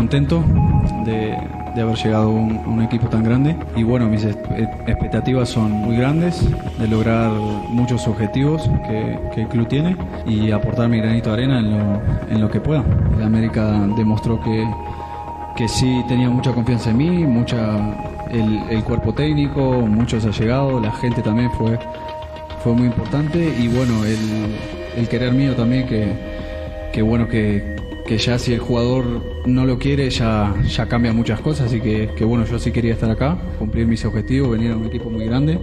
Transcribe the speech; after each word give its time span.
Contento 0.00 0.42
de, 1.04 1.36
de 1.74 1.82
haber 1.82 1.94
llegado 1.94 2.28
a 2.28 2.30
un, 2.30 2.56
un 2.66 2.82
equipo 2.82 3.06
tan 3.08 3.22
grande 3.22 3.54
y 3.76 3.82
bueno, 3.82 4.08
mis 4.08 4.24
es- 4.24 4.34
e- 4.56 4.62
expectativas 4.86 5.50
son 5.50 5.72
muy 5.72 5.94
grandes 5.94 6.42
de 6.78 6.88
lograr 6.88 7.30
muchos 7.68 8.08
objetivos 8.08 8.62
que, 8.88 9.18
que 9.34 9.42
el 9.42 9.48
club 9.48 9.68
tiene 9.68 9.94
y 10.26 10.52
aportar 10.52 10.88
mi 10.88 10.96
granito 11.00 11.28
de 11.28 11.34
arena 11.34 11.58
en 11.58 11.70
lo, 11.72 12.00
en 12.30 12.40
lo 12.40 12.50
que 12.50 12.60
pueda. 12.60 12.82
El 13.14 13.22
América 13.22 13.86
demostró 13.94 14.40
que, 14.40 14.66
que 15.54 15.68
sí 15.68 16.02
tenía 16.08 16.30
mucha 16.30 16.52
confianza 16.54 16.88
en 16.92 16.96
mí, 16.96 17.10
mucha 17.26 17.76
el, 18.30 18.62
el 18.70 18.82
cuerpo 18.84 19.12
técnico, 19.12 19.60
muchos 19.86 20.24
ha 20.24 20.30
llegado, 20.30 20.80
la 20.80 20.92
gente 20.92 21.20
también 21.20 21.50
fue, 21.58 21.78
fue 22.64 22.72
muy 22.72 22.86
importante 22.86 23.38
y 23.60 23.68
bueno, 23.68 24.02
el, 24.06 24.56
el 24.96 25.08
querer 25.10 25.34
mío 25.34 25.54
también 25.54 25.86
que, 25.86 26.14
que 26.90 27.02
bueno 27.02 27.28
que, 27.28 27.76
que 28.10 28.18
ya 28.18 28.40
si 28.40 28.52
el 28.52 28.58
jugador 28.58 29.04
no 29.46 29.64
lo 29.64 29.78
quiere 29.78 30.10
ya, 30.10 30.52
ya 30.66 30.88
cambia 30.88 31.12
muchas 31.12 31.40
cosas, 31.40 31.66
así 31.68 31.80
que, 31.80 32.10
que 32.16 32.24
bueno, 32.24 32.44
yo 32.44 32.58
sí 32.58 32.72
quería 32.72 32.94
estar 32.94 33.08
acá, 33.08 33.38
cumplir 33.56 33.86
mis 33.86 34.04
objetivos, 34.04 34.50
venir 34.50 34.72
a 34.72 34.76
un 34.76 34.84
equipo 34.84 35.08
muy 35.08 35.26
grande. 35.26 35.60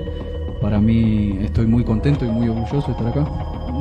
Para 0.61 0.79
mí 0.79 1.39
estoy 1.41 1.67
muy 1.67 1.83
contento 1.83 2.23
y 2.23 2.29
muy 2.29 2.47
orgulloso 2.47 2.87
de 2.87 2.91
estar 2.93 3.07
acá. 3.09 3.29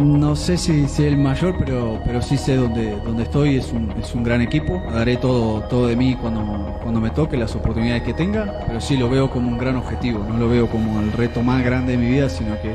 No 0.01 0.35
sé 0.35 0.57
si, 0.57 0.89
si 0.89 1.05
el 1.05 1.17
mayor, 1.17 1.55
pero, 1.61 2.01
pero 2.05 2.21
sí 2.21 2.37
sé 2.37 2.57
dónde, 2.57 2.97
dónde 3.05 3.23
estoy, 3.23 3.55
es 3.55 3.71
un, 3.71 3.93
es 4.01 4.13
un 4.17 4.25
gran 4.25 4.41
equipo. 4.41 4.83
Daré 4.93 5.17
todo, 5.17 5.61
todo 5.69 5.87
de 5.87 5.95
mí 5.95 6.17
cuando, 6.21 6.77
cuando 6.83 7.01
me 7.01 7.11
toque, 7.11 7.37
las 7.37 7.55
oportunidades 7.55 8.03
que 8.03 8.15
tenga, 8.15 8.65
pero 8.67 8.81
sí 8.81 8.97
lo 8.97 9.09
veo 9.09 9.31
como 9.31 9.49
un 9.49 9.59
gran 9.59 9.77
objetivo, 9.77 10.27
no 10.29 10.39
lo 10.39 10.49
veo 10.49 10.67
como 10.67 11.01
el 11.03 11.13
reto 11.13 11.41
más 11.41 11.65
grande 11.65 11.93
de 11.93 11.99
mi 11.99 12.11
vida, 12.11 12.29
sino 12.29 12.61
que 12.61 12.75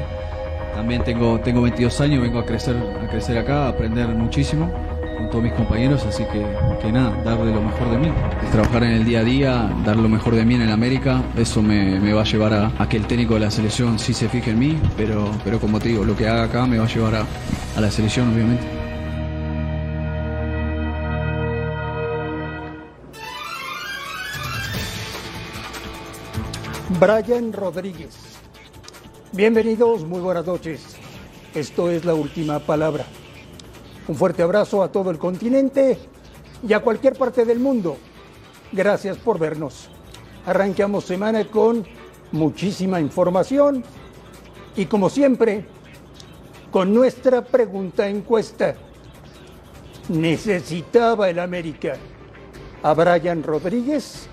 también 0.73 1.03
tengo, 1.03 1.41
tengo 1.41 1.61
22 1.61 1.99
años, 1.99 2.21
vengo 2.21 2.39
a 2.39 2.45
crecer, 2.45 2.77
a 2.77 3.09
crecer 3.09 3.37
acá, 3.37 3.65
a 3.65 3.67
aprender 3.67 4.07
muchísimo 4.07 4.71
con 5.21 5.29
todos 5.29 5.43
mis 5.43 5.53
compañeros, 5.53 6.03
así 6.05 6.23
que, 6.25 6.43
que 6.81 6.91
nada, 6.91 7.21
darle 7.23 7.53
lo 7.53 7.61
mejor 7.61 7.91
de 7.91 7.97
mí. 7.97 8.11
Trabajar 8.51 8.83
en 8.83 8.91
el 8.91 9.05
día 9.05 9.19
a 9.19 9.23
día, 9.23 9.71
dar 9.85 9.95
lo 9.95 10.09
mejor 10.09 10.35
de 10.35 10.43
mí 10.43 10.55
en 10.55 10.61
el 10.61 10.71
América, 10.71 11.21
eso 11.37 11.61
me, 11.61 12.11
va 12.11 12.21
a 12.21 12.23
llevar 12.23 12.53
a, 12.53 12.71
a 12.79 12.89
que 12.89 12.97
el 12.97 13.05
técnico 13.05 13.35
de 13.35 13.41
la 13.41 13.51
selección 13.51 13.99
sí 13.99 14.13
se 14.13 14.27
fije 14.29 14.51
en 14.51 14.59
mí, 14.59 14.79
pero, 14.97 15.29
pero 15.43 15.59
como 15.59 15.79
te 15.79 15.89
digo, 15.89 16.03
lo 16.03 16.15
que 16.15 16.27
haga 16.27 16.45
acá 16.45 16.65
me 16.65 16.79
va 16.79 16.85
a 16.85 16.87
llevar 16.87 17.15
a, 17.15 17.25
a 17.75 17.81
la 17.81 17.91
selección, 17.91 18.33
obviamente. 18.33 18.63
Brian 26.99 27.53
Rodríguez. 27.53 28.15
Bienvenidos, 29.33 30.03
muy 30.03 30.19
buenas 30.19 30.45
noches. 30.45 30.81
Esto 31.53 31.91
es 31.91 32.05
la 32.05 32.13
última 32.13 32.59
palabra. 32.59 33.05
Un 34.11 34.17
fuerte 34.17 34.43
abrazo 34.43 34.83
a 34.83 34.91
todo 34.91 35.09
el 35.09 35.17
continente 35.17 35.97
y 36.67 36.73
a 36.73 36.81
cualquier 36.81 37.15
parte 37.15 37.45
del 37.45 37.59
mundo. 37.59 37.95
Gracias 38.73 39.15
por 39.15 39.39
vernos. 39.39 39.87
Arranqueamos 40.45 41.05
semana 41.05 41.45
con 41.45 41.87
muchísima 42.33 42.99
información 42.99 43.85
y 44.75 44.85
como 44.87 45.09
siempre, 45.09 45.63
con 46.71 46.93
nuestra 46.93 47.41
pregunta 47.41 48.09
encuesta. 48.09 48.75
¿Necesitaba 50.09 51.29
el 51.29 51.39
América 51.39 51.93
a 52.83 52.93
Brian 52.93 53.41
Rodríguez? 53.41 54.27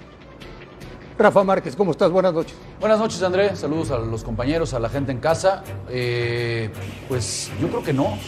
Rafa 1.17 1.45
Márquez, 1.45 1.77
¿cómo 1.77 1.93
estás? 1.93 2.11
Buenas 2.11 2.35
noches. 2.35 2.57
Buenas 2.81 2.99
noches, 2.99 3.23
André. 3.23 3.55
Saludos 3.55 3.93
a 3.93 3.99
los 3.99 4.25
compañeros, 4.25 4.75
a 4.75 4.81
la 4.81 4.89
gente 4.89 5.13
en 5.13 5.21
casa. 5.21 5.63
Eh, 5.89 6.69
pues 7.07 7.53
yo 7.61 7.69
creo 7.69 7.85
que 7.85 7.93
no. 7.93 8.19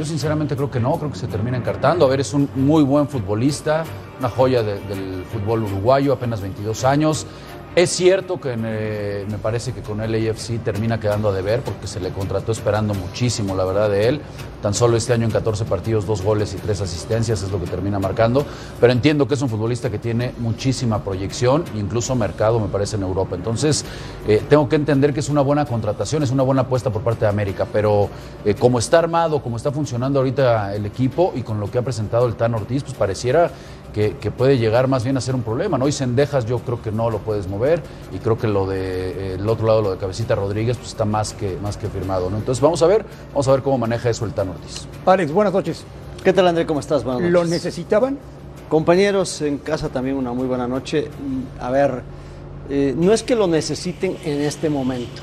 Yo 0.00 0.06
sinceramente 0.06 0.56
creo 0.56 0.70
que 0.70 0.80
no, 0.80 0.96
creo 0.96 1.12
que 1.12 1.18
se 1.18 1.26
termina 1.26 1.58
encartando. 1.58 2.06
A 2.06 2.08
ver, 2.08 2.20
es 2.20 2.32
un 2.32 2.48
muy 2.54 2.82
buen 2.82 3.06
futbolista, 3.06 3.84
una 4.18 4.30
joya 4.30 4.62
de- 4.62 4.80
del 4.80 5.26
fútbol 5.30 5.64
uruguayo, 5.64 6.14
apenas 6.14 6.40
22 6.40 6.84
años. 6.84 7.26
Es 7.76 7.90
cierto 7.90 8.40
que 8.40 8.56
me 8.56 9.38
parece 9.38 9.72
que 9.72 9.80
con 9.80 10.00
el 10.00 10.12
AFC 10.12 10.58
termina 10.58 10.98
quedando 10.98 11.28
a 11.28 11.32
deber 11.32 11.60
porque 11.60 11.86
se 11.86 12.00
le 12.00 12.10
contrató 12.10 12.50
esperando 12.50 12.94
muchísimo, 12.94 13.54
la 13.54 13.64
verdad, 13.64 13.88
de 13.88 14.08
él. 14.08 14.20
Tan 14.60 14.74
solo 14.74 14.96
este 14.96 15.12
año 15.12 15.24
en 15.24 15.30
14 15.30 15.64
partidos, 15.66 16.04
dos 16.04 16.20
goles 16.20 16.52
y 16.52 16.56
tres 16.56 16.80
asistencias 16.80 17.42
es 17.44 17.50
lo 17.52 17.60
que 17.60 17.66
termina 17.66 18.00
marcando. 18.00 18.44
Pero 18.80 18.92
entiendo 18.92 19.28
que 19.28 19.34
es 19.34 19.42
un 19.42 19.48
futbolista 19.48 19.88
que 19.88 20.00
tiene 20.00 20.34
muchísima 20.38 21.04
proyección 21.04 21.64
incluso 21.76 22.16
mercado, 22.16 22.58
me 22.58 22.66
parece, 22.66 22.96
en 22.96 23.02
Europa. 23.02 23.36
Entonces, 23.36 23.84
eh, 24.26 24.42
tengo 24.48 24.68
que 24.68 24.74
entender 24.74 25.14
que 25.14 25.20
es 25.20 25.28
una 25.28 25.40
buena 25.40 25.64
contratación, 25.64 26.24
es 26.24 26.32
una 26.32 26.42
buena 26.42 26.62
apuesta 26.62 26.90
por 26.90 27.02
parte 27.02 27.24
de 27.24 27.28
América. 27.28 27.68
Pero 27.72 28.10
eh, 28.44 28.54
como 28.54 28.80
está 28.80 28.98
armado, 28.98 29.42
como 29.42 29.56
está 29.56 29.70
funcionando 29.70 30.18
ahorita 30.18 30.74
el 30.74 30.86
equipo 30.86 31.32
y 31.36 31.42
con 31.42 31.60
lo 31.60 31.70
que 31.70 31.78
ha 31.78 31.82
presentado 31.82 32.26
el 32.26 32.34
Tan 32.34 32.52
Ortiz, 32.52 32.82
pues 32.82 32.94
pareciera 32.94 33.52
que, 33.92 34.16
que 34.16 34.30
puede 34.30 34.58
llegar 34.58 34.88
más 34.88 35.04
bien 35.04 35.16
a 35.16 35.20
ser 35.20 35.34
un 35.34 35.42
problema. 35.42 35.78
¿no? 35.78 35.88
Y 35.88 35.92
Sendejas 35.92 36.46
yo 36.46 36.58
creo 36.60 36.82
que 36.82 36.92
no 36.92 37.10
lo 37.10 37.18
puedes 37.18 37.48
mover 37.48 37.82
y 38.14 38.18
creo 38.18 38.38
que 38.38 38.48
lo 38.48 38.66
de 38.66 39.10
eh, 39.10 39.34
el 39.34 39.48
otro 39.48 39.66
lado, 39.66 39.82
lo 39.82 39.90
de 39.92 39.98
Cabecita 39.98 40.34
Rodríguez, 40.34 40.76
pues 40.76 40.90
está 40.90 41.04
más 41.04 41.34
que, 41.34 41.58
más 41.62 41.76
que 41.76 41.88
firmado. 41.88 42.30
¿no? 42.30 42.36
Entonces 42.36 42.62
vamos 42.62 42.82
a 42.82 42.86
ver, 42.86 43.04
vamos 43.32 43.48
a 43.48 43.52
ver 43.52 43.62
cómo 43.62 43.78
maneja 43.78 44.10
eso 44.10 44.24
el 44.24 44.32
Tan 44.32 44.48
Ortiz. 44.50 44.86
Alex, 45.06 45.32
buenas 45.32 45.52
noches. 45.52 45.84
¿Qué 46.22 46.32
tal, 46.32 46.46
André? 46.48 46.66
¿Cómo 46.66 46.80
estás? 46.80 47.02
Buenas 47.04 47.22
noches. 47.22 47.32
¿Lo 47.32 47.44
necesitaban? 47.44 48.18
Compañeros 48.68 49.40
en 49.42 49.58
casa 49.58 49.88
también 49.88 50.16
una 50.16 50.32
muy 50.32 50.46
buena 50.46 50.68
noche. 50.68 51.08
Y, 51.08 51.60
A 51.62 51.70
ver, 51.70 52.02
eh, 52.68 52.94
no 52.96 53.12
es 53.12 53.22
que 53.22 53.34
lo 53.34 53.46
necesiten 53.46 54.16
en 54.24 54.42
este 54.42 54.70
momento, 54.70 55.22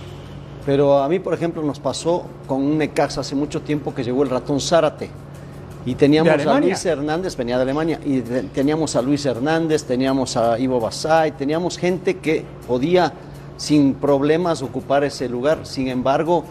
pero 0.65 0.97
a 0.97 1.07
mí, 1.07 1.19
por 1.19 1.33
ejemplo, 1.33 1.63
nos 1.63 1.79
pasó 1.79 2.25
con 2.45 2.61
un 2.61 2.77
Necaxa 2.77 3.21
hace 3.21 3.35
mucho 3.35 3.61
tiempo 3.61 3.95
que 3.95 4.03
llegó 4.03 4.23
el 4.23 4.29
ratón 4.29 4.59
Zárate. 4.59 5.09
Y 5.87 5.95
teníamos 5.95 6.43
¿De 6.43 6.49
a? 6.49 6.59
Luis 6.59 6.85
Hernández, 6.85 7.37
venía 7.37 7.55
de 7.55 7.61
Alemania, 7.61 7.97
y 8.03 8.19
teníamos 8.19 8.97
a 8.97 9.01
Luis 9.01 9.25
Hernández, 9.25 9.85
teníamos 9.85 10.35
a 10.35 10.59
Ivo 10.59 10.81
Basay, 10.81 11.31
teníamos 11.31 11.77
gente 11.77 12.17
que 12.17 12.43
podía 12.67 13.13
sin 13.55 13.93
problemas 13.93 14.61
ocupar 14.61 15.05
ese 15.05 15.29
lugar. 15.29 15.59
Sin 15.63 15.87
embargo, 15.87 16.43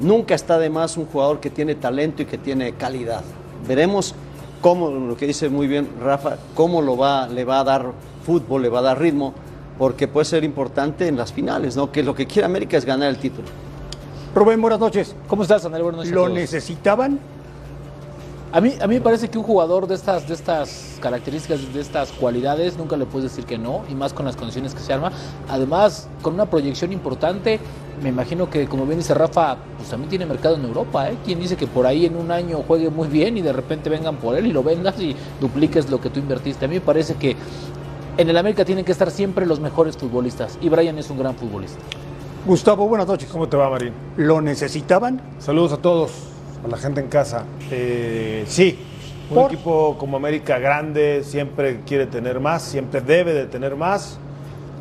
nunca 0.00 0.34
está 0.34 0.58
de 0.58 0.70
más 0.70 0.96
un 0.96 1.06
jugador 1.06 1.38
que 1.38 1.50
tiene 1.50 1.76
talento 1.76 2.22
y 2.22 2.24
que 2.24 2.36
tiene 2.36 2.72
calidad. 2.72 3.22
Veremos 3.68 4.12
cómo, 4.60 4.90
lo 4.90 5.16
que 5.16 5.28
dice 5.28 5.48
muy 5.48 5.68
bien 5.68 5.88
Rafa, 6.02 6.38
cómo 6.56 6.82
lo 6.82 6.96
va, 6.96 7.28
le 7.28 7.44
va 7.44 7.60
a 7.60 7.64
dar 7.64 7.92
fútbol, 8.26 8.62
le 8.62 8.70
va 8.70 8.80
a 8.80 8.82
dar 8.82 9.00
ritmo, 9.00 9.32
porque 9.78 10.08
puede 10.08 10.24
ser 10.24 10.42
importante 10.42 11.06
en 11.06 11.16
las 11.16 11.32
finales, 11.32 11.76
¿no? 11.76 11.92
Que 11.92 12.02
lo 12.02 12.12
que 12.12 12.26
quiere 12.26 12.44
América 12.46 12.76
es 12.76 12.84
ganar 12.84 13.08
el 13.08 13.18
título. 13.18 13.46
Rubén, 14.34 14.60
buenas 14.60 14.80
noches. 14.80 15.14
¿Cómo 15.28 15.42
estás, 15.42 15.64
André? 15.64 15.80
Buenas 15.80 15.98
noches 15.98 16.12
a 16.12 16.16
¿Lo 16.16 16.22
todos. 16.22 16.34
necesitaban? 16.34 17.20
A 18.52 18.60
mí, 18.60 18.74
a 18.80 18.88
mí 18.88 18.96
me 18.96 19.00
parece 19.00 19.28
que 19.28 19.38
un 19.38 19.44
jugador 19.44 19.86
de 19.86 19.94
estas, 19.94 20.26
de 20.26 20.34
estas 20.34 20.98
características, 21.00 21.72
de 21.72 21.80
estas 21.80 22.10
cualidades, 22.10 22.76
nunca 22.76 22.96
le 22.96 23.06
puedes 23.06 23.30
decir 23.30 23.44
que 23.44 23.56
no, 23.56 23.82
y 23.88 23.94
más 23.94 24.12
con 24.12 24.26
las 24.26 24.34
condiciones 24.34 24.74
que 24.74 24.80
se 24.80 24.92
arma. 24.92 25.12
Además, 25.48 26.08
con 26.20 26.34
una 26.34 26.46
proyección 26.46 26.92
importante, 26.92 27.60
me 28.02 28.08
imagino 28.08 28.50
que, 28.50 28.66
como 28.66 28.86
bien 28.86 28.98
dice 28.98 29.14
Rafa, 29.14 29.56
pues 29.76 29.88
también 29.88 30.10
tiene 30.10 30.26
mercado 30.26 30.56
en 30.56 30.64
Europa. 30.64 31.10
¿eh? 31.10 31.16
¿Quién 31.24 31.38
dice 31.38 31.56
que 31.56 31.68
por 31.68 31.86
ahí 31.86 32.06
en 32.06 32.16
un 32.16 32.32
año 32.32 32.64
juegue 32.66 32.90
muy 32.90 33.06
bien 33.06 33.38
y 33.38 33.42
de 33.42 33.52
repente 33.52 33.88
vengan 33.88 34.16
por 34.16 34.36
él 34.36 34.48
y 34.48 34.52
lo 34.52 34.64
vendas 34.64 34.98
y 34.98 35.14
dupliques 35.40 35.88
lo 35.88 36.00
que 36.00 36.10
tú 36.10 36.18
invertiste? 36.18 36.64
A 36.64 36.68
mí 36.68 36.74
me 36.74 36.80
parece 36.80 37.14
que 37.14 37.36
en 38.16 38.28
el 38.28 38.36
América 38.36 38.64
tienen 38.64 38.84
que 38.84 38.90
estar 38.90 39.12
siempre 39.12 39.46
los 39.46 39.60
mejores 39.60 39.96
futbolistas, 39.96 40.58
y 40.60 40.68
Brian 40.68 40.98
es 40.98 41.08
un 41.08 41.18
gran 41.18 41.36
futbolista. 41.36 41.78
Gustavo, 42.44 42.88
buenas 42.88 43.06
noches. 43.06 43.28
¿Cómo 43.30 43.48
te 43.48 43.56
va, 43.56 43.70
Marín? 43.70 43.92
¿Lo 44.16 44.40
necesitaban? 44.40 45.20
Saludos 45.38 45.72
a 45.72 45.76
todos, 45.76 46.10
a 46.64 46.68
la 46.68 46.76
gente 46.76 47.00
en 47.00 47.08
casa. 47.08 47.44
Eh, 47.70 48.44
sí, 48.46 48.78
un 49.30 49.36
¿Por? 49.36 49.52
equipo 49.52 49.96
como 49.98 50.16
América 50.16 50.58
grande 50.58 51.22
siempre 51.24 51.80
quiere 51.86 52.06
tener 52.06 52.40
más, 52.40 52.62
siempre 52.62 53.00
debe 53.00 53.32
de 53.32 53.46
tener 53.46 53.76
más. 53.76 54.18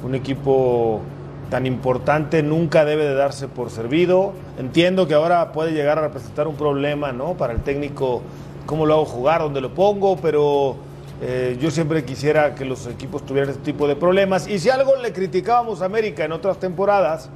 Un 0.04 0.16
equipo 0.16 1.02
tan 1.50 1.66
importante 1.66 2.44
nunca 2.44 2.86
debe 2.86 3.06
de 3.06 3.16
darse 3.16 3.48
por 3.48 3.70
servido. 3.70 4.34
Entiendo 4.58 5.08
que 5.08 5.14
ahora 5.14 5.52
puede 5.52 5.72
llegar 5.72 5.98
a 5.98 6.02
representar 6.02 6.48
un 6.48 6.56
problema, 6.56 7.12
¿no? 7.12 7.34
Para 7.34 7.54
el 7.54 7.62
técnico, 7.62 8.22
cómo 8.66 8.86
lo 8.86 8.96
hago 8.96 9.06
jugar, 9.06 9.42
dónde 9.42 9.62
lo 9.62 9.74
pongo, 9.74 10.18
pero 10.18 10.78
eh, 11.22 11.58
yo 11.60 11.70
siempre 11.70 12.06
quisiera 12.06 12.56
que 12.56 12.66
los 12.66 12.88
equipos 12.88 13.26
tuvieran 13.26 13.50
este 13.50 13.64
tipo 13.64 13.88
de 13.88 13.96
problemas. 13.96 14.48
Y 14.48 14.60
si 14.60 14.70
algo 14.70 14.96
le 14.96 15.12
criticábamos 15.12 15.82
a 15.82 15.86
América 15.86 16.24
en 16.24 16.32
otras 16.32 16.60
temporadas, 16.60 17.30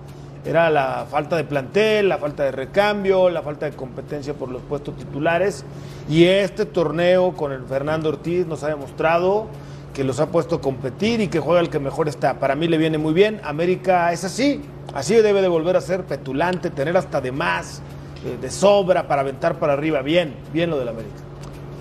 era 0.45 0.69
la 0.69 1.05
falta 1.09 1.37
de 1.37 1.45
plantel, 1.45 2.09
la 2.09 2.17
falta 2.17 2.43
de 2.43 2.51
recambio, 2.51 3.29
la 3.29 3.41
falta 3.41 3.65
de 3.65 3.75
competencia 3.75 4.33
por 4.33 4.49
los 4.49 4.61
puestos 4.61 4.97
titulares. 4.97 5.63
Y 6.09 6.25
este 6.25 6.65
torneo 6.65 7.33
con 7.33 7.51
el 7.51 7.63
Fernando 7.63 8.09
Ortiz 8.09 8.45
nos 8.45 8.63
ha 8.63 8.67
demostrado 8.67 9.47
que 9.93 10.03
los 10.03 10.19
ha 10.19 10.27
puesto 10.27 10.55
a 10.55 10.61
competir 10.61 11.21
y 11.21 11.27
que 11.27 11.39
juega 11.39 11.61
el 11.61 11.69
que 11.69 11.79
mejor 11.79 12.09
está. 12.09 12.39
Para 12.39 12.55
mí 12.55 12.67
le 12.67 12.77
viene 12.77 12.97
muy 12.97 13.13
bien. 13.13 13.39
América 13.43 14.11
es 14.11 14.23
así, 14.23 14.61
así 14.93 15.15
debe 15.15 15.41
de 15.41 15.47
volver 15.47 15.77
a 15.77 15.81
ser 15.81 16.03
petulante, 16.03 16.69
tener 16.69 16.97
hasta 16.97 17.21
de 17.21 17.31
más, 17.31 17.81
eh, 18.25 18.37
de 18.41 18.51
sobra 18.51 19.07
para 19.07 19.21
aventar 19.21 19.59
para 19.59 19.73
arriba. 19.73 20.01
Bien, 20.01 20.33
bien 20.51 20.69
lo 20.69 20.77
del 20.77 20.89
América. 20.89 21.15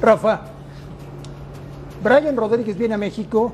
Rafa, 0.00 0.42
Brian 2.02 2.36
Rodríguez 2.36 2.76
viene 2.76 2.94
a 2.94 2.98
México 2.98 3.52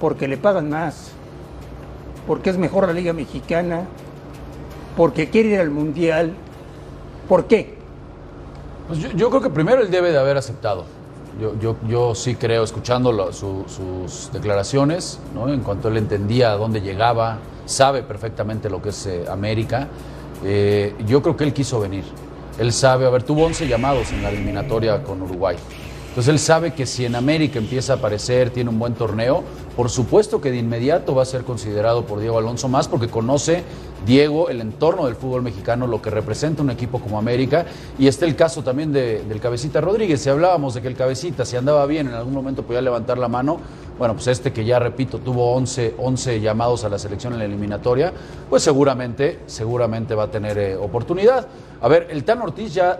porque 0.00 0.26
le 0.26 0.36
pagan 0.36 0.70
más, 0.70 1.12
porque 2.28 2.50
es 2.50 2.58
mejor 2.58 2.86
la 2.86 2.92
Liga 2.92 3.12
Mexicana, 3.12 3.86
porque 4.96 5.30
quiere 5.30 5.48
ir 5.48 5.60
al 5.60 5.70
Mundial. 5.70 6.34
¿Por 7.28 7.46
qué? 7.46 7.74
Pues 8.86 9.00
yo, 9.16 9.28
creo 9.30 9.40
que 9.42 9.50
primero 9.50 9.82
él 9.82 9.90
debe 9.90 10.12
de 10.12 10.18
haber 10.18 10.36
aceptado. 10.36 10.84
Yo, 11.88 12.14
sí 12.14 12.34
creo, 12.34 12.64
escuchando 12.64 13.12
lo- 13.12 13.32
su- 13.32 13.64
sus 13.68 14.30
declaraciones, 14.32 15.20
en 15.46 15.60
cuanto 15.60 15.88
él 15.88 15.96
entendía 15.96 16.52
a 16.52 16.56
dónde 16.56 16.80
llegaba, 16.80 17.38
sabe 17.64 18.02
perfectamente 18.02 18.68
lo 18.68 18.82
que 18.82 18.88
es 18.90 19.06
eh, 19.06 19.24
América, 19.30 19.88
eh, 20.44 20.94
yo 21.06 21.22
creo 21.22 21.36
que 21.36 21.44
él 21.44 21.52
quiso 21.52 21.80
venir. 21.80 22.04
Él 22.58 22.72
sabe, 22.72 23.06
a 23.06 23.10
ver, 23.10 23.22
tuvo 23.22 23.44
11 23.46 23.68
llamados 23.68 24.12
en 24.12 24.22
la 24.22 24.30
eliminatoria 24.30 25.02
con 25.04 25.22
Uruguay. 25.22 25.56
Entonces 26.08 26.32
él 26.32 26.38
sabe 26.40 26.72
que 26.72 26.84
si 26.86 27.04
en 27.04 27.14
América 27.14 27.58
empieza 27.58 27.92
a 27.92 27.96
aparecer, 27.96 28.50
tiene 28.50 28.70
un 28.70 28.78
buen 28.78 28.94
torneo, 28.94 29.44
por 29.76 29.88
supuesto 29.88 30.40
que 30.40 30.50
de 30.50 30.56
inmediato 30.56 31.14
va 31.14 31.22
a 31.22 31.26
ser 31.26 31.44
considerado 31.44 32.04
por 32.06 32.18
Diego 32.18 32.38
Alonso 32.38 32.66
más 32.68 32.88
porque 32.88 33.06
conoce 33.06 33.62
Diego 34.04 34.48
el 34.48 34.60
entorno 34.60 35.06
del 35.06 35.14
fútbol 35.14 35.42
mexicano, 35.42 35.86
lo 35.86 36.02
que 36.02 36.10
representa 36.10 36.62
un 36.62 36.70
equipo 36.70 36.98
como 37.00 37.18
América. 37.18 37.66
Y 38.00 38.08
está 38.08 38.24
el 38.26 38.34
caso 38.34 38.64
también 38.64 38.92
de- 38.92 39.22
del 39.22 39.38
Cabecita 39.40 39.80
Rodríguez. 39.80 40.20
Si 40.20 40.28
hablábamos 40.28 40.74
de 40.74 40.82
que 40.82 40.88
el 40.88 40.96
Cabecita, 40.96 41.44
si 41.44 41.56
andaba 41.56 41.86
bien, 41.86 42.08
en 42.08 42.14
algún 42.14 42.34
momento 42.34 42.64
podía 42.64 42.80
levantar 42.82 43.18
la 43.18 43.28
mano, 43.28 43.60
bueno, 43.98 44.14
pues 44.14 44.26
este 44.28 44.52
que 44.52 44.64
ya 44.64 44.78
repito, 44.80 45.18
tuvo 45.18 45.52
11, 45.54 45.94
11 45.98 46.40
llamados 46.40 46.82
a 46.84 46.88
la 46.88 46.98
selección 46.98 47.32
en 47.34 47.40
la 47.40 47.44
eliminatoria, 47.44 48.12
pues 48.50 48.62
seguramente, 48.64 49.40
seguramente 49.46 50.14
va 50.16 50.24
a 50.24 50.30
tener 50.30 50.58
eh, 50.58 50.76
oportunidad. 50.76 51.46
A 51.80 51.86
ver, 51.88 52.08
el 52.10 52.24
Tan 52.24 52.40
Ortiz 52.42 52.74
ya 52.74 52.98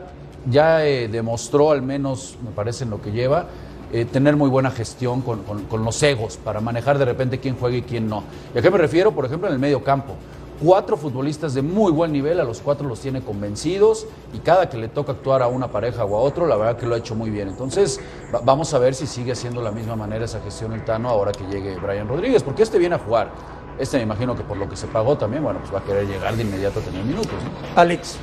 ya 0.50 0.86
eh, 0.86 1.08
demostró, 1.08 1.70
al 1.70 1.82
menos 1.82 2.36
me 2.44 2.50
parece 2.50 2.84
en 2.84 2.90
lo 2.90 3.00
que 3.02 3.10
lleva, 3.12 3.46
eh, 3.92 4.04
tener 4.04 4.36
muy 4.36 4.50
buena 4.50 4.70
gestión 4.70 5.22
con, 5.22 5.42
con- 5.44 5.84
los 5.84 6.02
egos 6.02 6.36
para 6.36 6.60
manejar 6.60 6.98
de 6.98 7.04
repente 7.06 7.38
quién 7.40 7.56
juega 7.58 7.76
y 7.78 7.82
quién 7.82 8.08
no. 8.08 8.22
¿Y 8.54 8.58
a 8.58 8.62
qué 8.62 8.70
me 8.70 8.78
refiero? 8.78 9.12
Por 9.12 9.24
ejemplo, 9.24 9.48
en 9.48 9.54
el 9.54 9.58
medio 9.60 9.82
campo. 9.82 10.14
Cuatro 10.62 10.96
futbolistas 10.96 11.54
de 11.54 11.62
muy 11.62 11.92
buen 11.92 12.10
nivel, 12.12 12.40
a 12.40 12.44
los 12.44 12.60
cuatro 12.60 12.88
los 12.88 12.98
tiene 13.00 13.22
convencidos 13.22 14.06
y 14.34 14.38
cada 14.38 14.68
que 14.68 14.76
le 14.76 14.88
toca 14.88 15.12
actuar 15.12 15.40
a 15.40 15.46
una 15.46 15.68
pareja 15.68 16.04
o 16.04 16.16
a 16.16 16.20
otro, 16.20 16.46
la 16.48 16.56
verdad 16.56 16.76
que 16.76 16.84
lo 16.84 16.96
ha 16.96 16.98
hecho 16.98 17.14
muy 17.14 17.30
bien. 17.30 17.46
Entonces, 17.48 18.00
va- 18.34 18.40
vamos 18.44 18.74
a 18.74 18.78
ver 18.80 18.94
si 18.94 19.06
sigue 19.06 19.32
haciendo 19.32 19.62
la 19.62 19.70
misma 19.70 19.94
manera 19.94 20.24
esa 20.24 20.40
gestión 20.40 20.72
el 20.72 20.84
Tano 20.84 21.08
ahora 21.08 21.30
que 21.32 21.44
llegue 21.46 21.76
Brian 21.76 22.08
Rodríguez, 22.08 22.42
porque 22.42 22.64
este 22.64 22.78
viene 22.78 22.96
a 22.96 22.98
jugar. 22.98 23.30
Este 23.78 23.98
me 23.98 24.02
imagino 24.02 24.34
que 24.34 24.42
por 24.42 24.56
lo 24.56 24.68
que 24.68 24.74
se 24.76 24.88
pagó 24.88 25.16
también, 25.16 25.44
bueno, 25.44 25.60
pues 25.60 25.72
va 25.72 25.78
a 25.78 25.84
querer 25.84 26.06
llegar 26.08 26.34
de 26.34 26.42
inmediato 26.42 26.80
a 26.80 26.82
tener 26.82 27.04
minutos. 27.04 27.32
¿no? 27.32 27.80
Alex, 27.80 28.16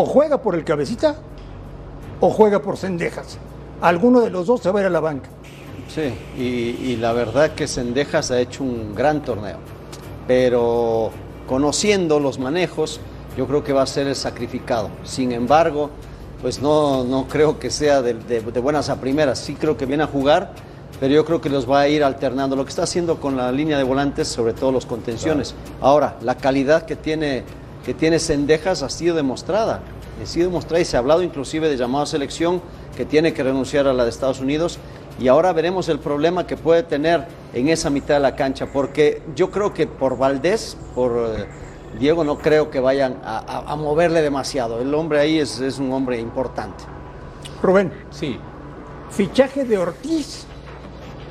o 0.00 0.06
juega 0.06 0.38
por 0.40 0.54
el 0.54 0.62
cabecita 0.64 1.16
o 2.20 2.30
juega 2.30 2.62
por 2.62 2.76
Cendejas. 2.76 3.36
Alguno 3.80 4.20
de 4.20 4.30
los 4.30 4.46
dos 4.46 4.60
se 4.60 4.70
va 4.70 4.78
a 4.78 4.82
ir 4.82 4.86
a 4.86 4.90
la 4.90 5.00
banca. 5.00 5.28
Sí, 5.92 6.12
y, 6.36 6.42
y 6.92 6.96
la 6.96 7.12
verdad 7.12 7.50
que 7.52 7.66
Sendejas 7.66 8.30
ha 8.30 8.38
hecho 8.40 8.62
un 8.62 8.94
gran 8.94 9.22
torneo, 9.22 9.56
pero 10.28 11.10
conociendo 11.48 12.20
los 12.20 12.38
manejos, 12.38 13.00
yo 13.36 13.46
creo 13.48 13.64
que 13.64 13.72
va 13.72 13.82
a 13.82 13.86
ser 13.86 14.06
el 14.06 14.14
sacrificado. 14.14 14.90
Sin 15.02 15.32
embargo, 15.32 15.90
pues 16.42 16.60
no, 16.62 17.02
no 17.02 17.26
creo 17.26 17.58
que 17.58 17.70
sea 17.70 18.00
de, 18.02 18.14
de- 18.14 18.40
de 18.40 18.60
buenas 18.60 18.90
a 18.90 19.00
primeras, 19.00 19.38
sí 19.40 19.54
creo 19.54 19.76
que 19.76 19.86
viene 19.86 20.04
a 20.04 20.06
jugar, 20.06 20.52
pero 21.00 21.14
yo 21.14 21.24
creo 21.24 21.40
que 21.40 21.48
los 21.48 21.68
va 21.68 21.80
a 21.80 21.88
ir 21.88 22.04
alternando. 22.04 22.54
Lo 22.54 22.64
que 22.64 22.70
está 22.70 22.82
haciendo 22.82 23.20
con 23.20 23.36
la 23.36 23.50
línea 23.50 23.78
de 23.78 23.84
volantes, 23.84 24.28
sobre 24.28 24.52
todo 24.52 24.70
los 24.70 24.86
contenciones. 24.86 25.54
Ahora, 25.80 26.16
la 26.22 26.36
calidad 26.36 26.82
que 26.84 26.96
tiene, 26.96 27.44
que 27.88 27.94
tiene 27.94 28.18
Sendejas 28.18 28.82
ha 28.82 28.90
sido 28.90 29.16
demostrada. 29.16 29.80
Ha 30.22 30.26
sido 30.26 30.48
demostrada 30.48 30.82
y 30.82 30.84
se 30.84 30.96
ha 30.96 31.00
hablado 31.00 31.22
inclusive 31.22 31.70
de 31.70 31.78
llamado 31.78 32.02
a 32.04 32.06
selección 32.06 32.60
que 32.94 33.06
tiene 33.06 33.32
que 33.32 33.42
renunciar 33.42 33.86
a 33.86 33.94
la 33.94 34.04
de 34.04 34.10
Estados 34.10 34.40
Unidos. 34.40 34.78
Y 35.18 35.28
ahora 35.28 35.54
veremos 35.54 35.88
el 35.88 35.98
problema 35.98 36.46
que 36.46 36.58
puede 36.58 36.82
tener 36.82 37.26
en 37.54 37.68
esa 37.70 37.88
mitad 37.88 38.16
de 38.16 38.20
la 38.20 38.36
cancha, 38.36 38.66
porque 38.70 39.22
yo 39.34 39.50
creo 39.50 39.72
que 39.72 39.86
por 39.86 40.18
Valdés, 40.18 40.76
por 40.94 41.12
eh, 41.38 41.46
Diego, 41.98 42.24
no 42.24 42.36
creo 42.36 42.68
que 42.70 42.78
vayan 42.78 43.22
a, 43.24 43.38
a- 43.38 43.72
a 43.72 43.76
moverle 43.76 44.20
demasiado. 44.20 44.82
El 44.82 44.92
hombre 44.92 45.20
ahí 45.20 45.38
es, 45.38 45.58
es 45.58 45.78
un 45.78 45.90
hombre 45.90 46.20
importante. 46.20 46.84
Rubén, 47.62 47.90
Sí, 48.10 48.38
fichaje 49.08 49.64
de 49.64 49.78
Ortiz 49.78 50.44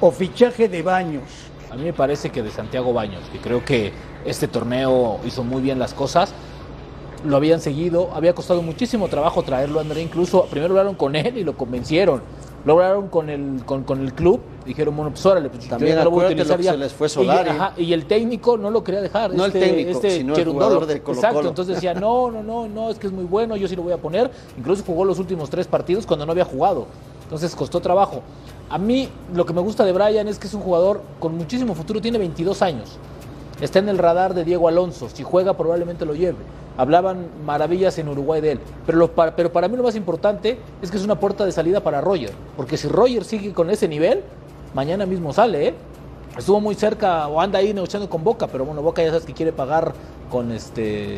o 0.01 0.09
fichaje 0.09 0.67
de 0.67 0.81
Baños. 0.81 1.21
a 1.69 1.75
mí 1.75 1.83
me 1.83 1.93
parece 1.93 2.31
que 2.31 2.41
de 2.41 2.49
Santiago 2.49 2.93
Baños, 2.93 3.21
que 3.31 3.37
creo 3.37 3.63
que 3.63 3.93
este 4.27 4.47
torneo 4.47 5.19
hizo 5.25 5.43
muy 5.43 5.61
bien 5.61 5.79
las 5.79 5.93
cosas. 5.93 6.31
Lo 7.25 7.35
habían 7.35 7.59
seguido, 7.61 8.09
había 8.13 8.35
costado 8.35 8.61
muchísimo 8.61 9.07
trabajo 9.07 9.41
traerlo, 9.41 9.79
André. 9.79 10.01
Incluso 10.01 10.45
primero 10.45 10.73
hablaron 10.73 10.95
con 10.95 11.15
él 11.15 11.37
y 11.37 11.43
lo 11.43 11.57
convencieron. 11.57 12.21
Lo 12.65 12.73
hablaron 12.73 13.07
con 13.07 13.29
el, 13.29 13.61
con, 13.65 13.83
con 13.83 14.01
el 14.01 14.13
club, 14.13 14.41
dijeron, 14.65 14.93
bueno, 14.95 15.11
pues 15.11 15.25
órale, 15.25 15.49
pues 15.49 15.69
También 15.69 15.95
no 15.95 16.03
lo 16.03 16.11
voy 16.11 16.25
a 16.25 16.27
utilizar 16.27 16.59
ya. 16.59 16.71
se 16.71 16.77
les 16.77 16.91
fue 16.91 17.07
Y- 17.07 17.09
Solari. 17.11 17.49
ajá, 17.49 17.73
Y, 17.77 17.93
el 17.93 18.05
técnico 18.05 18.57
no 18.57 18.69
lo 18.69 18.83
quería 18.83 18.99
dejar. 19.01 19.33
No 19.33 19.45
el 19.45 19.53
este- 19.53 19.59
técnico, 19.67 19.89
este 19.91 20.17
sino 20.17 20.35
el 20.35 20.45
jugador 20.45 20.85
del 20.85 21.01
Colo-Colo. 21.01 21.27
Exacto, 21.29 21.47
entonces 21.47 21.75
decía, 21.75 21.93
no, 21.93 22.29
no, 22.29 22.43
no, 22.43 22.67
no, 22.67 22.89
es 22.89 22.99
que 22.99 23.07
es 23.07 23.13
muy 23.13 23.23
bueno, 23.23 23.55
yo 23.55 23.69
sí 23.69 23.75
lo 23.75 23.83
voy 23.83 23.93
a 23.93 23.97
poner. 23.97 24.29
Incluso 24.57 24.83
jugó 24.85 25.05
los 25.05 25.17
últimos 25.17 25.49
tres 25.49 25.65
partidos 25.65 26.05
cuando 26.05 26.25
no 26.25 26.33
había 26.33 26.43
jugado. 26.45 26.87
Entonces 27.23 27.55
costó 27.55 27.79
trabajo. 27.79 28.21
A 28.69 28.77
mí 28.77 29.07
lo 29.33 29.45
que 29.45 29.53
me 29.53 29.61
gusta 29.61 29.85
de 29.85 29.93
Brian 29.93 30.27
es 30.27 30.37
que 30.37 30.47
es 30.47 30.53
un 30.53 30.61
jugador 30.61 31.01
con 31.21 31.37
muchísimo 31.37 31.73
futuro, 31.73 32.01
tiene 32.01 32.17
22 32.17 32.61
años. 32.61 32.97
Está 33.61 33.79
en 33.79 33.89
el 33.89 33.97
radar 33.97 34.33
de 34.33 34.43
Diego 34.43 34.67
Alonso. 34.67 35.09
Si 35.09 35.23
juega, 35.23 35.55
probablemente 35.55 36.05
lo 36.05 36.13
lleve. 36.13 36.37
Hablaban 36.77 37.27
maravillas 37.45 37.97
en 37.97 38.07
Uruguay 38.07 38.39
de 38.39 38.51
él. 38.53 38.59
Pero, 38.85 38.99
lo 38.99 39.11
pero 39.11 39.51
para 39.51 39.67
mí 39.67 39.75
lo 39.77 39.83
más 39.83 39.95
importante 39.95 40.59
es 40.81 40.91
que 40.91 40.97
es 40.97 41.03
una 41.03 41.19
puerta 41.19 41.43
de 41.45 41.51
salida 41.51 41.81
para 41.81 42.01
Roger. 42.01 42.31
Porque 42.55 42.77
si 42.77 42.87
Roger 42.87 43.23
sigue 43.23 43.53
con 43.53 43.69
ese 43.71 43.87
nivel, 43.87 44.21
mañana 44.75 45.05
mismo 45.07 45.33
sale, 45.33 45.69
¿eh? 45.69 45.73
Estuvo 46.37 46.61
muy 46.61 46.75
cerca 46.75 47.27
o 47.27 47.41
anda 47.41 47.57
ahí 47.57 47.73
negociando 47.73 48.07
con 48.07 48.23
Boca, 48.23 48.45
pero 48.45 48.63
bueno, 48.63 48.83
Boca 48.83 49.01
ya 49.01 49.09
sabes 49.09 49.25
que 49.25 49.33
quiere 49.33 49.51
pagar 49.51 49.91
con 50.29 50.51
este. 50.51 51.17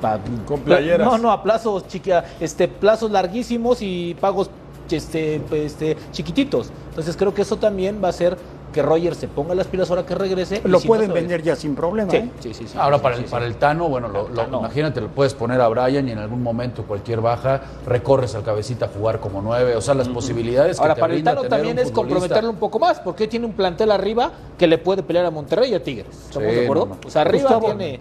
pa- 0.00 0.18
Con 0.46 0.60
playeras. 0.62 1.06
No, 1.06 1.16
no, 1.16 1.30
a 1.30 1.44
plazos 1.44 1.86
chiqui- 1.86 2.24
este, 2.40 2.66
plazos 2.66 3.12
larguísimos 3.12 3.78
y 3.82 4.16
pagos 4.20 4.50
este, 4.90 5.40
este, 5.52 5.96
chiquititos. 6.10 6.70
Entonces 6.88 7.16
creo 7.16 7.32
que 7.32 7.42
eso 7.42 7.56
también 7.56 8.00
va 8.02 8.08
a 8.08 8.10
hacer 8.10 8.36
que 8.76 8.82
Roger 8.82 9.14
se 9.14 9.26
ponga 9.26 9.54
las 9.54 9.66
pilas 9.68 9.88
ahora 9.88 10.04
que 10.04 10.14
regrese. 10.14 10.60
Lo 10.64 10.78
si 10.80 10.86
pueden 10.86 11.10
vender 11.10 11.42
ya 11.42 11.56
sin 11.56 11.74
problema. 11.74 12.10
Sí, 12.10 12.18
¿eh? 12.18 12.30
sí, 12.40 12.52
sí, 12.52 12.68
sí. 12.68 12.76
Ahora, 12.78 12.98
Sí, 12.98 13.02
para 13.02 13.16
sí, 13.16 13.22
el, 13.22 13.26
sí. 13.26 13.32
para 13.32 13.46
el 13.46 13.56
Tano, 13.56 13.88
bueno, 13.88 14.08
lo- 14.08 14.28
lo- 14.28 14.34
Tano. 14.34 14.58
imagínate, 14.58 15.00
lo 15.00 15.08
puedes 15.08 15.32
poner 15.32 15.62
a 15.62 15.68
Brian 15.68 16.06
y 16.06 16.12
en 16.12 16.18
algún 16.18 16.42
momento, 16.42 16.82
cualquier 16.82 17.22
baja, 17.22 17.62
recorres 17.86 18.34
al 18.34 18.42
cabecita 18.42 18.84
a 18.84 18.88
jugar 18.88 19.18
como 19.18 19.40
nueve. 19.40 19.74
O 19.76 19.80
sea, 19.80 19.94
las 19.94 20.08
posibilidades 20.10 20.76
que 20.76 20.82
Ahora, 20.82 20.94
para 20.94 21.14
el 21.14 21.24
Tano 21.24 21.44
también 21.44 21.78
es 21.78 21.88
futbolista. 21.90 21.94
comprometerlo 22.18 22.50
un 22.50 22.56
poco 22.56 22.78
más, 22.78 23.00
porque 23.00 23.26
tiene 23.26 23.46
un 23.46 23.52
plantel 23.54 23.90
arriba 23.90 24.30
que 24.58 24.66
le 24.66 24.76
puede 24.76 25.02
pelear 25.02 25.24
a 25.24 25.30
Monterrey 25.30 25.72
y 25.72 25.74
a 25.74 25.82
Tigres. 25.82 26.08
¿Estamos 26.28 26.50
Sí, 26.50 26.54
de 26.54 26.64
acuerdo? 26.64 26.86
no, 26.86 26.94
no. 26.96 27.00
O 27.06 27.10
sea, 27.10 27.22
arriba 27.22 27.44
Gustavo. 27.44 27.66
tiene. 27.68 28.00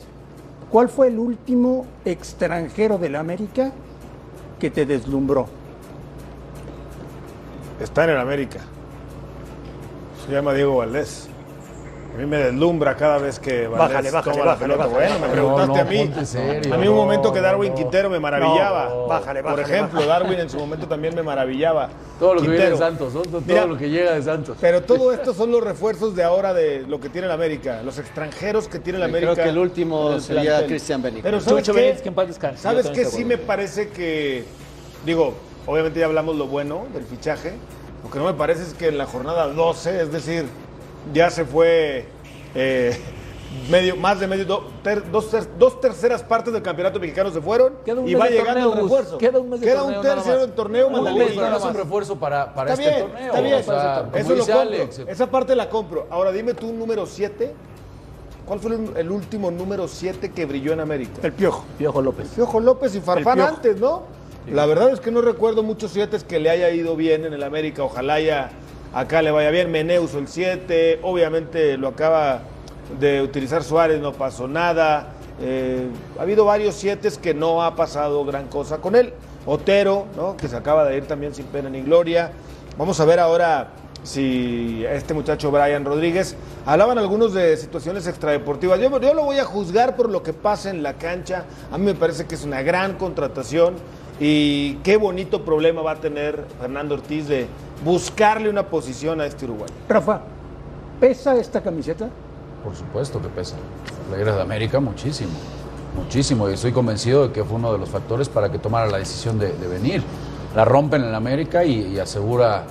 ¿Cuál 0.70 0.90
fue 0.90 1.08
el 1.08 1.18
último 1.20 1.86
extranjero 2.04 2.98
del 2.98 3.16
América 3.16 3.72
que 4.60 4.70
te 4.70 4.86
deslumbró? 4.86 5.48
Está 7.80 8.04
en 8.04 8.10
el 8.10 8.18
América. 8.18 8.60
Se 10.28 10.32
llama 10.32 10.54
Diego 10.54 10.78
Valdés. 10.78 11.28
A 12.14 12.18
mí 12.18 12.26
me 12.26 12.38
deslumbra 12.38 12.96
cada 12.96 13.18
vez 13.18 13.40
que 13.40 13.68
Valdés 13.68 13.90
Bájale, 13.90 14.10
bájale, 14.12 14.32
toma 14.32 14.46
la 14.46 14.52
bájale, 14.54 14.74
pelota. 14.74 14.88
bájale, 14.88 14.96
bueno, 14.96 15.14
me 15.16 15.20
bájale. 15.20 15.32
preguntaste 15.34 15.68
No, 15.68 15.76
no, 15.76 15.82
a 15.82 15.84
mí. 16.22 16.26
serio. 16.26 16.74
a 16.74 16.78
mí 16.78 16.88
un 16.88 16.96
momento 16.96 17.34
que 17.34 17.42
Darwin 17.42 17.70
no. 17.72 17.76
Quintero 17.76 18.10
me 18.10 18.20
maravillaba. 18.22 18.86
No, 18.90 19.08
bájale, 19.08 19.44
Por 19.44 19.52
bájale, 19.52 19.74
ejemplo, 19.74 20.00
bájale. 20.00 20.24
Darwin 20.24 20.40
en 20.40 20.50
su 20.50 20.58
momento 20.58 20.88
también 20.88 21.14
me 21.14 21.24
maravillaba. 21.24 21.90
Todo 22.18 22.36
lo 22.36 22.42
que 22.42 22.48
viene 22.48 22.70
de. 22.70 22.78
Santos, 22.78 23.14
¿no? 23.14 23.22
todo 23.22 23.42
Mira, 23.46 23.66
lo 23.66 23.78
que 23.78 23.90
llega 23.90 24.14
de 24.14 24.24
Santos. 24.24 24.58
Pero 24.62 24.82
todo 24.84 25.12
esto 25.12 25.34
son 25.34 25.52
los 25.52 25.62
refuerzos 25.62 26.16
de 26.16 26.24
ahora 26.24 26.54
de 26.54 26.84
lo 26.88 27.02
que 27.02 27.10
tiene 27.10 27.28
el 27.28 27.34
América, 27.34 27.82
los 27.84 28.00
extranjeros 28.00 28.70
que 28.70 28.80
tiene 28.80 28.98
el 29.00 29.04
Sí, 29.04 29.10
América. 29.10 29.34
creo 29.34 29.44
que 29.44 29.50
el 29.52 29.58
último 29.58 30.12
el 30.14 30.22
sería. 30.22 30.66
Cristian 30.66 31.02
Benítez. 31.02 31.24
Pero 31.24 31.42
¿sabes 31.42 31.64
Chucho 31.66 31.74
qué? 31.74 31.82
Benítez, 31.82 32.02
que 32.02 32.10
en 32.10 32.16
paz 32.16 32.28
descanse. 32.28 32.58
Yo 32.64 32.70
¿Sabes 32.70 32.88
qué? 32.92 33.04
Sí 33.06 33.26
me 33.26 33.38
parece 33.38 33.90
que, 33.90 34.46
digo, 35.06 35.34
obviamente 35.66 36.00
ya 36.00 36.06
hablamos 36.06 36.38
lo 36.38 36.48
bueno 36.48 36.86
del 36.94 37.04
fichaje, 37.04 37.56
lo 38.06 38.12
que 38.12 38.20
no 38.20 38.26
me 38.26 38.34
parece 38.34 38.64
es 38.64 38.74
que 38.74 38.88
en 38.90 38.98
la 38.98 39.06
jornada 39.06 39.48
12, 39.48 40.02
es 40.04 40.12
decir, 40.12 40.46
ya 41.14 41.30
se 41.32 41.44
fue 41.44 42.06
eh, 42.54 42.96
medio, 43.70 43.96
más 43.96 44.20
de 44.20 44.28
medio, 44.28 44.46
do- 44.46 44.68
ter- 44.84 45.10
dos, 45.12 45.32
ter- 45.32 45.58
dos 45.58 45.82
terceras 45.82 46.22
partes 46.22 46.54
del 46.54 46.62
campeonato 46.62 47.00
mexicano 47.00 47.32
se 47.32 47.42
fueron 47.42 47.74
y 48.06 48.14
va 48.14 48.28
llegando 48.30 48.54
torneo, 48.54 48.74
el 48.74 48.82
refuerzo. 48.84 49.18
Queda 49.18 49.40
un 49.40 49.50
mes 49.50 49.60
de 49.60 49.66
Queda 49.68 49.80
torneo, 49.82 50.00
un 50.02 50.06
más. 50.16 50.26
del 50.40 50.52
torneo, 50.52 50.88
Un 50.88 51.04
mes, 51.18 51.36
nada 51.36 51.68
un 51.68 51.74
refuerzo 51.74 52.16
para, 52.18 52.54
para 52.54 52.74
Está 52.74 52.84
este 52.84 52.96
bien, 52.96 53.10
torneo. 53.12 53.28
está 53.30 53.42
bien. 53.42 53.56
o 53.56 53.64
sea, 53.64 54.10
Eso 54.14 54.30
lo 54.36 54.38
compro. 54.46 54.60
Alex. 54.62 55.00
Esa 55.08 55.28
parte 55.32 55.56
la 55.56 55.70
compro. 55.70 56.08
Ahora 56.12 56.32
dime 56.32 56.54
tú 56.54 56.70
un 56.70 56.78
número 56.78 57.06
7. 57.08 57.54
¿Cuál 58.46 58.60
fue 58.60 58.76
el, 58.76 58.90
el 58.98 59.10
último 59.10 59.50
número 59.50 59.88
7 59.88 60.32
que 60.32 60.46
brilló 60.46 60.72
en 60.74 60.80
América? 60.80 61.20
El 61.24 61.34
piojo. 61.34 61.66
Piojo 61.80 62.02
López. 62.04 62.28
Piojo 62.36 62.60
López 62.60 62.94
y 62.94 63.02
Farfán 63.02 63.42
antes, 63.42 63.80
¿no? 63.80 64.04
La 64.52 64.68
verdad 64.68 64.92
es 64.92 65.00
que 65.00 65.10
no 65.10 65.22
recuerdo 65.22 65.64
muchos 65.64 65.92
7 65.92 66.20
que 66.28 66.40
le 66.40 66.52
haya 66.52 66.70
ido 66.70 66.96
bien 66.96 67.26
en 67.26 67.34
el 67.34 67.42
América. 67.42 67.84
Ojalá 67.84 68.20
ya 68.20 68.52
acá 68.94 69.24
le 69.24 69.32
vaya 69.32 69.50
bien. 69.50 69.72
Meneus 69.72 70.14
el 70.14 70.28
7. 70.28 71.00
Obviamente 71.02 71.78
lo 71.78 71.88
acaba 71.88 72.42
de 73.00 73.24
utilizar 73.24 73.64
Suárez, 73.64 74.00
no 74.00 74.14
pasó 74.14 74.48
nada. 74.48 75.14
Eh, 75.42 75.88
ha 76.20 76.22
habido 76.22 76.46
varios 76.46 76.76
7 76.76 77.10
que 77.20 77.34
no 77.34 77.64
ha 77.64 77.76
pasado 77.76 78.24
gran 78.24 78.48
cosa 78.48 78.78
con 78.78 78.96
él. 78.96 79.14
Otero, 79.48 80.06
¿no? 80.16 80.38
Que 80.38 80.48
se 80.48 80.56
acaba 80.56 80.86
de 80.86 80.98
ir 80.98 81.06
también 81.08 81.34
sin 81.34 81.46
pena 81.48 81.68
ni 81.68 81.82
gloria. 81.82 82.32
Vamos 82.78 83.00
a 83.00 83.06
ver 83.06 83.20
ahora 83.20 83.70
si 84.04 84.86
este 84.88 85.16
muchacho 85.16 85.50
Brian 85.50 85.86
Rodríguez. 85.86 86.36
Hablaban 86.68 87.00
algunos 87.00 87.34
de 87.34 87.58
situaciones 87.58 88.06
extradeportivas. 88.06 88.80
Yo 88.80 89.14
lo 89.16 89.24
voy 89.24 89.40
a 89.40 89.44
juzgar 89.44 89.96
por 89.96 90.12
lo 90.12 90.22
que 90.22 90.34
pasa 90.34 90.70
en 90.70 90.84
la 90.84 90.94
cancha. 90.94 91.46
A 91.72 91.80
mí 91.80 91.86
me 91.86 91.96
parece 91.96 92.26
que 92.26 92.36
es 92.36 92.44
una 92.44 92.62
gran 92.62 92.96
contratación 92.98 93.74
y 94.20 94.76
qué 94.76 94.98
bonito 94.98 95.44
problema 95.44 95.82
va 95.82 95.92
a 95.92 95.96
tener 95.96 96.46
Fernando 96.60 96.96
Ortiz 96.96 97.28
de 97.28 97.48
buscarle 97.84 98.50
una 98.50 98.64
posición 98.68 99.20
a 99.22 99.26
este 99.26 99.46
uruguayo. 99.46 99.74
Rafa, 99.90 100.22
¿pesa 101.00 101.36
esta 101.36 101.62
camiseta? 101.62 102.10
Por 102.64 102.76
supuesto 102.76 103.22
que 103.22 103.28
pesa. 103.28 103.56
La 103.56 104.16
Playera 104.16 104.36
de 104.38 104.42
América 104.42 104.80
muchísimo, 104.80 105.32
muchísimo. 105.96 106.50
Y 106.50 106.54
estoy 106.54 106.72
convencido 106.72 107.28
de 107.28 107.34
que 107.34 107.44
fue 107.44 107.58
uno 107.58 107.74
de 107.74 107.78
los 107.78 107.90
factores 107.90 108.30
para 108.30 108.52
que 108.52 108.58
tomara 108.58 108.88
la 108.88 108.98
decisión 108.98 109.38
de, 109.38 109.52
de 109.54 109.68
venir. 109.68 110.02
La 110.56 110.64
rompen 110.64 111.04
en 111.04 111.14
América 111.14 111.66
y, 111.66 111.94
y 111.94 112.00
asegura, 112.00 112.64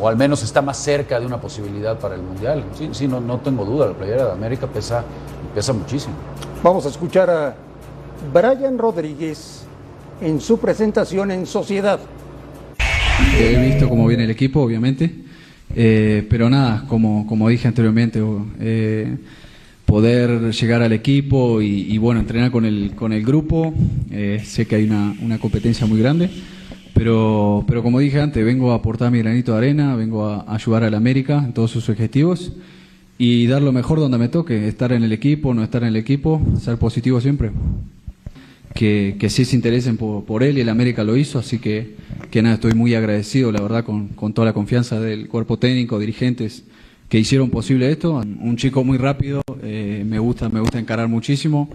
o 0.00 0.08
al 0.08 0.16
menos 0.16 0.42
está 0.42 0.62
más 0.62 0.78
cerca 0.78 1.20
de 1.20 1.26
una 1.26 1.38
posibilidad 1.38 1.98
para 1.98 2.14
el 2.14 2.22
Mundial. 2.22 2.64
Sí, 2.74 2.88
sí, 2.92 3.06
no, 3.06 3.20
no 3.20 3.38
tengo 3.40 3.66
duda, 3.66 3.88
la 3.88 3.92
playera 3.92 4.24
de 4.24 4.32
América 4.32 4.66
pesa, 4.66 5.04
pesa 5.54 5.74
muchísimo. 5.74 6.14
Vamos 6.62 6.86
a 6.86 6.88
escuchar 6.88 7.28
a 7.28 7.54
Brian 8.32 8.78
Rodríguez 8.78 9.65
en 10.20 10.40
su 10.40 10.58
presentación 10.58 11.30
en 11.30 11.46
Sociedad. 11.46 12.00
He 13.38 13.58
visto 13.66 13.88
cómo 13.88 14.06
viene 14.06 14.24
el 14.24 14.30
equipo, 14.30 14.60
obviamente, 14.60 15.10
eh, 15.74 16.26
pero 16.28 16.48
nada, 16.48 16.84
como, 16.88 17.26
como 17.26 17.48
dije 17.48 17.68
anteriormente, 17.68 18.22
eh, 18.60 19.16
poder 19.84 20.52
llegar 20.52 20.82
al 20.82 20.92
equipo 20.92 21.60
y, 21.60 21.92
y, 21.92 21.98
bueno, 21.98 22.20
entrenar 22.20 22.50
con 22.50 22.64
el, 22.64 22.92
con 22.94 23.12
el 23.12 23.24
grupo, 23.24 23.74
eh, 24.10 24.42
sé 24.44 24.66
que 24.66 24.76
hay 24.76 24.84
una, 24.84 25.14
una 25.22 25.38
competencia 25.38 25.86
muy 25.86 26.00
grande, 26.00 26.30
pero, 26.94 27.64
pero 27.66 27.82
como 27.82 27.98
dije 27.98 28.20
antes, 28.20 28.44
vengo 28.44 28.72
a 28.72 28.76
aportar 28.76 29.10
mi 29.10 29.18
granito 29.18 29.52
de 29.52 29.58
arena, 29.58 29.96
vengo 29.96 30.26
a, 30.26 30.42
a 30.42 30.54
ayudar 30.54 30.84
al 30.84 30.94
América 30.94 31.42
en 31.44 31.52
todos 31.52 31.70
sus 31.70 31.88
objetivos 31.88 32.52
y 33.18 33.46
dar 33.46 33.62
lo 33.62 33.72
mejor 33.72 33.98
donde 33.98 34.18
me 34.18 34.28
toque, 34.28 34.68
estar 34.68 34.92
en 34.92 35.02
el 35.02 35.12
equipo, 35.12 35.54
no 35.54 35.62
estar 35.62 35.82
en 35.82 35.88
el 35.88 35.96
equipo, 35.96 36.40
ser 36.58 36.78
positivo 36.78 37.20
siempre 37.20 37.50
que, 38.76 39.16
que 39.18 39.28
sí 39.28 39.44
se 39.44 39.56
interesen 39.56 39.96
por, 39.96 40.42
él 40.44 40.58
y 40.58 40.60
el 40.60 40.68
América 40.68 41.02
lo 41.02 41.16
hizo, 41.16 41.40
así 41.40 41.58
que, 41.58 41.96
que 42.30 42.42
nada, 42.42 42.54
estoy 42.56 42.74
muy 42.74 42.94
agradecido, 42.94 43.50
la 43.50 43.60
verdad, 43.60 43.84
con, 43.84 44.10
toda 44.32 44.46
la 44.46 44.52
confianza 44.52 45.00
del 45.00 45.26
cuerpo 45.26 45.58
técnico, 45.58 45.98
dirigentes 45.98 46.62
que 47.08 47.18
hicieron 47.18 47.50
posible 47.50 47.90
esto. 47.90 48.14
Un 48.14 48.56
chico 48.56 48.84
muy 48.84 48.98
rápido, 48.98 49.42
eh, 49.62 50.04
me 50.06 50.20
gusta, 50.20 50.48
me 50.48 50.60
gusta 50.60 50.78
encarar 50.78 51.08
muchísimo, 51.08 51.70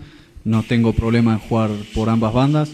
no 0.46 0.64
tengo 0.64 0.94
problema 0.94 1.34
en 1.34 1.40
jugar 1.40 1.72
por 1.94 2.10
ambas 2.10 2.34
bandas 2.34 2.72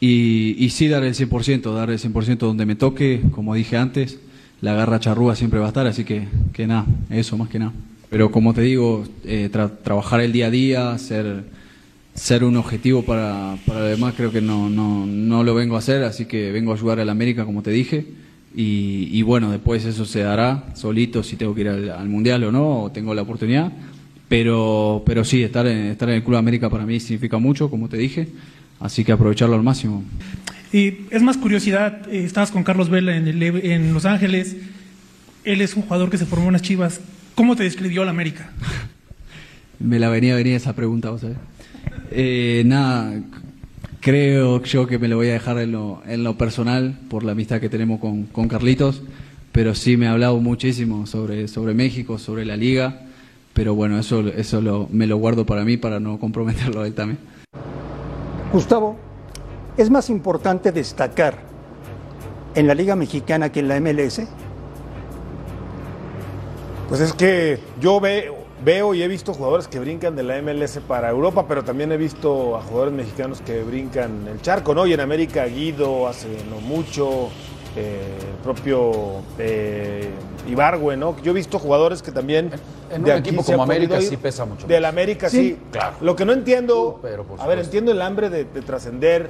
y, 0.00 0.68
sí 0.70 0.88
dar 0.88 1.02
el 1.02 1.14
100%, 1.14 1.74
dar 1.74 1.90
el 1.90 1.98
100% 1.98 2.38
donde 2.38 2.64
me 2.64 2.76
toque, 2.76 3.20
como 3.32 3.54
dije 3.54 3.76
antes, 3.76 4.20
la 4.60 4.74
garra 4.74 5.00
charrúa 5.00 5.36
siempre 5.36 5.58
va 5.58 5.66
a 5.66 5.68
estar, 5.68 5.86
así 5.86 6.04
que, 6.04 6.28
que 6.52 6.66
nada, 6.66 6.86
eso 7.10 7.36
más 7.36 7.48
que 7.48 7.58
nada. 7.58 7.72
Pero 8.08 8.30
como 8.30 8.54
te 8.54 8.62
digo, 8.62 9.04
eh, 9.24 9.50
tra- 9.52 9.70
trabajar 9.82 10.20
el 10.20 10.32
día 10.32 10.46
a 10.46 10.50
día, 10.50 10.98
ser 10.98 11.44
ser 12.18 12.44
un 12.44 12.56
objetivo 12.56 13.02
para, 13.04 13.56
para 13.66 13.80
los 13.80 13.90
demás 13.90 14.14
creo 14.16 14.32
que 14.32 14.40
no, 14.40 14.68
no, 14.68 15.06
no 15.06 15.44
lo 15.44 15.54
vengo 15.54 15.76
a 15.76 15.78
hacer, 15.78 16.02
así 16.02 16.24
que 16.26 16.50
vengo 16.52 16.72
a 16.72 16.74
ayudar 16.74 17.00
al 17.00 17.08
América 17.08 17.44
como 17.44 17.62
te 17.62 17.70
dije 17.70 18.06
y, 18.54 19.08
y 19.12 19.22
bueno, 19.22 19.50
después 19.50 19.84
eso 19.84 20.04
se 20.04 20.20
dará 20.20 20.64
solito 20.74 21.22
si 21.22 21.36
tengo 21.36 21.54
que 21.54 21.60
ir 21.62 21.68
al, 21.68 21.90
al 21.90 22.08
Mundial 22.08 22.42
o 22.44 22.52
no, 22.52 22.82
o 22.84 22.90
tengo 22.92 23.14
la 23.14 23.22
oportunidad, 23.22 23.70
pero, 24.28 25.02
pero 25.06 25.24
sí, 25.24 25.42
estar 25.42 25.66
en, 25.66 25.86
estar 25.86 26.08
en 26.08 26.16
el 26.16 26.24
Club 26.24 26.36
América 26.36 26.68
para 26.68 26.84
mí 26.84 26.98
significa 27.00 27.38
mucho, 27.38 27.70
como 27.70 27.88
te 27.88 27.96
dije, 27.96 28.28
así 28.80 29.04
que 29.04 29.12
aprovecharlo 29.12 29.54
al 29.54 29.62
máximo. 29.62 30.02
Y 30.72 30.94
es 31.10 31.22
más 31.22 31.36
curiosidad, 31.38 32.02
eh, 32.10 32.24
estabas 32.24 32.50
con 32.50 32.62
Carlos 32.64 32.90
Vela 32.90 33.16
en, 33.16 33.28
el- 33.28 33.42
en 33.42 33.94
Los 33.94 34.04
Ángeles, 34.04 34.56
él 35.44 35.60
es 35.60 35.74
un 35.76 35.82
jugador 35.82 36.10
que 36.10 36.18
se 36.18 36.26
formó 36.26 36.46
en 36.48 36.52
las 36.54 36.62
Chivas. 36.62 37.00
¿Cómo 37.34 37.54
te 37.56 37.62
describió 37.62 38.04
la 38.04 38.10
América? 38.10 38.50
Me 39.78 39.98
la 39.98 40.08
venía 40.08 40.34
a 40.34 40.36
venir 40.36 40.54
esa 40.54 40.74
pregunta, 40.74 41.16
sabés. 41.18 41.36
Eh, 42.10 42.62
nada, 42.66 43.20
creo 44.00 44.62
yo 44.62 44.86
que 44.86 44.98
me 44.98 45.08
lo 45.08 45.16
voy 45.16 45.28
a 45.28 45.32
dejar 45.32 45.58
en 45.58 45.72
lo, 45.72 46.02
en 46.06 46.24
lo 46.24 46.38
personal 46.38 46.98
por 47.10 47.24
la 47.24 47.32
amistad 47.32 47.60
que 47.60 47.68
tenemos 47.68 48.00
con, 48.00 48.24
con 48.24 48.48
Carlitos, 48.48 49.02
pero 49.52 49.74
sí 49.74 49.96
me 49.96 50.06
ha 50.06 50.12
hablado 50.12 50.38
muchísimo 50.38 51.06
sobre, 51.06 51.48
sobre 51.48 51.74
México, 51.74 52.18
sobre 52.18 52.44
la 52.44 52.56
liga, 52.56 53.02
pero 53.52 53.74
bueno, 53.74 53.98
eso, 53.98 54.26
eso 54.28 54.60
lo, 54.60 54.88
me 54.90 55.06
lo 55.06 55.16
guardo 55.16 55.44
para 55.44 55.64
mí 55.64 55.76
para 55.76 56.00
no 56.00 56.18
comprometerlo 56.18 56.82
a 56.82 56.86
él 56.86 56.94
también. 56.94 57.18
Gustavo, 58.52 58.96
¿es 59.76 59.90
más 59.90 60.08
importante 60.08 60.72
destacar 60.72 61.38
en 62.54 62.66
la 62.66 62.74
Liga 62.74 62.96
Mexicana 62.96 63.52
que 63.52 63.60
en 63.60 63.68
la 63.68 63.80
MLS? 63.80 64.22
Pues 66.88 67.00
es 67.02 67.12
que 67.12 67.58
yo 67.80 68.00
veo, 68.00 68.37
veo 68.64 68.94
y 68.94 69.02
he 69.02 69.08
visto 69.08 69.34
jugadores 69.34 69.68
que 69.68 69.78
brincan 69.78 70.16
de 70.16 70.22
la 70.22 70.40
MLS 70.42 70.78
para 70.86 71.10
Europa, 71.10 71.46
pero 71.46 71.64
también 71.64 71.92
he 71.92 71.96
visto 71.96 72.56
a 72.56 72.62
jugadores 72.62 72.94
mexicanos 72.94 73.40
que 73.40 73.62
brincan 73.62 74.26
el 74.28 74.40
charco, 74.42 74.74
¿no? 74.74 74.86
Y 74.86 74.92
en 74.92 75.00
América 75.00 75.46
Guido 75.46 76.08
hace 76.08 76.28
no 76.50 76.60
mucho, 76.60 77.28
eh, 77.76 78.18
el 78.20 78.42
propio 78.42 79.22
eh, 79.38 80.10
Ibargüe, 80.48 80.96
¿no? 80.96 81.16
Yo 81.22 81.30
he 81.30 81.34
visto 81.34 81.58
jugadores 81.58 82.02
que 82.02 82.10
también... 82.10 82.50
En 82.90 83.04
de 83.04 83.12
un 83.12 83.18
aquí 83.18 83.28
equipo 83.28 83.44
como 83.44 83.62
América 83.62 84.00
sí 84.00 84.16
pesa 84.16 84.46
mucho 84.46 84.66
Del 84.66 84.82
más. 84.82 84.90
América 84.90 85.28
Sí, 85.28 85.36
sí, 85.36 85.58
claro. 85.70 85.96
Lo 86.00 86.16
que 86.16 86.24
no 86.24 86.32
entiendo, 86.32 86.98
Pero, 87.02 87.24
por 87.24 87.38
a 87.38 87.46
ver, 87.46 87.58
entiendo 87.58 87.92
el 87.92 88.00
hambre 88.00 88.30
de, 88.30 88.44
de 88.44 88.62
trascender 88.62 89.28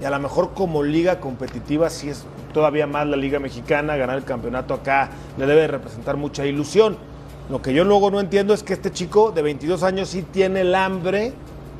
y 0.00 0.04
a 0.04 0.10
lo 0.10 0.18
mejor 0.18 0.54
como 0.54 0.82
liga 0.82 1.20
competitiva 1.20 1.88
sí 1.88 2.10
es 2.10 2.24
todavía 2.52 2.86
más 2.86 3.06
la 3.06 3.16
liga 3.16 3.38
mexicana, 3.38 3.96
ganar 3.96 4.18
el 4.18 4.24
campeonato 4.24 4.74
acá 4.74 5.10
le 5.38 5.46
debe 5.46 5.62
de 5.62 5.68
representar 5.68 6.16
mucha 6.16 6.44
ilusión. 6.44 6.98
Lo 7.48 7.62
que 7.62 7.72
yo 7.72 7.84
luego 7.84 8.10
no 8.10 8.18
entiendo 8.18 8.54
es 8.54 8.62
que 8.62 8.72
este 8.72 8.90
chico 8.90 9.30
de 9.30 9.42
22 9.42 9.82
años 9.84 10.08
sí 10.08 10.22
tiene 10.22 10.62
el 10.62 10.74
hambre 10.74 11.32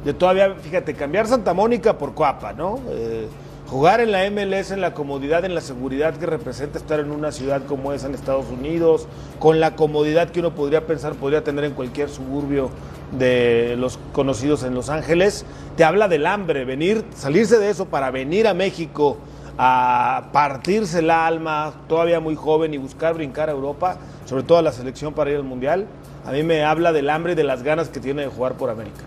de 0.04 0.14
todavía, 0.14 0.54
fíjate, 0.54 0.94
cambiar 0.94 1.26
Santa 1.26 1.52
Mónica 1.54 1.98
por 1.98 2.14
Coapa, 2.14 2.52
¿no? 2.52 2.78
Eh, 2.90 3.26
jugar 3.66 4.00
en 4.00 4.12
la 4.12 4.30
MLS, 4.30 4.70
en 4.70 4.80
la 4.80 4.94
comodidad, 4.94 5.44
en 5.44 5.56
la 5.56 5.60
seguridad 5.60 6.14
que 6.14 6.26
representa 6.26 6.78
estar 6.78 7.00
en 7.00 7.10
una 7.10 7.32
ciudad 7.32 7.62
como 7.66 7.92
esa 7.92 8.06
en 8.06 8.14
Estados 8.14 8.46
Unidos, 8.46 9.08
con 9.40 9.58
la 9.58 9.74
comodidad 9.74 10.30
que 10.30 10.38
uno 10.38 10.54
podría 10.54 10.86
pensar 10.86 11.14
podría 11.14 11.42
tener 11.42 11.64
en 11.64 11.72
cualquier 11.72 12.08
suburbio 12.08 12.70
de 13.18 13.74
los 13.76 13.98
conocidos 14.12 14.62
en 14.62 14.74
Los 14.74 14.88
Ángeles, 14.88 15.44
te 15.76 15.82
habla 15.82 16.06
del 16.06 16.26
hambre, 16.26 16.64
venir, 16.64 17.04
salirse 17.16 17.58
de 17.58 17.70
eso 17.70 17.86
para 17.86 18.12
venir 18.12 18.46
a 18.46 18.54
México 18.54 19.16
a 19.58 20.28
partirse 20.32 20.98
el 20.98 21.10
alma, 21.10 21.72
todavía 21.88 22.20
muy 22.20 22.36
joven 22.36 22.74
y 22.74 22.78
buscar 22.78 23.14
brincar 23.14 23.48
a 23.48 23.52
Europa, 23.52 23.96
sobre 24.26 24.42
todo 24.42 24.58
a 24.58 24.62
la 24.62 24.72
selección 24.72 25.14
para 25.14 25.30
ir 25.30 25.36
al 25.36 25.44
Mundial, 25.44 25.86
a 26.26 26.32
mí 26.32 26.42
me 26.42 26.64
habla 26.64 26.92
del 26.92 27.08
hambre 27.08 27.32
y 27.32 27.36
de 27.36 27.44
las 27.44 27.62
ganas 27.62 27.88
que 27.88 28.00
tiene 28.00 28.22
de 28.22 28.28
jugar 28.28 28.54
por 28.54 28.68
América. 28.68 29.02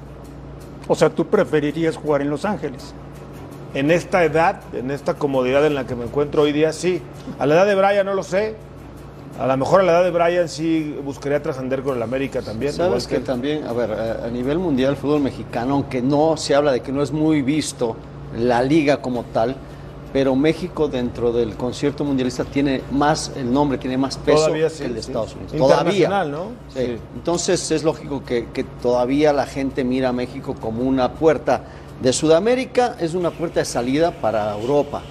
O 0.87 0.95
sea, 0.95 1.09
tú 1.09 1.27
preferirías 1.27 1.95
jugar 1.97 2.21
en 2.21 2.29
Los 2.29 2.45
Ángeles. 2.45 2.93
En 3.75 3.91
esta 3.91 4.23
edad, 4.23 4.61
en 4.73 4.89
esta 4.89 5.13
comodidad 5.13 5.63
en 5.65 5.75
la 5.75 5.85
que 5.85 5.93
me 5.93 6.05
encuentro 6.05 6.41
hoy 6.41 6.51
día, 6.51 6.73
sí. 6.73 7.01
A 7.37 7.45
la 7.45 7.55
edad 7.55 7.67
de 7.67 7.75
Brian 7.75 8.05
no 8.05 8.15
lo 8.15 8.23
sé. 8.23 8.55
A 9.39 9.45
lo 9.45 9.55
mejor 9.57 9.81
a 9.81 9.83
la 9.83 9.91
edad 9.91 10.03
de 10.03 10.11
Brian 10.11 10.49
sí 10.49 10.97
buscaría 11.03 11.41
trascender 11.43 11.83
con 11.83 11.95
el 11.97 12.01
América 12.01 12.41
también. 12.41 12.73
Sabes 12.73 13.05
que 13.05 13.17
él. 13.17 13.23
también, 13.23 13.65
a 13.65 13.73
ver, 13.73 13.91
a, 13.91 14.25
a 14.25 14.29
nivel 14.29 14.57
mundial, 14.57 14.91
el 14.91 14.97
fútbol 14.97 15.21
mexicano, 15.21 15.75
aunque 15.75 16.01
no 16.01 16.35
se 16.37 16.55
habla 16.55 16.71
de 16.71 16.81
que 16.81 16.91
no 16.91 17.03
es 17.03 17.11
muy 17.11 17.41
visto 17.41 17.95
la 18.37 18.63
liga 18.63 19.01
como 19.01 19.23
tal, 19.25 19.55
pero 20.11 20.35
México 20.35 20.87
dentro 20.87 21.31
del 21.31 21.55
concierto 21.55 22.03
mundialista 22.03 22.43
tiene 22.43 22.81
más, 22.91 23.31
el 23.35 23.51
nombre 23.51 23.77
tiene 23.77 23.97
más 23.97 24.17
peso 24.17 24.45
Todavía 24.45 24.69
sí, 24.69 24.79
que 24.79 24.85
el 24.85 24.95
de 24.95 25.01
sí. 25.03 25.07
Estados 25.07 25.35
Unidos. 25.35 25.53
Todavía. 25.53 26.05
Internacional, 26.05 26.31
¿no? 26.31 26.43
Sí. 26.73 26.85
Sí. 26.85 26.97
Entonces 27.15 27.71
es 27.71 27.83
lógico 27.83 28.23
que, 28.23 28.47
que 28.53 28.63
todavía 28.63 29.33
la 29.33 29.45
gente 29.45 29.83
mira 29.83 30.09
a 30.09 30.13
México 30.13 30.55
como 30.59 30.83
una 30.83 31.13
puerta 31.13 31.63
de 32.01 32.13
Sudamérica, 32.13 32.95
es 32.99 33.13
una 33.13 33.31
puerta 33.31 33.59
de 33.59 33.65
salida 33.65 34.11
para 34.11 34.53
Europa. 34.53 35.01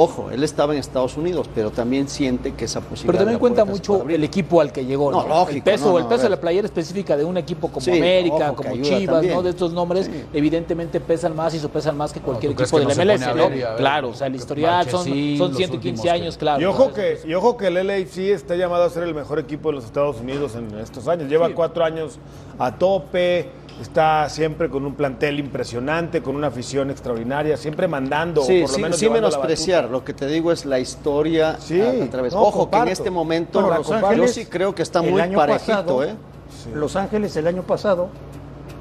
Ojo, 0.00 0.30
él 0.30 0.44
estaba 0.44 0.74
en 0.74 0.78
Estados 0.78 1.16
Unidos, 1.16 1.50
pero 1.52 1.72
también 1.72 2.08
siente 2.08 2.54
que 2.54 2.66
esa 2.66 2.80
posibilidad. 2.80 3.06
Pero 3.08 3.18
también 3.18 3.40
cuenta 3.40 3.64
mucho 3.64 4.08
el 4.08 4.22
equipo 4.22 4.60
al 4.60 4.70
que 4.70 4.84
llegó. 4.84 5.10
No, 5.10 5.22
¿no? 5.22 5.28
lógico, 5.28 5.56
El 5.56 5.62
peso, 5.64 5.86
no, 5.86 5.90
no, 5.94 5.98
el 5.98 6.06
peso 6.06 6.22
de 6.22 6.28
la 6.30 6.40
playera 6.40 6.66
específica 6.66 7.16
de 7.16 7.24
un 7.24 7.36
equipo 7.36 7.66
como 7.66 7.80
Sí, 7.80 7.90
América, 7.90 8.52
ojo, 8.52 8.62
como 8.62 8.76
Chivas, 8.76 9.06
también. 9.16 9.34
¿no? 9.34 9.42
De 9.42 9.50
estos 9.50 9.72
nombres, 9.72 10.06
Sí. 10.06 10.12
evidentemente 10.32 11.00
pesan 11.00 11.34
más 11.34 11.52
y 11.54 11.58
sopesan 11.58 11.96
más 11.96 12.12
que 12.12 12.20
cualquier 12.20 12.52
¿tú 12.52 12.56
crees 12.58 12.72
equipo 12.72 12.76
que 12.88 12.94
de 12.94 13.04
la 13.04 13.12
no 13.16 13.18
se 13.24 13.26
MLS, 13.32 13.36
¿no? 13.36 13.48
ver 13.50 13.76
claro, 13.76 14.08
o 14.10 14.14
sea, 14.14 14.28
el 14.28 14.36
historial 14.36 14.88
son, 14.88 15.02
son 15.04 15.08
los 15.48 15.56
115 15.56 15.74
últimos 15.74 16.06
años, 16.06 16.34
que- 16.36 16.40
claro. 16.40 16.62
Y 16.62 16.64
ojo, 16.64 16.92
que, 16.92 17.18
y 17.26 17.34
ojo 17.34 17.56
que 17.56 17.66
el 17.66 17.74
LAFC 17.84 18.18
está 18.32 18.54
llamado 18.54 18.84
a 18.84 18.90
ser 18.90 19.02
el 19.02 19.16
mejor 19.16 19.40
equipo 19.40 19.70
de 19.70 19.74
los 19.74 19.84
Estados 19.84 20.20
Unidos 20.20 20.54
en 20.54 20.78
estos 20.78 21.08
años. 21.08 21.28
Lleva 21.28 21.52
cuatro 21.52 21.84
años 21.84 22.20
a 22.56 22.78
tope, 22.78 23.50
está 23.80 24.28
siempre 24.28 24.68
con 24.68 24.84
un 24.84 24.94
plantel 24.94 25.38
impresionante, 25.38 26.22
con 26.22 26.36
una 26.36 26.48
afición 26.48 26.90
extraordinaria, 26.90 27.56
siempre 27.56 27.88
mandando. 27.88 28.42
o 28.42 28.44
Sí, 28.44 28.60
por 28.62 28.70
lo 28.70 28.76
sí, 28.76 28.82
menos 28.82 28.98
sí 28.98 29.10
menospreciar. 29.10 29.88
Lo 29.90 30.04
que 30.04 30.14
te 30.14 30.26
digo 30.26 30.52
es 30.52 30.64
la 30.66 30.78
historia 30.80 31.56
Sí, 31.58 31.80
a, 31.80 31.90
a 32.04 32.10
través. 32.10 32.34
no, 32.34 32.42
Ojo, 32.42 32.70
que 32.70 32.78
en 32.78 32.88
este 32.88 33.10
momento 33.10 33.60
Bueno, 33.60 33.78
Los 33.78 33.90
Ángeles, 33.90 34.34
sí 34.34 34.46
creo 34.46 34.74
que 34.74 34.82
está 34.82 35.00
el 35.00 35.10
muy 35.10 35.20
año 35.20 35.38
parejito, 35.38 35.72
pasado, 35.72 36.04
¿eh? 36.04 36.14
Los 36.74 36.96
Ángeles 36.96 37.36
el 37.36 37.46
año 37.46 37.62
pasado 37.62 38.08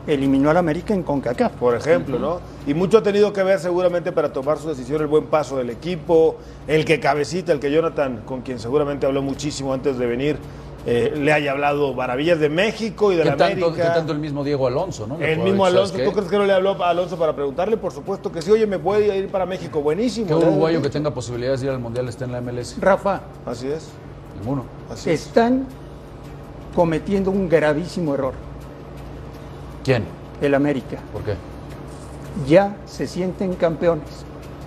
eliminó 0.07 0.49
al 0.49 0.57
América 0.57 0.93
en 0.93 1.03
CONCACAF. 1.03 1.51
por 1.53 1.75
ejemplo, 1.75 2.17
¿no? 2.17 2.39
Y 2.65 2.73
mucho 2.73 2.97
ha 2.99 3.03
tenido 3.03 3.33
que 3.33 3.43
ver 3.43 3.59
seguramente 3.59 4.11
para 4.13 4.31
tomar 4.31 4.57
su 4.57 4.69
decisión 4.69 5.01
el 5.01 5.07
buen 5.07 5.25
paso 5.25 5.57
del 5.57 5.69
equipo, 5.69 6.37
el 6.65 6.85
que 6.85 6.99
cabecita, 6.99 7.51
el 7.51 7.59
que 7.59 7.69
Jonathan, 7.71 8.21
con 8.25 8.41
quien 8.41 8.57
seguramente 8.57 9.05
habló 9.05 9.21
muchísimo 9.21 9.73
antes 9.73 9.97
de 9.97 10.05
venir, 10.05 10.37
eh, 10.89 11.13
le 11.17 11.33
haya 11.33 11.51
hablado 11.51 11.93
maravillas 11.93 12.39
de 12.39 12.47
México 12.49 13.11
y 13.11 13.17
de 13.17 13.23
¿Qué 13.23 13.29
la 13.29 13.35
tanto, 13.37 13.65
América. 13.67 13.89
qué 13.89 13.93
tanto 13.93 14.13
el 14.13 14.19
mismo 14.19 14.43
Diego 14.43 14.67
Alonso, 14.67 15.05
no? 15.05 15.19
El 15.19 15.39
mismo 15.39 15.65
Alonso, 15.65 15.91
¿sabes 15.93 16.07
¿tú 16.07 16.13
crees 16.13 16.29
que 16.29 16.37
no 16.37 16.45
le 16.45 16.53
habló 16.53 16.81
a 16.81 16.89
Alonso 16.89 17.17
para 17.17 17.33
preguntarle? 17.35 17.75
Por 17.77 17.91
supuesto 17.91 18.31
que 18.31 18.41
sí, 18.41 18.49
oye, 18.51 18.65
me 18.65 18.79
puede 18.79 19.17
ir 19.17 19.27
para 19.27 19.45
México, 19.45 19.81
buenísimo. 19.81 20.27
¿Qué 20.27 20.33
uruguayo 20.33 20.81
que 20.81 20.89
tenga 20.89 21.11
posibilidades 21.13 21.59
de 21.59 21.67
ir 21.67 21.73
al 21.73 21.79
Mundial 21.79 22.07
está 22.07 22.23
en 22.25 22.31
la 22.31 22.39
MLS? 22.41 22.77
Rafa, 22.79 23.21
Así 23.45 23.67
es, 23.67 23.89
Ninguno. 24.39 24.63
así 24.89 25.09
es. 25.11 25.25
están 25.27 25.65
cometiendo 26.73 27.31
un 27.31 27.49
gravísimo 27.49 28.13
error. 28.13 28.33
¿Quién? 29.83 30.03
El 30.41 30.53
América. 30.55 30.99
¿Por 31.11 31.23
qué? 31.23 31.33
Ya 32.47 32.77
se 32.85 33.07
sienten 33.07 33.55
campeones. 33.55 34.07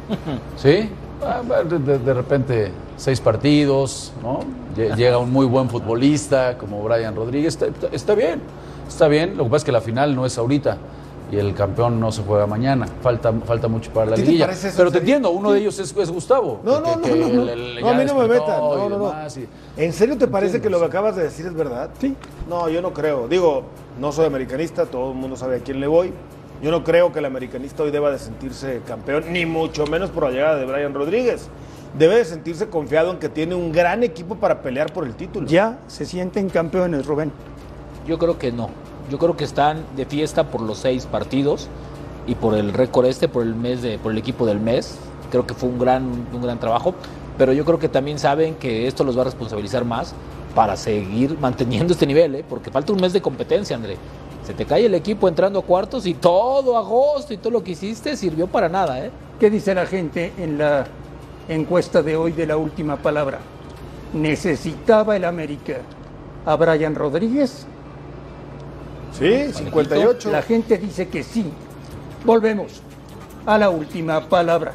¿Sí? 0.56 0.90
Ah, 1.24 1.40
De, 1.62 1.78
de- 1.78 1.98
de 1.98 2.14
repente, 2.14 2.72
seis 2.96 3.20
partidos, 3.20 4.12
¿no? 4.22 4.40
Lle- 4.76 4.94
Llega 4.96 5.18
un 5.18 5.32
muy 5.32 5.46
buen 5.46 5.68
futbolista 5.68 6.56
como 6.58 6.82
Brian 6.82 7.14
Rodríguez. 7.16 7.54
Está, 7.54 7.66
está- 7.66 7.88
está 7.92 8.14
bien, 8.14 8.40
está 8.88 9.08
bien. 9.08 9.36
Lo 9.36 9.44
que 9.44 9.50
pasa 9.50 9.56
es 9.58 9.64
que 9.64 9.72
la 9.72 9.80
final 9.80 10.14
no 10.14 10.24
es 10.26 10.36
ahorita 10.38 10.78
y 11.32 11.36
el 11.36 11.54
campeón 11.54 12.00
no 12.00 12.10
se 12.12 12.22
juega 12.22 12.46
mañana. 12.46 12.86
Falta, 13.02 13.32
falta 13.44 13.68
mucho 13.68 13.90
para 13.92 14.06
la 14.06 14.12
¿A 14.12 14.16
ti 14.16 14.22
te 14.22 14.26
liguilla. 14.32 14.50
Pero 14.76 14.90
te 14.90 14.98
entiendo, 14.98 15.30
uno 15.30 15.52
de 15.52 15.60
ellos 15.60 15.78
es, 15.78 15.94
es 15.96 16.10
Gustavo. 16.10 16.60
No, 16.64 16.80
no, 16.80 17.00
que- 17.00 17.10
no, 17.10 17.16
no, 17.16 17.26
le- 17.28 17.34
no. 17.34 17.44
le- 17.44 17.80
No, 17.80 17.88
a 17.90 17.94
mí 17.94 18.04
no 18.04 18.14
me 18.16 18.28
metan. 18.28 18.58
No, 18.60 18.88
no, 18.88 18.98
no. 18.98 19.12
y- 19.36 19.48
¿En 19.82 19.92
serio 19.92 20.16
te 20.18 20.26
parece 20.26 20.56
Entiendo, 20.56 20.78
que 20.78 20.84
lo 20.84 20.90
que 20.90 20.96
acabas 20.96 21.16
de 21.16 21.22
decir 21.24 21.46
es 21.46 21.54
verdad? 21.54 21.90
Sí. 22.00 22.16
No, 22.48 22.68
yo 22.68 22.82
no 22.82 22.92
creo. 22.92 23.28
Digo, 23.28 23.62
no 24.00 24.12
soy 24.12 24.26
americanista, 24.26 24.86
todo 24.86 25.12
el 25.12 25.16
mundo 25.18 25.36
sabe 25.36 25.56
a 25.56 25.58
quién 25.60 25.80
le 25.80 25.86
voy. 25.86 26.12
Yo 26.62 26.70
no 26.70 26.84
creo 26.84 27.10
que 27.12 27.20
el 27.20 27.24
americanista 27.24 27.82
hoy 27.82 27.90
deba 27.90 28.10
de 28.10 28.18
sentirse 28.18 28.82
campeón, 28.86 29.24
ni 29.32 29.46
mucho 29.46 29.86
menos 29.86 30.10
por 30.10 30.24
la 30.24 30.30
llegada 30.30 30.56
de 30.56 30.66
Brian 30.66 30.92
Rodríguez. 30.92 31.48
Debe 31.98 32.16
de 32.16 32.24
sentirse 32.24 32.68
confiado 32.68 33.10
en 33.10 33.18
que 33.18 33.28
tiene 33.28 33.54
un 33.54 33.72
gran 33.72 34.02
equipo 34.02 34.36
para 34.36 34.62
pelear 34.62 34.92
por 34.92 35.06
el 35.06 35.14
título. 35.14 35.48
Ya 35.48 35.80
se 35.88 36.06
sienten 36.06 36.48
campeones, 36.48 37.04
Rubén. 37.06 37.32
Yo 38.06 38.18
creo 38.18 38.38
que 38.38 38.52
no. 38.52 38.70
Yo 39.10 39.18
creo 39.18 39.36
que 39.36 39.44
están 39.44 39.84
de 39.96 40.06
fiesta 40.06 40.50
por 40.50 40.60
los 40.60 40.78
seis 40.78 41.06
partidos 41.06 41.68
y 42.26 42.36
por 42.36 42.54
el 42.54 42.72
récord 42.72 43.06
este, 43.06 43.26
por 43.26 43.42
el 43.42 43.56
mes 43.56 43.82
de, 43.82 43.98
por 43.98 44.12
el 44.12 44.18
equipo 44.18 44.46
del 44.46 44.60
mes. 44.60 44.98
Creo 45.30 45.46
que 45.46 45.54
fue 45.54 45.68
un 45.68 45.78
gran, 45.78 46.04
un 46.32 46.42
gran 46.42 46.60
trabajo. 46.60 46.94
Pero 47.36 47.52
yo 47.52 47.64
creo 47.64 47.78
que 47.78 47.88
también 47.88 48.18
saben 48.18 48.54
que 48.54 48.86
esto 48.86 49.02
los 49.02 49.16
va 49.16 49.22
a 49.22 49.24
responsabilizar 49.24 49.84
más 49.84 50.14
para 50.54 50.76
seguir 50.76 51.38
manteniendo 51.38 51.92
este 51.92 52.06
nivel, 52.06 52.34
¿eh? 52.34 52.44
porque 52.48 52.70
falta 52.70 52.92
un 52.92 53.00
mes 53.00 53.12
de 53.12 53.22
competencia, 53.22 53.76
André. 53.76 53.96
Se 54.44 54.54
te 54.54 54.64
cae 54.64 54.86
el 54.86 54.94
equipo 54.94 55.28
entrando 55.28 55.58
a 55.58 55.62
cuartos 55.62 56.06
y 56.06 56.14
todo 56.14 56.76
agosto 56.76 57.32
y 57.32 57.36
todo 57.36 57.50
lo 57.50 57.64
que 57.64 57.72
hiciste 57.72 58.16
sirvió 58.16 58.46
para 58.46 58.68
nada, 58.68 59.04
¿eh? 59.04 59.10
¿Qué 59.38 59.48
dice 59.48 59.74
la 59.74 59.86
gente 59.86 60.32
en 60.38 60.58
la 60.58 60.86
encuesta 61.50 62.02
de 62.02 62.16
hoy 62.16 62.32
de 62.32 62.46
la 62.46 62.56
última 62.56 62.96
palabra? 62.96 63.40
¿Necesitaba 64.14 65.16
el 65.16 65.24
América 65.24 65.78
a 66.46 66.56
Brian 66.56 66.94
Rodríguez? 66.94 67.66
Sí, 69.12 69.52
58. 69.52 70.30
La 70.30 70.42
gente 70.42 70.78
dice 70.78 71.08
que 71.08 71.22
sí. 71.22 71.52
Volvemos 72.24 72.80
a 73.46 73.58
la 73.58 73.70
última 73.70 74.28
palabra. 74.28 74.74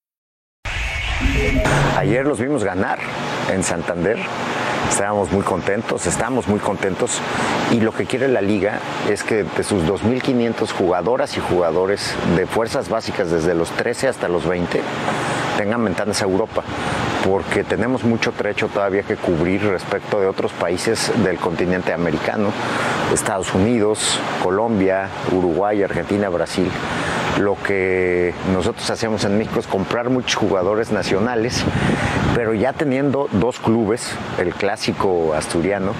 Ayer 1.97 2.25
los 2.25 2.39
vimos 2.39 2.63
ganar 2.63 2.99
en 3.51 3.63
Santander. 3.63 4.17
Estábamos 4.89 5.31
muy 5.31 5.43
contentos, 5.43 6.05
estamos 6.05 6.47
muy 6.47 6.59
contentos 6.59 7.21
y 7.71 7.79
lo 7.79 7.93
que 7.93 8.05
quiere 8.05 8.27
la 8.27 8.41
liga 8.41 8.79
es 9.09 9.23
que 9.23 9.43
de 9.43 9.63
sus 9.63 9.83
2.500 9.83 10.71
jugadoras 10.71 11.37
y 11.37 11.39
jugadores 11.39 12.13
de 12.35 12.45
fuerzas 12.45 12.89
básicas 12.89 13.31
desde 13.31 13.55
los 13.55 13.69
13 13.71 14.09
hasta 14.09 14.27
los 14.27 14.45
20 14.45 14.81
tengan 15.57 15.83
ventanas 15.83 16.21
a 16.21 16.25
Europa, 16.25 16.63
porque 17.23 17.63
tenemos 17.63 18.03
mucho 18.03 18.31
trecho 18.31 18.67
todavía 18.67 19.03
que 19.03 19.15
cubrir 19.15 19.63
respecto 19.63 20.19
de 20.19 20.25
otros 20.25 20.51
países 20.53 21.11
del 21.23 21.37
continente 21.37 21.93
americano, 21.93 22.49
Estados 23.13 23.53
Unidos, 23.53 24.19
Colombia, 24.41 25.07
Uruguay, 25.31 25.83
Argentina, 25.83 26.29
Brasil. 26.29 26.71
Lo 27.39 27.55
que 27.55 28.33
nosotros 28.53 28.89
hacemos 28.89 29.23
en 29.23 29.37
México 29.37 29.59
es 29.59 29.67
comprar 29.67 30.09
muchos 30.09 30.35
jugadores 30.35 30.91
nacionales, 30.91 31.63
pero 32.35 32.53
ya 32.53 32.73
teniendo 32.73 33.27
dos 33.31 33.59
clubes, 33.59 34.13
el 34.37 34.53
clásico 34.53 35.33
asturiano, 35.33 35.93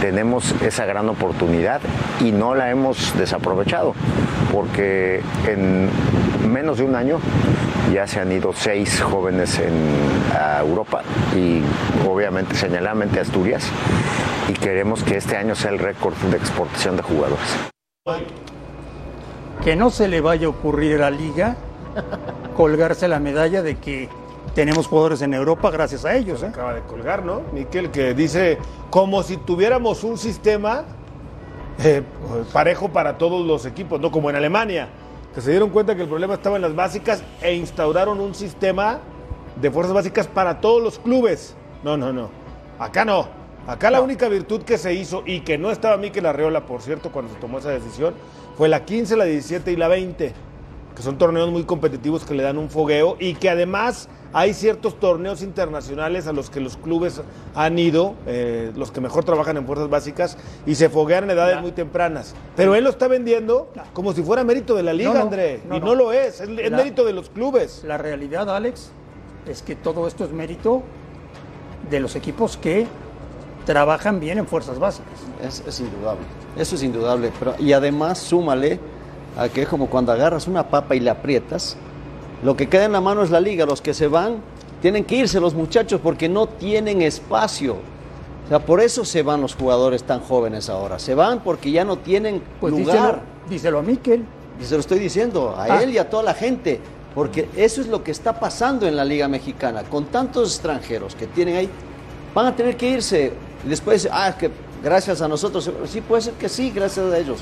tenemos 0.00 0.54
esa 0.62 0.84
gran 0.84 1.08
oportunidad 1.08 1.80
y 2.20 2.32
no 2.32 2.54
la 2.54 2.70
hemos 2.70 3.16
desaprovechado, 3.16 3.94
porque 4.52 5.22
en 5.46 5.88
menos 6.52 6.78
de 6.78 6.84
un 6.84 6.94
año 6.94 7.18
ya 7.92 8.06
se 8.06 8.20
han 8.20 8.32
ido 8.32 8.52
seis 8.52 9.00
jóvenes 9.00 9.58
en, 9.58 9.72
a 10.36 10.60
Europa 10.60 11.02
y 11.34 11.62
obviamente 12.06 12.54
señaladamente 12.56 13.20
Asturias 13.20 13.64
y 14.48 14.52
queremos 14.52 15.02
que 15.02 15.16
este 15.16 15.36
año 15.36 15.54
sea 15.54 15.70
el 15.70 15.78
récord 15.78 16.14
de 16.30 16.36
exportación 16.36 16.96
de 16.96 17.02
jugadores. 17.02 17.48
Que 19.62 19.76
no 19.76 19.90
se 19.90 20.08
le 20.08 20.20
vaya 20.20 20.46
a 20.46 20.50
ocurrir 20.50 20.96
a 20.96 21.10
la 21.10 21.16
liga 21.16 21.56
colgarse 22.56 23.08
la 23.08 23.18
medalla 23.18 23.62
de 23.62 23.76
que 23.76 24.08
tenemos 24.54 24.86
jugadores 24.86 25.22
en 25.22 25.34
Europa 25.34 25.70
gracias 25.70 26.04
a 26.04 26.14
ellos. 26.14 26.42
¿eh? 26.42 26.46
Acaba 26.46 26.74
de 26.74 26.82
colgar, 26.82 27.24
¿no? 27.24 27.42
Miquel, 27.52 27.90
que 27.90 28.14
dice 28.14 28.58
como 28.90 29.22
si 29.22 29.36
tuviéramos 29.36 30.04
un 30.04 30.16
sistema 30.16 30.84
eh, 31.82 32.02
parejo 32.52 32.88
para 32.90 33.18
todos 33.18 33.44
los 33.44 33.66
equipos, 33.66 34.00
no 34.00 34.10
como 34.10 34.30
en 34.30 34.36
Alemania, 34.36 34.88
que 35.34 35.40
se 35.40 35.50
dieron 35.50 35.70
cuenta 35.70 35.96
que 35.96 36.02
el 36.02 36.08
problema 36.08 36.34
estaba 36.34 36.56
en 36.56 36.62
las 36.62 36.74
básicas 36.74 37.22
e 37.42 37.54
instauraron 37.54 38.20
un 38.20 38.34
sistema 38.34 39.00
de 39.60 39.70
fuerzas 39.70 39.94
básicas 39.94 40.26
para 40.28 40.60
todos 40.60 40.82
los 40.82 40.98
clubes. 40.98 41.56
No, 41.82 41.96
no, 41.96 42.12
no. 42.12 42.30
Acá 42.78 43.04
no. 43.04 43.26
Acá 43.66 43.90
la 43.90 44.02
única 44.02 44.28
virtud 44.28 44.62
que 44.62 44.76
se 44.76 44.92
hizo 44.92 45.22
y 45.24 45.40
que 45.40 45.56
no 45.56 45.70
estaba 45.70 45.96
Miquel 45.96 46.26
Arreola, 46.26 46.66
por 46.66 46.82
cierto, 46.82 47.10
cuando 47.10 47.32
se 47.32 47.40
tomó 47.40 47.58
esa 47.58 47.70
decisión, 47.70 48.14
fue 48.56 48.68
la 48.68 48.84
15, 48.84 49.16
la 49.16 49.24
17 49.24 49.72
y 49.72 49.76
la 49.76 49.88
20. 49.88 50.32
que 50.94 51.02
son 51.02 51.18
torneos 51.18 51.50
muy 51.50 51.64
competitivos 51.64 52.24
que 52.24 52.34
le 52.34 52.44
dan 52.44 52.56
un 52.56 52.70
fogueo 52.70 53.16
y 53.18 53.34
que 53.34 53.50
además 53.50 54.08
hay 54.32 54.54
ciertos 54.54 55.00
torneos 55.00 55.42
internacionales 55.42 56.28
a 56.28 56.32
los 56.32 56.50
que 56.50 56.60
los 56.60 56.76
clubes 56.76 57.20
han 57.56 57.76
ido, 57.80 58.14
eh, 58.28 58.70
los 58.76 58.92
que 58.92 59.00
mejor 59.00 59.24
trabajan 59.24 59.56
en 59.56 59.66
fuerzas 59.66 59.90
básicas, 59.90 60.38
y 60.66 60.76
se 60.76 60.88
foguean 60.88 61.24
en 61.24 61.30
edades 61.30 61.60
muy 61.60 61.72
tempranas. 61.72 62.36
Pero 62.54 62.76
él 62.76 62.84
lo 62.84 62.90
está 62.90 63.08
vendiendo 63.08 63.72
como 63.92 64.12
si 64.12 64.22
fuera 64.22 64.44
mérito 64.44 64.76
de 64.76 64.84
la 64.84 64.92
liga, 64.92 65.10
No, 65.14 65.18
no, 65.18 65.22
André, 65.22 65.60
no, 65.68 65.76
y 65.78 65.80
no. 65.80 65.94
lo 65.96 66.12
es, 66.12 66.40
es, 66.40 66.48
es 66.48 66.70
La- 66.70 66.76
mérito 66.76 67.04
de 67.04 67.12
los 67.12 67.28
clubes. 67.28 67.82
La 67.84 67.98
realidad, 67.98 68.48
Alex, 68.54 68.92
es 69.48 69.62
que 69.62 69.74
todo 69.74 70.06
esto 70.06 70.22
es 70.24 70.30
mérito 70.30 70.84
de 71.90 71.98
los 71.98 72.14
equipos 72.14 72.56
que 72.56 72.86
trabajan 73.64 74.20
bien 74.20 74.38
en 74.38 74.46
fuerzas 74.46 74.78
básicas. 74.78 75.12
Es, 75.42 75.62
es 75.66 75.80
indudable, 75.80 76.22
eso 76.56 76.74
es 76.76 76.82
indudable. 76.82 77.30
Pero, 77.38 77.54
y 77.58 77.72
además, 77.72 78.18
súmale 78.18 78.78
a 79.36 79.48
que 79.48 79.62
es 79.62 79.68
como 79.68 79.88
cuando 79.88 80.12
agarras 80.12 80.46
una 80.46 80.68
papa 80.68 80.94
y 80.94 81.00
la 81.00 81.12
aprietas, 81.12 81.76
lo 82.42 82.56
que 82.56 82.68
queda 82.68 82.84
en 82.84 82.92
la 82.92 83.00
mano 83.00 83.22
es 83.22 83.30
la 83.30 83.40
liga. 83.40 83.66
Los 83.66 83.80
que 83.80 83.94
se 83.94 84.06
van 84.08 84.36
tienen 84.82 85.04
que 85.04 85.16
irse 85.16 85.40
los 85.40 85.54
muchachos 85.54 86.00
porque 86.02 86.28
no 86.28 86.46
tienen 86.46 87.02
espacio. 87.02 87.76
O 88.44 88.48
sea, 88.48 88.58
por 88.58 88.80
eso 88.80 89.04
se 89.06 89.22
van 89.22 89.40
los 89.40 89.54
jugadores 89.54 90.04
tan 90.04 90.20
jóvenes 90.20 90.68
ahora. 90.68 90.98
Se 90.98 91.14
van 91.14 91.40
porque 91.40 91.70
ya 91.70 91.84
no 91.84 91.96
tienen 91.96 92.42
Pues 92.60 92.76
díselo, 92.76 92.96
lugar. 92.98 93.22
díselo 93.48 93.78
a 93.78 93.82
Miquel. 93.82 94.24
Y 94.60 94.64
se 94.64 94.74
lo 94.74 94.80
estoy 94.80 94.98
diciendo 94.98 95.54
a 95.56 95.64
Ah. 95.64 95.82
él 95.82 95.90
y 95.90 95.98
a 95.98 96.08
toda 96.10 96.22
la 96.22 96.34
gente, 96.34 96.78
porque 97.14 97.48
eso 97.56 97.80
es 97.80 97.86
lo 97.88 98.04
que 98.04 98.10
está 98.10 98.38
pasando 98.38 98.86
en 98.86 98.94
la 98.96 99.04
Liga 99.04 99.26
Mexicana. 99.28 99.82
Con 99.84 100.04
tantos 100.06 100.50
extranjeros 100.54 101.14
que 101.14 101.26
tienen 101.26 101.56
ahí, 101.56 101.68
van 102.34 102.46
a 102.46 102.54
tener 102.54 102.76
que 102.76 102.90
irse. 102.90 103.32
Y 103.64 103.68
después, 103.68 104.08
ah, 104.10 104.28
es 104.28 104.34
que 104.36 104.50
gracias 104.82 105.22
a 105.22 105.28
nosotros, 105.28 105.70
sí 105.86 106.00
puede 106.00 106.22
ser 106.22 106.34
que 106.34 106.48
sí, 106.48 106.70
gracias 106.70 107.12
a 107.12 107.18
ellos, 107.18 107.40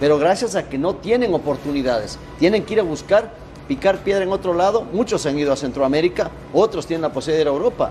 pero 0.00 0.18
gracias 0.18 0.54
a 0.54 0.68
que 0.68 0.78
no 0.78 0.96
tienen 0.96 1.34
oportunidades. 1.34 2.18
Tienen 2.38 2.64
que 2.64 2.74
ir 2.74 2.80
a 2.80 2.84
buscar, 2.84 3.32
picar 3.66 3.98
piedra 3.98 4.22
en 4.22 4.32
otro 4.32 4.54
lado. 4.54 4.82
Muchos 4.92 5.26
han 5.26 5.38
ido 5.38 5.52
a 5.52 5.56
Centroamérica, 5.56 6.30
otros 6.52 6.86
tienen 6.86 7.02
la 7.02 7.12
posibilidad 7.12 7.38
de 7.38 7.42
ir 7.42 7.48
a 7.48 7.52
Europa. 7.52 7.90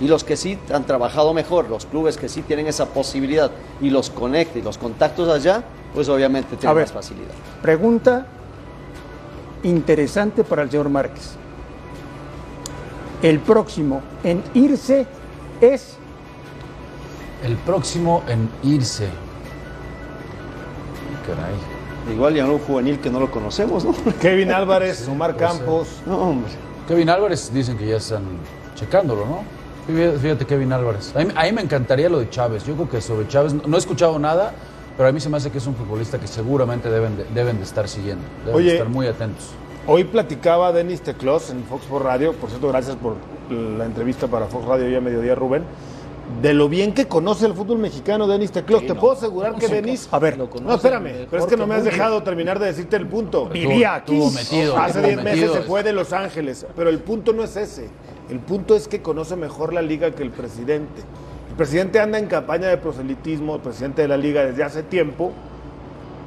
Y 0.00 0.08
los 0.08 0.24
que 0.24 0.36
sí 0.36 0.58
han 0.72 0.84
trabajado 0.84 1.32
mejor, 1.32 1.70
los 1.70 1.86
clubes 1.86 2.16
que 2.16 2.28
sí 2.28 2.42
tienen 2.42 2.66
esa 2.66 2.86
posibilidad 2.86 3.50
y 3.80 3.90
los 3.90 4.10
conecta 4.10 4.58
y 4.58 4.62
los 4.62 4.76
contactos 4.76 5.28
allá, 5.28 5.62
pues 5.94 6.08
obviamente 6.08 6.56
tienen 6.56 6.76
ver. 6.76 6.86
más 6.86 6.92
facilidad. 6.92 7.32
Pregunta 7.62 8.26
interesante 9.62 10.42
para 10.44 10.62
el 10.62 10.70
señor 10.70 10.88
Márquez. 10.88 11.36
El 13.22 13.38
próximo 13.40 14.02
en 14.22 14.42
irse 14.52 15.06
es 15.60 15.96
El 17.44 17.56
próximo 17.56 18.22
en 18.26 18.48
irse. 18.62 19.08
Caray. 21.26 22.14
Igual 22.14 22.34
ya 22.34 22.46
un 22.46 22.58
juvenil 22.58 22.98
que 22.98 23.10
no 23.10 23.20
lo 23.20 23.30
conocemos, 23.30 23.84
¿no? 23.84 23.94
Kevin 24.20 24.50
Álvarez, 24.50 25.06
Omar 25.08 25.36
Campos. 25.36 26.00
No, 26.06 26.18
hombre. 26.18 26.50
Kevin 26.88 27.10
Álvarez 27.10 27.52
dicen 27.52 27.76
que 27.78 27.86
ya 27.86 27.96
están 27.96 28.24
checándolo, 28.74 29.26
¿no? 29.26 29.44
Fíjate, 30.18 30.46
Kevin 30.46 30.72
Álvarez. 30.72 31.14
A 31.14 31.20
mí, 31.20 31.32
a 31.34 31.42
mí 31.44 31.52
me 31.52 31.60
encantaría 31.62 32.08
lo 32.08 32.18
de 32.18 32.30
Chávez. 32.30 32.64
Yo 32.64 32.74
creo 32.74 32.88
que 32.88 33.00
sobre 33.02 33.28
Chávez 33.28 33.52
no, 33.52 33.62
no 33.66 33.76
he 33.76 33.78
escuchado 33.78 34.18
nada, 34.18 34.54
pero 34.96 35.08
a 35.08 35.12
mí 35.12 35.20
se 35.20 35.28
me 35.28 35.36
hace 35.36 35.50
que 35.50 35.58
es 35.58 35.66
un 35.66 35.74
futbolista 35.74 36.18
que 36.18 36.26
seguramente 36.26 36.90
deben 36.90 37.18
de, 37.18 37.24
deben 37.34 37.58
de 37.58 37.64
estar 37.64 37.88
siguiendo. 37.88 38.24
Deben 38.40 38.56
Oye. 38.56 38.66
de 38.68 38.72
estar 38.76 38.88
muy 38.88 39.06
atentos. 39.06 39.50
Hoy 39.86 40.04
platicaba 40.04 40.72
Denis 40.72 41.02
Teclos 41.02 41.50
en 41.50 41.62
Fox 41.64 41.84
por 41.84 42.02
Radio, 42.02 42.32
por 42.32 42.48
cierto, 42.48 42.68
gracias 42.68 42.96
por 42.96 43.16
la 43.50 43.84
entrevista 43.84 44.28
para 44.28 44.46
Fox 44.46 44.64
Radio 44.64 44.86
hoy 44.86 44.94
a 44.94 45.00
mediodía, 45.02 45.34
Rubén, 45.34 45.64
de 46.40 46.54
lo 46.54 46.68
bien 46.68 46.92
que 46.92 47.06
conoce 47.06 47.46
el 47.46 47.54
fútbol 47.54 47.78
mexicano 47.78 48.26
Denis 48.26 48.52
Teclos. 48.52 48.86
Te 48.86 48.94
puedo 48.94 49.12
asegurar 49.12 49.56
que 49.56 49.68
Denis... 49.68 50.08
A 50.10 50.18
ver, 50.18 50.36
Lo 50.36 50.48
conoce 50.48 50.68
No, 50.68 50.74
espérame, 50.74 51.04
mejor 51.04 51.26
pero 51.30 51.42
es 51.44 51.48
que 51.48 51.56
no 51.56 51.66
me 51.66 51.74
has 51.74 51.84
dejado 51.84 52.22
terminar 52.22 52.58
de 52.58 52.66
decirte 52.66 52.96
el 52.96 53.06
punto. 53.06 53.48
vivía 53.48 53.96
aquí. 53.96 54.14
Estuvo 54.14 54.30
metido. 54.30 54.78
Hace 54.78 55.00
estuvo 55.00 55.06
10 55.06 55.22
meses 55.24 55.52
se 55.52 55.62
fue 55.62 55.82
de 55.82 55.92
Los 55.92 56.12
Ángeles, 56.12 56.66
pero 56.76 56.90
el 56.90 56.98
punto 56.98 57.32
no 57.32 57.44
es 57.44 57.56
ese. 57.56 57.88
El 58.30 58.40
punto 58.40 58.74
es 58.74 58.88
que 58.88 59.02
conoce 59.02 59.36
mejor 59.36 59.72
la 59.72 59.82
liga 59.82 60.10
que 60.12 60.22
el 60.22 60.30
presidente. 60.30 61.02
El 61.50 61.56
presidente 61.56 62.00
anda 62.00 62.18
en 62.18 62.26
campaña 62.26 62.68
de 62.68 62.78
proselitismo, 62.78 63.56
el 63.56 63.60
presidente 63.60 64.02
de 64.02 64.08
la 64.08 64.16
liga 64.16 64.44
desde 64.44 64.64
hace 64.64 64.82
tiempo, 64.82 65.32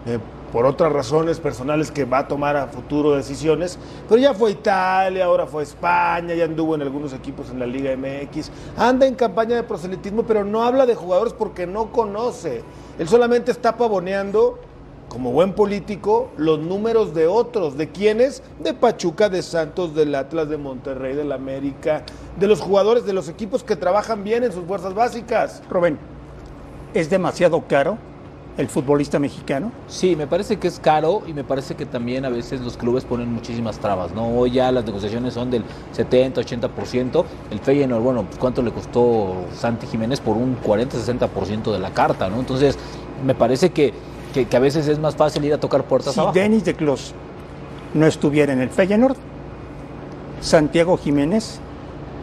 eh, 0.06 0.20
por 0.52 0.66
otras 0.66 0.92
razones 0.92 1.40
personales 1.40 1.92
que 1.92 2.06
va 2.06 2.20
a 2.20 2.28
tomar 2.28 2.56
a 2.56 2.68
futuro 2.68 3.16
decisiones, 3.16 3.78
pero 4.08 4.22
ya 4.22 4.34
fue 4.34 4.52
Italia, 4.52 5.26
ahora 5.26 5.46
fue 5.46 5.64
España, 5.64 6.34
ya 6.34 6.46
anduvo 6.46 6.76
en 6.76 6.82
algunos 6.82 7.14
equipos 7.14 7.50
en 7.50 7.60
la 7.60 7.66
Liga 7.66 7.96
MX, 7.96 8.52
anda 8.78 9.06
en 9.06 9.16
campaña 9.16 9.56
de 9.56 9.64
proselitismo, 9.64 10.24
pero 10.24 10.44
no 10.44 10.64
habla 10.64 10.86
de 10.86 10.96
jugadores 10.96 11.34
porque 11.34 11.68
no 11.68 11.92
conoce. 11.92 12.64
Él 12.98 13.08
solamente 13.08 13.52
está 13.52 13.78
pavoneando, 13.78 14.60
como 15.10 15.32
buen 15.32 15.54
político, 15.54 16.30
los 16.38 16.60
números 16.60 17.14
de 17.14 17.28
otros, 17.28 17.78
de 17.78 17.90
quienes, 17.90 18.44
de 18.60 18.74
Pachuca, 18.74 19.30
de 19.30 19.42
Santos, 19.42 19.96
del 19.96 20.16
Atlas, 20.16 20.50
de 20.50 20.58
Monterrey, 20.58 21.16
del 21.16 21.32
América, 21.32 22.04
de 22.38 22.48
los 22.48 22.60
jugadores, 22.62 23.06
de 23.06 23.14
los 23.14 23.30
equipos 23.30 23.64
que 23.64 23.76
trabajan 23.76 24.24
bien 24.24 24.44
en 24.44 24.52
sus 24.52 24.66
fuerzas 24.66 24.94
básicas. 24.94 25.62
Rubén, 25.70 25.98
¿es 26.94 27.10
demasiado 27.10 27.64
caro 27.68 27.98
el 28.58 28.67
futbolista 28.67 29.20
mexicano? 29.20 29.72
Sí, 29.88 30.15
me 30.15 30.26
parece 30.28 30.58
que 30.58 30.67
es 30.67 30.80
caro 30.80 31.22
y 31.28 31.34
me 31.34 31.43
parece 31.43 31.76
que 31.76 31.86
también 31.86 32.26
a 32.26 32.30
veces 32.30 32.62
los 32.62 32.76
clubes 32.76 33.06
ponen 33.06 33.32
muchísimas 33.32 33.80
trabas, 33.80 34.13
¿no? 34.13 34.28
Hoy 34.28 34.52
ya 34.52 34.72
las 34.72 34.84
negociaciones 34.86 35.36
son 35.36 35.52
del 35.52 35.63
70, 35.91 36.41
80%. 36.41 37.24
El 37.52 37.60
Feyenoord, 37.60 38.02
bueno, 38.02 38.24
pues, 38.24 38.38
¿cuánto 38.39 38.62
le 38.63 38.72
costó 38.72 39.46
Santi 39.54 39.86
Jiménez 39.88 40.20
por 40.20 40.38
un 40.38 40.56
40, 40.56 40.98
60% 40.98 41.72
de 41.72 41.80
la 41.80 41.91
carta, 41.91 42.30
¿no? 42.30 42.39
Entonces, 42.39 42.78
me 43.24 43.36
parece 43.36 43.70
que, 43.72 43.93
que, 44.34 44.46
que 44.46 44.58
a 44.58 44.60
veces 44.60 44.88
es 44.88 44.98
más 44.98 45.15
fácil 45.15 45.46
ir 45.46 45.54
a 45.54 45.60
tocar 45.60 45.84
puertas 45.84 46.15
Si 46.15 46.20
abajo. 46.20 46.34
Denis 46.34 46.65
de 46.65 46.74
Clos 46.74 47.13
no 47.93 48.08
estuviera 48.08 48.54
en 48.54 48.62
el 48.62 48.70
Feyenoord, 48.70 49.15
Santiago 50.41 50.98
Jiménez 50.98 51.60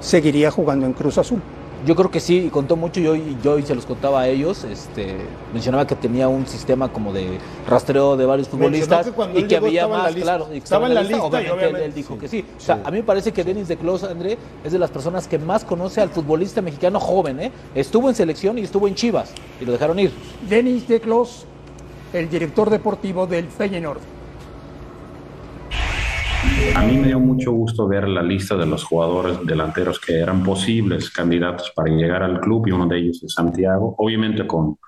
seguiría 0.01 0.51
jugando 0.51 0.87
en 0.87 0.93
Cruz 0.93 1.19
Azul. 1.19 1.41
Yo 1.85 1.95
creo 1.97 2.11
que 2.11 2.21
sí, 2.21 2.49
contó 2.51 2.77
mucho, 2.77 2.99
yo, 3.01 3.15
yo 3.43 3.59
y 3.59 3.63
se 3.63 3.75
los 3.75 3.85
contaba 3.85 4.23
a 4.23 4.29
ellos, 4.29 4.65
este, 4.65 5.17
mencionaba 5.53 5.87
que 5.87 5.95
tenía 5.95 6.29
un 6.29 6.47
sistema 6.47 6.89
como 6.91 7.13
de 7.13 7.39
rastreo 7.69 8.17
de 8.17 8.25
varios 8.25 8.49
futbolistas 8.49 9.05
que 9.07 9.13
cuando 9.13 9.39
y 9.39 9.43
que 9.43 9.49
llegó 9.57 9.67
había 9.67 9.87
más, 9.89 10.15
lista. 10.15 10.23
claro, 10.23 10.49
y 10.55 10.59
Estaba 10.59 10.87
en 10.87 10.95
la 10.95 11.03
lista 11.03 11.17
y 11.17 11.21
obviamente, 11.21 11.47
él- 11.47 11.53
obviamente, 11.59 11.85
él, 11.85 11.95
dijo 11.95 12.15
sí. 12.15 12.21
que 12.21 12.29
sí. 12.29 12.45
O 12.57 12.61
sea, 12.61 12.81
a 12.85 12.91
mí 12.91 12.99
me 12.99 13.03
parece 13.05 13.33
que 13.33 13.45
Denis 13.45 13.69
de 13.69 13.77
Clos, 13.77 14.03
André, 14.05 14.39
es 14.65 14.73
de 14.73 14.79
las 14.79 14.91
personas 14.91 15.29
que 15.29 15.39
más 15.39 15.65
conoce 15.65 16.01
al 16.01 16.09
futbolista 16.09 16.63
mexicano 16.63 16.99
joven, 17.01 17.39
¿eh? 17.41 17.53
Estuvo 17.75 18.09
en 18.09 18.15
selección 18.15 18.57
y 18.57 18.63
estuvo 18.63 18.89
en 18.89 18.95
Chivas 18.95 19.33
y 19.61 19.65
lo 19.67 19.73
dejaron 19.73 19.99
ir. 19.99 20.11
Denis 20.49 20.89
de 20.89 21.01
Clos, 21.01 21.45
el 22.15 22.31
director 22.31 22.71
deportivo 22.71 23.27
del 23.27 23.47
Feyenoord. 23.49 23.99
A 26.75 26.83
mí 26.83 26.97
me 26.97 27.09
dio 27.09 27.21
mucho 27.21 27.53
gusto 27.53 27.87
ver 27.87 28.09
la 28.09 28.23
lista 28.23 28.57
de 28.57 28.67
los 28.67 28.85
jugadores 28.85 29.39
delanteros 29.45 30.01
que 30.01 30.19
eran 30.19 30.43
posibles 30.43 31.11
candidatos 31.11 31.73
para 31.75 31.91
llegar 31.91 32.23
al 32.23 32.41
club 32.41 32.67
y 32.67 32.73
uno 32.73 32.87
de 32.87 32.99
ellos 32.99 33.23
es 33.23 33.33
Santiago. 33.33 33.95
Obviamente 33.99 34.47
con, 34.47 34.79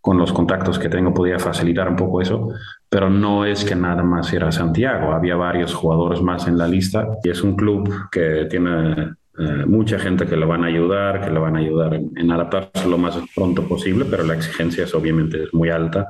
con 0.00 0.18
los 0.18 0.32
contactos 0.32 0.78
que 0.78 0.88
tengo 0.88 1.12
podía 1.12 1.38
facilitar 1.38 1.88
un 1.88 1.96
poco 1.96 2.20
eso, 2.20 2.48
pero 2.88 3.10
no 3.10 3.44
es 3.44 3.64
que 3.64 3.74
nada 3.74 4.02
más 4.02 4.32
era 4.32 4.52
Santiago. 4.52 5.12
Había 5.12 5.36
varios 5.36 5.74
jugadores 5.74 6.20
más 6.22 6.46
en 6.46 6.58
la 6.58 6.68
lista 6.68 7.06
y 7.22 7.30
es 7.30 7.42
un 7.42 7.56
club 7.56 8.08
que 8.10 8.46
tiene 8.50 9.14
eh, 9.38 9.64
mucha 9.66 9.98
gente 9.98 10.26
que 10.26 10.36
le 10.36 10.46
van 10.46 10.64
a 10.64 10.66
ayudar, 10.66 11.20
que 11.20 11.30
le 11.30 11.38
van 11.38 11.56
a 11.56 11.60
ayudar 11.60 11.94
en, 11.94 12.10
en 12.16 12.30
adaptarse 12.30 12.88
lo 12.88 12.98
más 12.98 13.18
pronto 13.34 13.62
posible, 13.68 14.04
pero 14.04 14.24
la 14.24 14.34
exigencia 14.34 14.84
es 14.84 14.94
obviamente 14.94 15.46
muy 15.52 15.70
alta. 15.70 16.08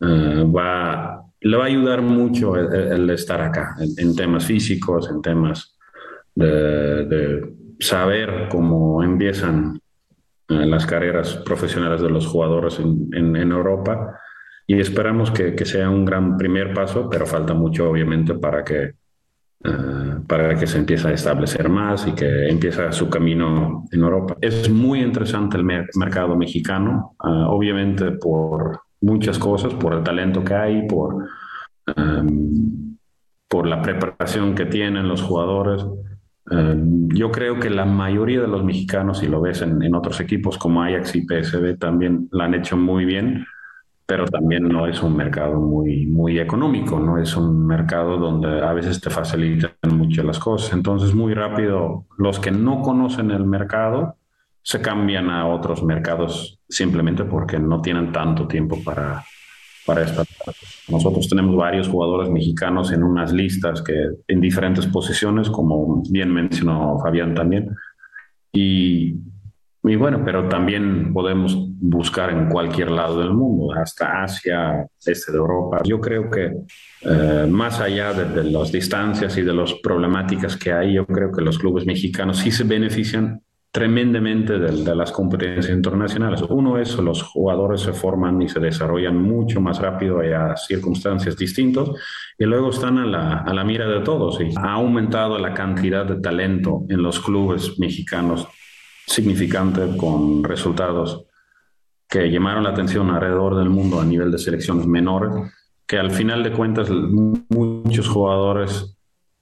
Eh, 0.00 0.44
va, 0.44 1.22
le 1.40 1.56
va 1.56 1.64
a 1.64 1.68
ayudar 1.68 2.02
mucho 2.02 2.56
el, 2.56 3.08
estar 3.10 3.40
acá, 3.40 3.76
en, 3.96 4.16
temas 4.16 4.44
físicos, 4.44 5.08
en 5.10 5.22
temas 5.22 5.76
de, 6.34 7.54
saber 7.80 8.48
cómo 8.50 9.02
empiezan 9.04 9.80
eh, 10.48 10.66
las 10.66 10.84
carreras 10.84 11.36
profesionales 11.44 12.00
de 12.00 12.10
los 12.10 12.26
jugadores 12.26 12.80
en, 12.80 13.36
Europa. 13.36 14.18
Y 14.66 14.80
esperamos 14.80 15.30
que, 15.30 15.64
sea 15.64 15.88
un 15.88 16.04
gran 16.04 16.36
primer 16.36 16.74
paso, 16.74 17.08
pero 17.08 17.24
falta 17.24 17.54
mucho, 17.54 17.88
obviamente, 17.88 18.34
para 18.34 18.64
que, 18.64 18.94
uh, 19.64 20.26
para 20.26 20.56
que 20.56 20.66
se 20.66 20.78
empiece 20.78 21.08
a 21.08 21.12
establecer 21.12 21.70
más 21.70 22.06
y 22.06 22.12
que 22.12 22.48
empiece 22.48 22.92
su 22.92 23.08
camino 23.08 23.84
en 23.90 24.00
Europa. 24.00 24.36
Es 24.42 24.68
muy 24.68 25.00
interesante 25.00 25.56
el 25.56 25.64
mer 25.64 25.86
mercado 25.94 26.36
mexicano, 26.36 27.16
uh, 27.24 27.46
obviamente 27.48 28.10
por 28.10 28.82
muchas 29.00 29.38
cosas, 29.38 29.74
por 29.74 29.94
el 29.94 30.02
talento 30.02 30.44
que 30.44 30.54
hay, 30.54 30.86
por, 30.86 31.28
um, 31.96 32.96
por 33.48 33.66
la 33.66 33.82
preparación 33.82 34.54
que 34.54 34.66
tienen 34.66 35.08
los 35.08 35.22
jugadores. 35.22 35.84
Um, 36.50 37.08
yo 37.10 37.30
creo 37.30 37.60
que 37.60 37.70
la 37.70 37.84
mayoría 37.84 38.40
de 38.40 38.48
los 38.48 38.64
mexicanos, 38.64 39.18
si 39.18 39.28
lo 39.28 39.40
ves 39.40 39.62
en, 39.62 39.82
en, 39.82 39.94
otros 39.94 40.20
equipos 40.20 40.56
como 40.56 40.82
Ajax 40.82 41.14
y 41.14 41.26
PSV, 41.26 41.78
también 41.78 42.28
la 42.32 42.44
han 42.44 42.54
hecho 42.54 42.76
muy 42.76 43.04
bien, 43.04 43.46
pero 44.08 44.24
también 44.24 44.66
no 44.66 44.86
es 44.86 45.02
un 45.02 45.14
mercado 45.14 45.60
muy, 45.60 46.06
muy 46.06 46.38
económico, 46.38 46.98
no 46.98 47.18
es 47.18 47.36
un 47.36 47.66
mercado 47.66 48.16
donde 48.16 48.62
a 48.62 48.72
veces 48.72 49.02
te 49.02 49.10
facilitan 49.10 49.72
mucho 49.92 50.22
las 50.22 50.38
cosas. 50.38 50.72
Entonces, 50.72 51.14
muy 51.14 51.34
rápido, 51.34 52.06
los 52.16 52.40
que 52.40 52.50
no 52.50 52.80
conocen 52.80 53.30
el 53.30 53.44
mercado, 53.44 54.16
se 54.68 54.82
cambian 54.82 55.30
a 55.30 55.46
otros 55.46 55.82
mercados 55.82 56.60
simplemente 56.68 57.24
porque 57.24 57.58
no 57.58 57.80
tienen 57.80 58.12
tanto 58.12 58.46
tiempo 58.46 58.76
para, 58.84 59.24
para 59.86 60.02
esta. 60.02 60.24
Nosotros 60.88 61.26
tenemos 61.26 61.56
varios 61.56 61.88
jugadores 61.88 62.28
mexicanos 62.28 62.92
en 62.92 63.02
unas 63.02 63.32
listas 63.32 63.80
que 63.80 63.94
en 64.28 64.40
diferentes 64.42 64.86
posiciones, 64.86 65.48
como 65.48 66.02
bien 66.10 66.34
mencionó 66.34 66.98
Fabián 67.02 67.34
también. 67.34 67.74
Y, 68.52 69.14
y 69.84 69.96
bueno, 69.96 70.20
pero 70.22 70.50
también 70.50 71.14
podemos 71.14 71.56
buscar 71.80 72.28
en 72.28 72.50
cualquier 72.50 72.90
lado 72.90 73.20
del 73.20 73.32
mundo, 73.32 73.72
hasta 73.72 74.22
Asia, 74.22 74.86
este 75.02 75.32
de 75.32 75.38
Europa. 75.38 75.80
Yo 75.82 75.98
creo 75.98 76.28
que 76.28 76.52
eh, 77.06 77.46
más 77.48 77.80
allá 77.80 78.12
de, 78.12 78.42
de, 78.42 78.50
las 78.50 78.70
distancias 78.70 79.38
y 79.38 79.40
de 79.40 79.54
las 79.54 79.72
problemáticas 79.82 80.58
que 80.58 80.74
hay, 80.74 80.92
yo 80.92 81.06
creo 81.06 81.32
que 81.32 81.40
los 81.40 81.58
clubes 81.58 81.86
mexicanos 81.86 82.36
sí 82.36 82.50
se 82.50 82.64
benefician 82.64 83.40
tremendamente 83.70 84.58
de, 84.58 84.94
las 84.94 85.12
competencias 85.12 85.68
internacionales. 85.68 86.42
Uno 86.48 86.78
es 86.78 86.96
los 86.96 87.22
jugadores 87.22 87.82
se 87.82 87.92
forman 87.92 88.40
y 88.40 88.48
se 88.48 88.60
desarrollan 88.60 89.20
mucho 89.20 89.60
más 89.60 89.78
rápido 89.78 90.20
a 90.20 90.56
circunstancias 90.56 91.36
distintas 91.36 91.88
y 92.38 92.44
luego 92.44 92.70
están 92.70 92.98
a 92.98 93.06
la, 93.06 93.38
a 93.38 93.52
la 93.52 93.64
mira 93.64 93.86
de 93.86 94.00
todos 94.00 94.40
y 94.40 94.50
ha 94.56 94.72
aumentado 94.72 95.38
la 95.38 95.54
cantidad 95.54 96.06
de 96.06 96.20
talento 96.20 96.84
en 96.88 97.02
los 97.02 97.20
clubes 97.20 97.78
mexicanos 97.78 98.48
significante 99.06 99.96
con 99.96 100.44
resultados 100.44 101.24
que 102.08 102.30
llamaron 102.30 102.64
la 102.64 102.70
atención 102.70 103.10
alrededor 103.10 103.56
del 103.56 103.68
mundo 103.68 104.00
a 104.00 104.04
nivel 104.04 104.30
de 104.30 104.38
selecciones 104.38 104.86
menores, 104.86 105.30
que 105.86 105.98
al 105.98 106.10
final 106.10 106.42
de 106.42 106.52
cuentas 106.52 106.88
muchos 106.90 108.08
jugadores 108.08 108.97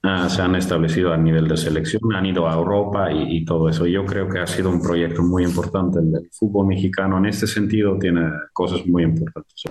uh, 0.07 0.29
se 0.29 0.43
han 0.43 0.55
establecido 0.55 1.13
a 1.13 1.17
nivel 1.17 1.49
de 1.49 1.57
selección, 1.57 2.03
han 2.15 2.27
ido 2.27 2.49
a 2.49 2.55
Europa 2.55 3.13
y, 3.13 3.39
y, 3.39 3.45
todo 3.45 3.69
eso. 3.69 3.87
Yo 3.87 4.05
creo 4.05 4.29
que 4.29 4.39
ha 4.39 4.47
sido 4.47 4.71
un 4.71 4.81
proyecto 4.81 5.23
muy 5.23 5.45
importante. 5.45 5.99
El, 5.99 6.15
el 6.15 6.29
fútbol 6.33 6.67
mexicano 6.67 7.19
en 7.19 7.27
este 7.27 7.47
sentido 7.47 7.99
tiene 7.99 8.31
cosas 8.53 8.87
muy 8.87 9.03
importantes. 9.03 9.65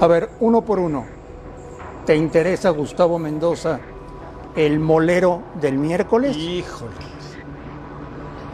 A 0.00 0.06
ver, 0.06 0.28
uno 0.40 0.62
por 0.62 0.78
uno. 0.78 1.06
¿Te 2.04 2.14
interesa 2.14 2.70
Gustavo 2.70 3.18
Mendoza, 3.18 3.80
el 4.54 4.78
molero 4.78 5.42
del 5.60 5.78
miércoles? 5.78 6.36
Híjole. 6.36 6.92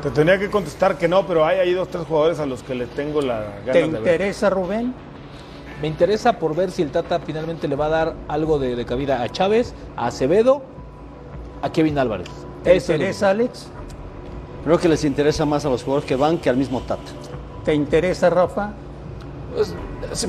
Te 0.02 0.10
tenía 0.10 0.38
que 0.38 0.50
contestar 0.50 0.98
que 0.98 1.06
no, 1.06 1.26
pero 1.26 1.44
hay 1.44 1.58
ahí 1.58 1.72
dos, 1.72 1.88
tres 1.88 2.04
jugadores 2.06 2.40
a 2.40 2.46
los 2.46 2.62
que 2.62 2.74
le 2.74 2.86
tengo 2.86 3.20
la 3.20 3.40
gana 3.64 3.72
¿Te 3.72 3.80
interesa, 3.82 4.50
Rubén? 4.50 4.94
Me 5.82 5.88
interesa 5.88 6.38
por 6.38 6.54
ver 6.54 6.70
si 6.70 6.80
el 6.82 6.92
Tata 6.92 7.18
finalmente 7.18 7.66
le 7.66 7.74
va 7.74 7.86
a 7.86 7.88
dar 7.88 8.14
algo 8.28 8.60
de, 8.60 8.76
de 8.76 8.84
cabida 8.84 9.20
a 9.20 9.28
Chávez, 9.28 9.74
a 9.96 10.06
Acevedo, 10.06 10.62
a 11.60 11.72
Kevin 11.72 11.98
Álvarez. 11.98 12.28
¿Te 12.62 12.76
interesa, 12.76 13.30
Alex? 13.30 13.66
Creo 14.62 14.78
que 14.78 14.88
les 14.88 15.04
interesa 15.04 15.44
más 15.44 15.66
a 15.66 15.70
los 15.70 15.82
jugadores 15.82 16.08
que 16.08 16.14
van 16.14 16.38
que 16.38 16.48
al 16.48 16.56
mismo 16.56 16.82
Tata. 16.82 17.02
¿Te 17.64 17.74
interesa, 17.74 18.30
Rafa? 18.30 18.70
Pues, 19.52 19.74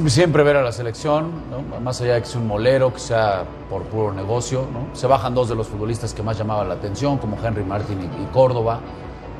siempre 0.07 0.41
ver 0.41 0.57
a 0.57 0.63
la 0.63 0.71
selección, 0.71 1.29
¿no? 1.51 1.79
más 1.81 2.01
allá 2.01 2.15
de 2.15 2.21
que 2.21 2.27
sea 2.27 2.41
un 2.41 2.47
molero, 2.47 2.91
que 2.91 2.99
sea 2.99 3.43
por 3.69 3.83
puro 3.83 4.11
negocio. 4.11 4.65
¿no? 4.73 4.95
Se 4.95 5.05
bajan 5.05 5.35
dos 5.35 5.49
de 5.49 5.55
los 5.55 5.67
futbolistas 5.67 6.15
que 6.15 6.23
más 6.23 6.35
llamaban 6.35 6.67
la 6.67 6.73
atención, 6.73 7.19
como 7.19 7.37
Henry 7.37 7.63
Martin 7.63 7.99
y, 8.01 8.23
y 8.23 8.25
Córdoba. 8.33 8.79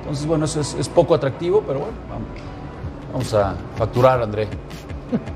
Entonces, 0.02 0.28
bueno, 0.28 0.46
eso 0.46 0.62
es, 0.62 0.76
es, 0.76 0.88
poco 0.88 1.16
atractivo, 1.16 1.64
pero 1.66 1.80
bueno, 1.80 1.94
vamos, 2.08 2.28
vamos 3.12 3.34
a 3.34 3.56
facturar, 3.78 4.22
André. 4.22 4.48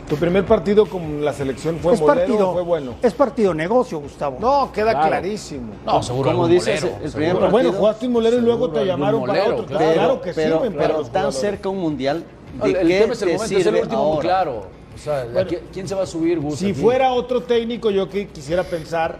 ¿Tu 0.09 0.15
primer 0.15 0.45
partido 0.45 0.85
con 0.85 1.23
la 1.23 1.33
selección 1.33 1.77
fue 1.79 1.93
es 1.93 2.01
molero 2.01 2.19
partido, 2.21 2.49
o 2.49 2.53
fue 2.53 2.61
bueno? 2.63 2.95
Es 3.01 3.13
partido 3.13 3.53
negocio, 3.53 3.99
Gustavo. 3.99 4.37
No, 4.39 4.71
queda 4.71 4.91
claro. 4.91 5.07
clarísimo. 5.09 5.73
No, 5.85 6.01
seguro 6.03 6.31
Como 6.31 6.47
dices, 6.47 6.81
molero, 6.83 6.97
el 7.03 7.11
seguro. 7.11 7.13
primer 7.13 7.31
partido, 7.33 7.51
Bueno, 7.51 7.71
jugaste 7.73 8.07
un 8.07 8.13
molero 8.13 8.37
y 8.37 8.41
luego 8.41 8.69
te 8.71 8.85
llamaron 8.85 9.19
molero, 9.21 9.43
para 9.45 9.55
otro. 9.55 9.65
claro. 9.67 9.93
Claro, 9.93 10.21
que 10.21 10.33
pero, 10.33 10.55
sirven 10.57 10.73
pero 10.77 11.01
para 11.01 11.09
tan 11.11 11.31
cerca 11.33 11.69
un 11.69 11.79
mundial. 11.79 12.23
No, 12.57 12.65
¿De 12.65 12.71
el 12.71 12.87
qué 12.87 12.99
tema 13.01 13.13
es 13.13 13.21
el 13.21 13.27
momento, 13.29 13.43
es 13.45 13.51
el 13.51 13.63
sirve 13.63 13.81
último 13.81 14.01
ahora? 14.01 14.21
claro. 14.21 14.67
O 14.95 14.97
sea, 14.99 15.25
Bueno, 15.31 15.47
¿quién, 15.49 15.61
quién 15.71 15.87
se 15.87 15.93
va 15.95 16.03
a 16.03 16.07
subir, 16.07 16.39
Gus? 16.39 16.59
Si 16.59 16.71
aquí? 16.71 16.81
fuera 16.81 17.11
otro 17.13 17.41
técnico, 17.43 17.91
yo 17.91 18.09
que 18.09 18.27
quisiera 18.29 18.63
pensar 18.63 19.19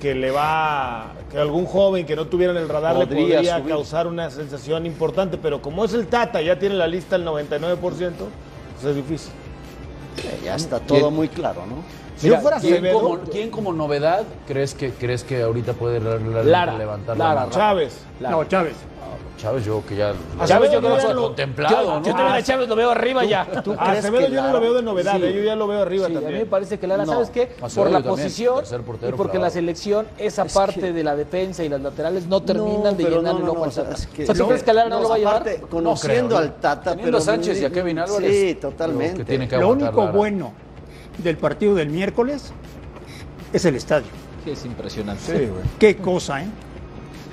que 0.00 0.14
le 0.14 0.30
va, 0.30 1.14
que 1.32 1.38
algún 1.38 1.64
joven 1.66 2.06
que 2.06 2.14
no 2.14 2.26
tuviera 2.26 2.52
en 2.52 2.58
el 2.58 2.68
radar 2.68 2.94
Podría 2.94 3.16
le 3.16 3.34
podría 3.34 3.56
subir. 3.58 3.72
causar 3.72 4.06
una 4.06 4.30
sensación 4.30 4.86
importante, 4.86 5.36
pero 5.38 5.60
como 5.62 5.84
es 5.84 5.94
el 5.94 6.06
Tata, 6.06 6.40
ya 6.42 6.58
tiene 6.58 6.76
la 6.76 6.86
lista 6.86 7.16
el 7.16 7.24
99%, 7.24 7.78
pues 7.80 8.84
es 8.84 8.94
difícil. 8.94 9.32
Ya 10.44 10.54
está 10.56 10.80
todo 10.80 11.10
muy 11.10 11.28
claro, 11.28 11.66
¿no? 11.66 11.76
Si 12.16 12.26
Mira, 12.26 12.38
yo 12.38 12.42
fuera 12.42 12.58
¿quién, 12.60 12.74
Acevedo, 12.74 13.00
como, 13.00 13.18
quién 13.30 13.50
como 13.50 13.72
novedad 13.74 14.24
crees 14.46 14.74
que, 14.74 14.90
crees 14.90 15.22
que 15.22 15.42
ahorita 15.42 15.74
puede 15.74 16.00
la- 16.00 16.16
la- 16.16 16.42
Lara, 16.42 16.78
levantar 16.78 17.16
Lara, 17.16 17.34
la 17.34 17.40
mano? 17.40 17.52
Chávez. 17.52 18.00
No, 18.20 18.44
Chávez. 18.44 18.74
Chávez, 19.36 19.64
yo 19.66 19.82
que 19.86 19.96
ya... 19.96 20.12
Chávez, 20.46 20.70
yo 20.72 20.78
Acevedo 20.78 20.80
creo 20.80 20.96
ya 20.98 21.08
que 21.08 21.14
lo- 21.14 21.22
contemplado, 21.22 21.82
yo, 21.84 22.00
¿no? 22.00 22.06
yo 22.06 22.12
también 22.14 22.32
a 22.36 22.42
Chávez 22.42 22.68
lo 22.68 22.76
veo 22.76 22.90
arriba 22.90 23.24
ya. 23.24 23.44
¿Tú 23.62 23.72
A 23.74 23.84
crees 23.84 23.98
Acevedo 23.98 24.26
que 24.28 24.32
yo 24.32 24.42
no 24.42 24.52
lo 24.52 24.60
veo 24.60 24.74
de 24.74 24.82
novedad, 24.82 25.16
Sí. 25.16 25.22
eh, 25.24 25.32
yo 25.34 25.42
ya 25.42 25.56
lo 25.56 25.66
veo 25.66 25.82
arriba 25.82 26.06
Sí, 26.06 26.12
a 26.12 26.16
mí 26.18 26.22
también. 26.24 26.42
me 26.42 26.46
parece 26.46 26.78
que 26.78 26.86
Lara, 26.86 27.04
No. 27.04 27.12
¿sabes 27.12 27.30
qué? 27.30 27.42
Acevedo 27.60 27.74
Por 27.74 27.90
la 27.90 27.98
también, 28.02 28.10
posición 28.26 28.82
portero 28.86 29.14
y 29.14 29.18
porque 29.18 29.38
la 29.38 29.50
selección, 29.50 30.06
esa 30.18 30.44
Es 30.44 30.52
parte 30.54 30.80
que- 30.80 30.92
de 30.92 31.04
la 31.04 31.14
defensa 31.16 31.62
y 31.64 31.68
las 31.68 31.80
laterales 31.80 32.24
no 32.26 32.40
No, 32.40 32.42
terminan 32.42 32.96
de 32.96 33.04
llenar 33.04 33.22
no, 33.34 33.38
el 33.38 33.44
no, 33.44 33.50
ojo 33.52 33.58
no, 33.58 33.64
al 33.64 33.72
Tata. 33.72 33.94
es 33.94 34.06
que- 34.06 34.22
O 34.22 34.26
sea, 34.26 34.34
¿tú 34.34 34.46
crees 34.46 34.62
que 34.62 34.72
Lara 34.72 34.88
no, 34.88 35.00
lo 35.00 35.08
va 35.10 35.14
a 35.14 35.18
llevar? 35.18 35.60
conociendo 35.70 36.28
creo. 36.36 36.38
al 36.38 36.54
Tata, 36.56 36.90
Teniendo 36.92 37.04
pero 37.04 37.18
a 37.18 37.20
Sánchez 37.20 37.60
y 37.60 37.64
a 37.66 37.70
Kevin 37.70 37.98
Álvarez, 37.98 38.30
Sí, 38.40 38.54
totalmente. 38.54 39.24
que 39.24 39.48
que 39.48 39.56
Lo 39.58 39.68
único 39.68 40.06
bueno 40.08 40.52
del 41.18 41.36
partido 41.36 41.74
del 41.74 41.90
miércoles 41.90 42.52
es 43.52 43.64
el 43.64 43.76
estadio. 43.76 44.06
Sí, 44.44 44.50
es 44.52 44.64
impresionante. 44.64 45.22
Sí, 45.24 45.32
güey. 45.46 45.62
Qué 45.78 45.96
cosa, 45.96 46.42
¿eh? 46.42 46.46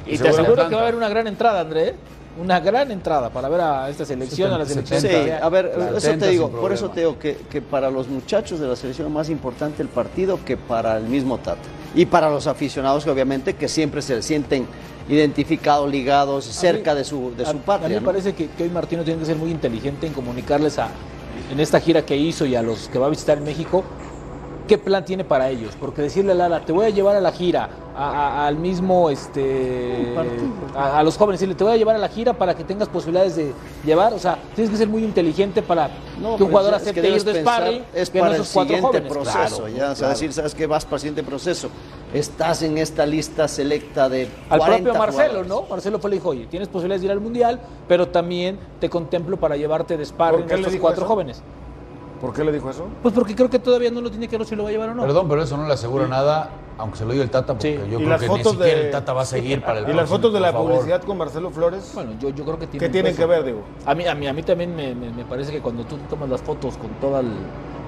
Y 0.05 0.11
te 0.11 0.17
Seguro 0.17 0.33
aseguro 0.41 0.69
que 0.69 0.75
va 0.75 0.81
a 0.81 0.83
haber 0.83 0.95
una 0.95 1.09
gran 1.09 1.27
entrada, 1.27 1.61
André. 1.61 1.89
¿eh? 1.89 1.95
Una 2.41 2.59
gran 2.59 2.89
entrada 2.91 3.29
para 3.29 3.47
ver 3.47 3.61
a 3.61 3.89
esta 3.89 4.05
selección, 4.05 4.51
a 4.51 4.57
la 4.57 4.65
selección. 4.65 4.99
Sí, 4.99 5.07
Setenta. 5.07 5.45
a 5.45 5.49
ver, 5.49 5.71
Claro, 5.71 5.91
eso 5.91 5.99
70 6.01 6.25
te 6.25 6.31
digo, 6.31 6.49
por 6.49 6.71
eso 6.73 6.89
te 6.89 7.01
digo 7.01 7.19
que, 7.19 7.35
que 7.49 7.61
para 7.61 7.91
los 7.91 8.07
muchachos 8.07 8.59
de 8.59 8.67
la 8.67 8.75
selección 8.75 9.07
es 9.07 9.13
más 9.13 9.29
importante 9.29 9.83
el 9.83 9.87
partido 9.87 10.39
que 10.43 10.57
para 10.57 10.97
el 10.97 11.03
mismo 11.03 11.37
Tata. 11.37 11.59
Y 11.93 12.07
para 12.07 12.31
los 12.31 12.47
aficionados, 12.47 13.03
que 13.03 13.11
obviamente, 13.11 13.53
que 13.53 13.67
siempre 13.67 14.01
se 14.01 14.19
sienten 14.23 14.65
identificados, 15.07 15.89
ligados, 15.91 16.45
cerca 16.45 16.95
de 16.95 17.03
su, 17.03 17.33
de 17.37 17.43
A- 17.43 17.45
su 17.45 17.51
A 17.51 17.53
mí 17.53 17.61
patria. 17.63 17.89
me 17.89 17.95
¿no? 17.99 18.05
parece 18.05 18.33
que, 18.33 18.47
que 18.49 18.63
hoy 18.63 18.69
Martino 18.69 19.03
tiene 19.03 19.19
que 19.19 19.25
ser 19.27 19.35
muy 19.35 19.51
inteligente 19.51 20.07
en 20.07 20.13
comunicarles 20.13 20.79
a, 20.79 20.87
en 21.51 21.59
esta 21.59 21.79
gira 21.79 22.03
que 22.03 22.17
hizo 22.17 22.45
y 22.47 22.55
a 22.55 22.63
los 22.63 22.89
que 22.89 22.97
va 22.97 23.05
a 23.07 23.09
visitar 23.09 23.37
en 23.37 23.43
México, 23.43 23.83
qué 24.73 24.77
plan 24.79 25.05
tiene 25.05 25.23
para 25.23 25.49
ellos. 25.49 25.75
Porque 25.79 26.01
decirle 26.01 26.31
a 26.31 26.36
Lara, 26.36 26.65
te 26.65 26.71
voy 26.71 26.88
a 26.88 26.89
llevar 26.89 27.15
a 27.15 27.21
la 27.21 27.31
gira, 27.31 27.69
a- 27.95 28.09
a- 28.43 28.47
al 28.47 28.57
mismo, 28.57 29.12
este, 29.12 30.15
a, 30.75 30.97
a 30.97 31.03
los 31.03 31.15
jóvenes, 31.15 31.39
decirle, 31.39 31.53
te 31.55 31.63
voy 31.63 31.73
a 31.73 31.77
llevar 31.77 31.95
a 31.95 31.99
la 31.99 32.09
gira 32.09 32.33
para 32.33 32.55
que 32.55 32.63
tengas 32.63 32.88
posibilidades 32.89 33.36
de 33.36 33.53
llevar. 33.86 34.13
O 34.13 34.19
sea, 34.19 34.39
tienes 34.55 34.71
que 34.71 34.77
ser 34.77 34.88
muy 34.88 35.03
inteligente 35.03 35.62
para 35.62 35.89
No, 36.19 36.38
que 36.38 36.43
un 36.43 36.49
jugador 36.49 36.73
es 36.73 36.81
que 36.81 36.89
acepte 36.89 37.01
debes 37.03 37.23
ir 37.25 37.33
de 37.33 37.41
sparring, 37.41 37.83
es 37.93 38.09
que 38.09 38.17
no 38.17 38.23
para 38.23 38.36
el 38.36 38.41
esos 38.41 38.53
cuatro 38.53 38.75
siguiente 38.75 38.88
jóvenes. 38.88 39.12
proceso, 39.12 39.57
Claro, 39.63 39.67
ya, 39.77 39.91
o 39.91 39.95
sea, 39.95 40.09
decir, 40.09 40.33
sabes 40.33 40.55
que 40.55 40.65
vas 40.65 40.86
para 40.86 40.95
el 40.95 40.99
siguiente 41.01 41.23
proceso. 41.23 41.69
Estás 42.13 42.63
en 42.63 42.77
esta 42.79 43.05
lista 43.05 43.47
selecta 43.47 44.09
de 44.09 44.27
Al 44.49 44.57
40 44.59 44.83
propio 44.83 44.99
Marcelo, 44.99 45.23
jugadores. 45.43 45.47
¿no? 45.49 45.62
Marcelo 45.69 45.99
fue 45.99 46.09
le 46.09 46.15
dijo, 46.15 46.29
oye, 46.29 46.47
tienes 46.47 46.67
posibilidades 46.67 47.01
de 47.01 47.05
ir 47.05 47.12
al 47.12 47.19
Mundial, 47.21 47.59
pero 47.88 48.07
también 48.07 48.57
te 48.79 48.89
contemplo 48.89 49.38
para 49.38 49.55
llevarte 49.55 49.97
de 49.97 50.05
sparring 50.05 50.41
¿Por 50.41 50.47
qué 50.47 50.53
a 50.55 50.57
estos 50.57 50.75
cuatro 50.77 51.03
eso? 51.05 51.13
jóvenes. 51.13 51.41
¿Por 52.23 52.33
qué 52.33 52.41
le 52.45 52.53
dijo 52.53 52.69
eso? 52.69 52.86
Pues 53.01 53.13
porque 53.13 53.36
creo 53.36 53.49
que 53.49 53.59
todavía 53.59 53.91
no 53.91 53.99
lo 53.99 54.09
tiene 54.09 54.29
claro 54.29 54.45
si 54.45 54.55
lo 54.55 54.63
va 54.63 54.69
a 54.69 54.71
llevar 54.71 54.88
o 54.91 54.95
no. 54.95 55.01
Perdón, 55.01 55.27
pero 55.27 55.43
eso 55.43 55.57
no 55.57 55.67
le 55.67 55.73
asegura 55.73 56.07
nada, 56.07 56.51
aunque 56.77 56.97
se 56.97 57.03
lo 57.03 57.12
diga 57.12 57.21
el 57.25 57.29
Tata, 57.29 57.51
porque 57.51 57.73
Sí. 57.83 57.91
yo 57.91 57.99
y 57.99 58.03
creo 58.03 58.09
las 58.12 58.21
que 58.21 58.29
ni 58.29 58.38
fotos 58.38 58.51
siquiera 58.53 58.79
de 58.79 58.86
el 58.86 58.91
Tata 58.91 59.12
va 59.12 59.21
a 59.23 59.25
seguir 59.25 59.62
para 59.62 59.79
el 59.79 59.89
y 59.89 59.93
las 59.93 60.07
fotos 60.07 60.31
de 60.31 60.39
la 60.39 60.53
favor. 60.53 60.71
publicidad 60.71 61.01
con 61.03 61.17
Marcelo 61.17 61.49
Flores 61.51 61.91
Bueno, 61.93 62.12
yo, 62.21 62.29
yo 62.29 62.45
creo 62.45 62.57
que 62.57 62.67
tiene 62.67 62.86
¿qué 62.86 62.89
tienen 62.89 63.13
que 63.13 63.25
ver 63.25 63.43
digo 63.43 63.59
A 63.86 63.93
mí, 63.93 64.07
a 64.07 64.15
mí, 64.15 64.25
a 64.25 64.31
mí 64.31 64.41
también 64.41 64.73
me, 64.73 64.95
me- 64.95 65.12
me 65.12 65.25
parece 65.25 65.51
que 65.51 65.59
cuando 65.59 65.83
tú 65.83 65.97
tomas 66.09 66.29
las 66.29 66.41
fotos 66.41 66.77
con 66.77 66.91
toda 67.01 67.19
el, 67.19 67.27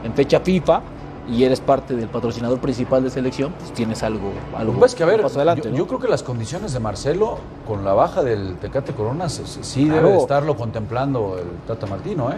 en 0.03 0.13
fecha 0.13 0.41
FIFA 0.41 0.81
y 1.29 1.45
eres 1.45 1.61
parte 1.61 1.95
del 1.95 2.09
patrocinador 2.09 2.59
principal 2.59 3.03
de 3.05 3.09
selección, 3.11 3.53
pues 3.57 3.71
tienes 3.71 4.03
algo, 4.03 4.31
algo 4.55 4.73
Pues 4.73 4.93
que 4.95 5.03
a 5.03 5.05
ver, 5.07 5.23
adelante, 5.25 5.63
yo, 5.63 5.71
¿no? 5.71 5.77
yo 5.77 5.87
creo 5.87 5.99
que 6.01 6.07
las 6.09 6.23
condiciones 6.23 6.73
de 6.73 6.81
Marcelo 6.81 7.37
con 7.65 7.85
la 7.85 7.93
baja 7.93 8.21
del 8.21 8.57
Tecate 8.57 8.91
Corona 8.91 9.29
sí 9.29 9.85
Claro. 9.85 10.01
debe 10.01 10.11
de 10.11 10.17
estarlo 10.21 10.57
contemplando 10.57 11.37
el 11.39 11.47
Tata 11.65 11.87
Martino, 11.87 12.29
¿eh? 12.31 12.35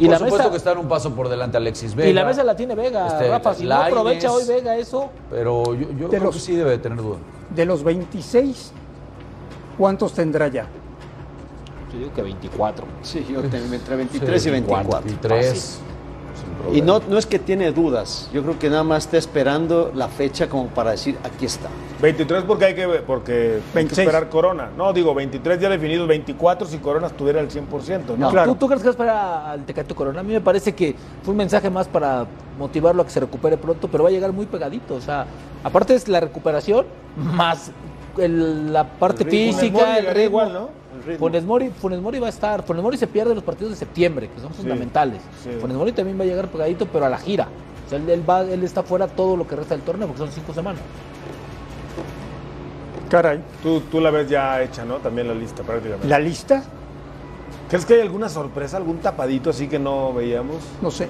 Y 0.00 0.04
Por 0.04 0.12
la 0.12 0.18
supuesto 0.18 0.38
mesa- 0.38 0.50
que 0.50 0.56
está 0.56 0.72
en 0.72 0.78
un 0.78 0.88
paso 0.88 1.14
por 1.14 1.28
delante 1.28 1.56
Alexis 1.58 1.94
Vega. 1.94 2.08
y 2.08 2.12
la 2.14 2.24
mesa 2.24 2.42
la 2.42 2.56
tiene 2.56 2.74
Vega, 2.74 3.06
este, 3.06 3.28
Rafa. 3.28 3.54
Si 3.54 3.64
no 3.66 3.74
aprovecha 3.76 4.32
hoy 4.32 4.44
Vega 4.48 4.76
eso, 4.76 5.10
Pero 5.30 5.74
yo, 5.74 6.08
creo 6.08 6.24
los- 6.24 6.34
que 6.34 6.40
sí 6.40 6.56
debe 6.56 6.70
de 6.70 6.78
tener 6.78 6.98
duda. 6.98 7.18
De 7.50 7.64
los 7.66 7.84
26, 7.84 8.72
¿cuántos 9.78 10.12
tendrá 10.14 10.48
ya? 10.48 10.66
yo 11.92 11.98
digo 11.98 12.12
que 12.14 12.22
24. 12.22 12.86
Sí, 13.02 13.26
yo 13.28 13.42
tengo 13.42 13.74
entre 13.74 13.96
23 13.96 14.46
y 14.46 14.50
24. 14.50 15.02
23. 15.04 15.80
Y 16.72 16.82
no, 16.82 17.00
no 17.08 17.18
es 17.18 17.26
que 17.26 17.38
tiene 17.38 17.72
dudas, 17.72 18.28
yo 18.32 18.42
creo 18.42 18.58
que 18.58 18.68
nada 18.70 18.84
más 18.84 19.04
está 19.06 19.16
esperando 19.18 19.90
la 19.94 20.08
fecha 20.08 20.48
como 20.48 20.66
para 20.68 20.92
decir, 20.92 21.16
aquí 21.24 21.46
está. 21.46 21.68
23 22.00 22.44
porque 22.44 22.64
hay 22.66 22.74
que 22.74 22.86
porque 23.06 23.32
hay 23.32 23.48
que 23.60 23.74
26. 23.74 24.06
esperar 24.08 24.28
Corona 24.30 24.70
no 24.74 24.90
digo 24.94 25.14
23 25.14 25.60
ya 25.60 25.68
definidos 25.68 26.08
24 26.08 26.66
si 26.66 26.78
Corona 26.78 27.08
estuviera 27.08 27.40
al 27.40 27.50
100% 27.50 28.06
no, 28.06 28.16
No, 28.16 28.30
Claro. 28.30 28.52
¿tú, 28.52 28.56
tú 28.58 28.68
crees 28.68 28.82
que 28.82 28.88
es 28.88 28.96
para 28.96 29.52
el 29.54 29.64
Tecate 29.64 29.94
Corona? 29.94 30.20
A 30.20 30.22
mí 30.22 30.32
me 30.32 30.40
parece 30.40 30.74
que 30.74 30.94
fue 31.22 31.32
un 31.32 31.38
mensaje 31.38 31.68
más 31.68 31.88
para 31.88 32.26
motivarlo 32.58 33.02
a 33.02 33.04
que 33.04 33.10
se 33.10 33.20
recupere 33.20 33.58
pronto, 33.58 33.88
pero 33.88 34.04
va 34.04 34.08
a 34.08 34.12
llegar 34.12 34.32
muy 34.32 34.46
pegadito. 34.46 34.94
O 34.94 35.00
sea, 35.00 35.26
aparte 35.62 35.94
es 35.94 36.08
la 36.08 36.20
recuperación 36.20 36.86
más 37.16 37.70
el- 38.18 38.72
la 38.72 38.84
parte 38.84 39.24
El 39.24 39.30
física, 39.30 39.98
el 39.98 40.06
ritmo. 40.06 40.22
igual, 40.24 40.52
¿no? 40.52 40.68
Funes 41.18 41.44
Mori, 41.44 41.70
Funes 41.70 42.00
Mori 42.00 42.18
va 42.18 42.26
a 42.26 42.30
estar. 42.30 42.62
Funes 42.62 42.82
Mori 42.82 42.96
se 42.96 43.06
pierde 43.06 43.34
los 43.34 43.44
partidos 43.44 43.70
de 43.72 43.76
septiembre, 43.78 44.28
que 44.34 44.40
son 44.40 44.52
fundamentales. 44.52 45.20
sí. 45.42 45.50
Funes 45.60 45.76
Mori 45.76 45.92
también 45.92 46.18
va 46.18 46.24
a 46.24 46.26
llegar 46.26 46.48
pegadito, 46.48 46.86
pero 46.86 47.06
a 47.06 47.08
la 47.08 47.18
gira. 47.18 47.48
O 47.86 47.88
sea, 47.90 47.98
él, 47.98 48.08
él 48.10 48.28
va, 48.28 48.42
él 48.42 48.62
está 48.62 48.82
fuera 48.82 49.06
todo 49.08 49.36
lo 49.36 49.46
que 49.46 49.56
resta 49.56 49.74
del 49.74 49.82
torneo, 49.84 50.06
porque 50.08 50.20
son 50.22 50.30
cinco 50.30 50.52
semanas. 50.52 50.82
Caray. 53.08 53.40
Tú, 53.62 53.80
tú 53.90 54.00
la 54.00 54.10
ves 54.10 54.28
ya 54.28 54.62
hecha, 54.62 54.84
¿no? 54.84 54.96
También 54.96 55.26
la 55.26 55.34
lista 55.34 55.62
prácticamente. 55.62 56.06
¿La 56.06 56.18
lista? 56.18 56.62
¿Crees 57.68 57.84
que 57.84 57.94
hay 57.94 58.00
alguna 58.00 58.28
sorpresa, 58.28 58.76
algún 58.76 58.98
tapadito 58.98 59.50
así 59.50 59.66
que 59.68 59.78
no 59.78 60.12
veíamos? 60.12 60.56
No 60.80 60.90
sé. 60.90 61.08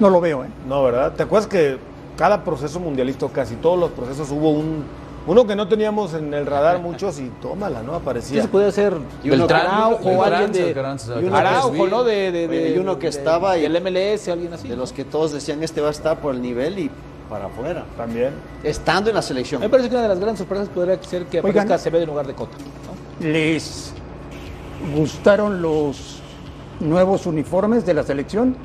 No 0.00 0.10
lo 0.10 0.20
veo, 0.20 0.44
¿eh? 0.44 0.48
No, 0.68 0.82
¿verdad? 0.84 1.14
¿Te 1.14 1.24
acuerdas 1.24 1.48
que 1.48 1.78
cada 2.16 2.44
proceso 2.44 2.78
mundialista, 2.78 3.26
casi 3.28 3.56
todos 3.56 3.78
los 3.78 3.90
procesos, 3.90 4.30
hubo 4.30 4.50
un 4.50 4.84
uno 5.28 5.46
que 5.46 5.54
no 5.54 5.68
teníamos 5.68 6.14
en 6.14 6.34
el 6.34 6.44
radar 6.46 6.78
muchos 6.82 7.20
y 7.20 7.28
tómala, 7.40 7.82
¿no? 7.82 7.94
Aparecía. 7.94 8.42
se 8.42 8.48
puede 8.48 8.66
hacer 8.66 8.94
Y 9.22 9.28
uno- 9.30 9.46
Beltrán, 9.46 9.66
Araujo, 9.66 10.22
alguien 10.24 10.52
de. 10.52 10.62
Beltrán, 10.64 10.98
y 11.20 11.24
uno- 11.24 11.36
Araujo, 11.36 11.86
¿no? 11.86 12.02
De, 12.04 12.32
de, 12.32 12.74
y 12.74 12.78
uno 12.78 12.98
que 12.98 13.06
estaba 13.08 13.56
y- 13.56 13.62
del 13.62 13.80
MLS, 13.80 14.28
alguien 14.28 14.52
así. 14.54 14.66
De 14.68 14.76
los 14.76 14.92
que 14.92 15.04
todos 15.04 15.32
decían 15.32 15.62
este 15.62 15.80
va 15.80 15.88
a 15.88 15.92
estar 15.92 16.18
por 16.18 16.34
el 16.34 16.42
nivel 16.42 16.78
y 16.78 16.90
para 17.30 17.46
afuera. 17.46 17.84
También. 17.96 18.30
Estando 18.64 19.10
en 19.10 19.16
la 19.16 19.22
selección. 19.22 19.60
Me 19.60 19.68
parece 19.68 19.88
que 19.90 19.94
una 19.94 20.02
de 20.02 20.08
las 20.08 20.18
grandes 20.18 20.38
sorpresas 20.38 20.68
podría 20.70 21.00
ser 21.02 21.26
que 21.26 21.38
Oigan. 21.38 21.50
aparezca 21.50 21.74
Acevedo 21.74 22.02
en 22.02 22.08
lugar 22.08 22.26
de 22.26 22.34
Cota. 22.34 22.56
¿no? 23.20 23.26
¿Les 23.28 23.92
gustaron 24.94 25.60
los 25.60 26.20
nuevos 26.80 27.26
uniformes 27.26 27.84
de 27.84 27.94
la 27.94 28.02
selección? 28.02 28.56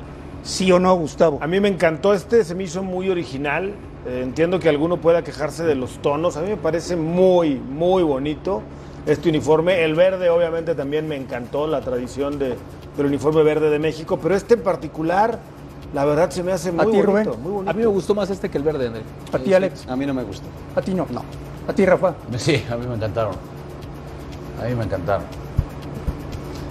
¿Sí 0.42 0.70
o 0.72 0.78
no, 0.78 0.94
Gustavo? 0.96 1.38
A 1.40 1.46
mí 1.46 1.58
me 1.60 1.68
encantó 1.68 2.14
este, 2.14 2.44
se 2.44 2.54
me 2.54 2.64
hizo 2.64 2.82
muy 2.82 3.08
original. 3.10 3.72
Eh, 4.06 4.20
entiendo 4.22 4.58
que 4.60 4.68
alguno 4.68 4.98
pueda 4.98 5.22
quejarse 5.24 5.64
de 5.64 5.74
los 5.74 5.98
tonos. 6.02 6.36
A 6.36 6.42
mí 6.42 6.48
me 6.50 6.56
parece 6.56 6.96
muy, 6.96 7.54
muy 7.56 8.02
bonito 8.02 8.62
este 9.06 9.28
uniforme. 9.30 9.82
El 9.84 9.94
verde, 9.94 10.28
obviamente, 10.30 10.74
también 10.74 11.08
me 11.08 11.16
encantó 11.16 11.66
la 11.66 11.80
tradición 11.80 12.38
de, 12.38 12.56
del 12.96 13.06
uniforme 13.06 13.42
verde 13.42 13.70
de 13.70 13.78
México. 13.78 14.18
Pero 14.22 14.34
este 14.34 14.54
en 14.54 14.62
particular, 14.62 15.38
la 15.94 16.04
verdad, 16.04 16.30
se 16.30 16.42
me 16.42 16.52
hace 16.52 16.70
muy 16.70 16.84
ti, 16.86 16.90
bonito. 16.92 17.06
Rubén? 17.06 17.42
Muy 17.42 17.52
bonito. 17.52 17.70
A 17.70 17.74
mí 17.74 17.80
me 17.80 17.86
gustó 17.86 18.14
más 18.14 18.28
este 18.28 18.50
que 18.50 18.58
el 18.58 18.64
verde, 18.64 18.88
André. 18.88 19.02
¿A 19.32 19.38
ti, 19.38 19.54
Alex? 19.54 19.86
A 19.88 19.96
mí 19.96 20.04
no 20.04 20.12
me 20.12 20.22
gusta. 20.22 20.46
¿A 20.76 20.82
ti 20.82 20.92
no? 20.92 21.06
No. 21.10 21.22
¿A 21.66 21.72
ti, 21.72 21.86
Rafa? 21.86 22.14
Sí, 22.36 22.62
a 22.70 22.76
mí 22.76 22.86
me 22.86 22.94
encantaron. 22.94 23.34
A 24.62 24.66
mí 24.68 24.74
me 24.74 24.84
encantaron. 24.84 25.24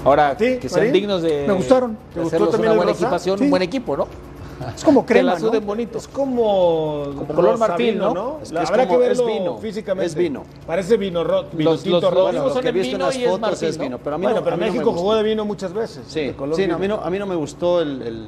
Ahora, 0.05 0.29
¿A 0.29 0.37
ti, 0.37 0.57
que 0.57 0.67
sean 0.67 0.81
Marín? 0.81 0.93
dignos 0.93 1.21
de, 1.21 1.45
Me 1.47 1.53
gustaron. 1.53 1.97
¿Te 2.13 2.19
gustó 2.19 2.47
también 2.49 2.71
una 2.71 2.77
buena 2.77 2.91
rosa? 2.91 3.05
equipación, 3.05 3.37
Sí. 3.37 3.43
un 3.45 3.49
buen 3.49 3.61
equipo, 3.63 3.95
¿no? 3.97 4.07
Es 4.75 4.83
como 4.83 5.05
Que 5.05 5.13
crema, 5.13 5.33
la 5.33 5.39
¿no? 5.39 5.61
bonito. 5.61 5.97
Es 5.97 6.07
como, 6.07 7.03
Como 7.15 7.27
color 7.27 7.57
marfil, 7.57 7.97
¿no? 7.97 8.39
Es 8.41 8.49
que 8.49 8.55
La- 8.55 8.63
es 8.63 8.69
Habrá 8.69 8.87
como- 8.87 8.99
que 8.99 9.11
es 9.11 9.25
vino, 9.25 9.57
físicamente. 9.57 10.05
es 10.07 10.15
vino. 10.15 10.43
Parece 10.65 10.97
vino, 10.97 11.23
ro 11.23 11.45
vino 11.51 11.71
Los- 11.71 11.83
tinto 11.83 12.09
rojo. 12.11 12.29
vimos 12.31 12.45
Lo 12.47 12.53
son 12.53 12.61
que 12.63 12.69
he 12.69 12.71
visto 12.71 12.87
en 12.91 12.97
vino 12.97 13.05
las 13.07 13.15
y 13.15 13.23
es 13.23 13.29
fotos 13.29 13.41
marfil, 13.41 13.67
es 13.69 13.77
¿no? 13.77 13.83
vino. 13.83 13.97
Pero 13.99 14.15
a 14.15 14.17
mí 14.17 14.23
Bueno, 14.23 14.37
no, 14.39 14.43
pero 14.43 14.53
a 14.53 14.57
mí 14.57 14.61
no 14.65 14.71
me 14.71 14.73
México 14.79 14.93
jugó 14.93 15.15
de 15.15 15.23
vino 15.23 15.45
muchas 15.45 15.73
veces. 15.73 16.05
Sí, 16.07 16.21
de 16.21 16.33
color 16.33 16.55
sí, 16.55 16.67
no, 16.67 16.67
vino. 16.67 16.75
a, 16.75 16.79
mí 16.79 16.87
no, 16.87 17.07
a 17.07 17.09
mí 17.09 17.19
no 17.19 17.25
me 17.25 17.35
gustó 17.35 17.81
el, 17.81 18.01
el- 18.01 18.27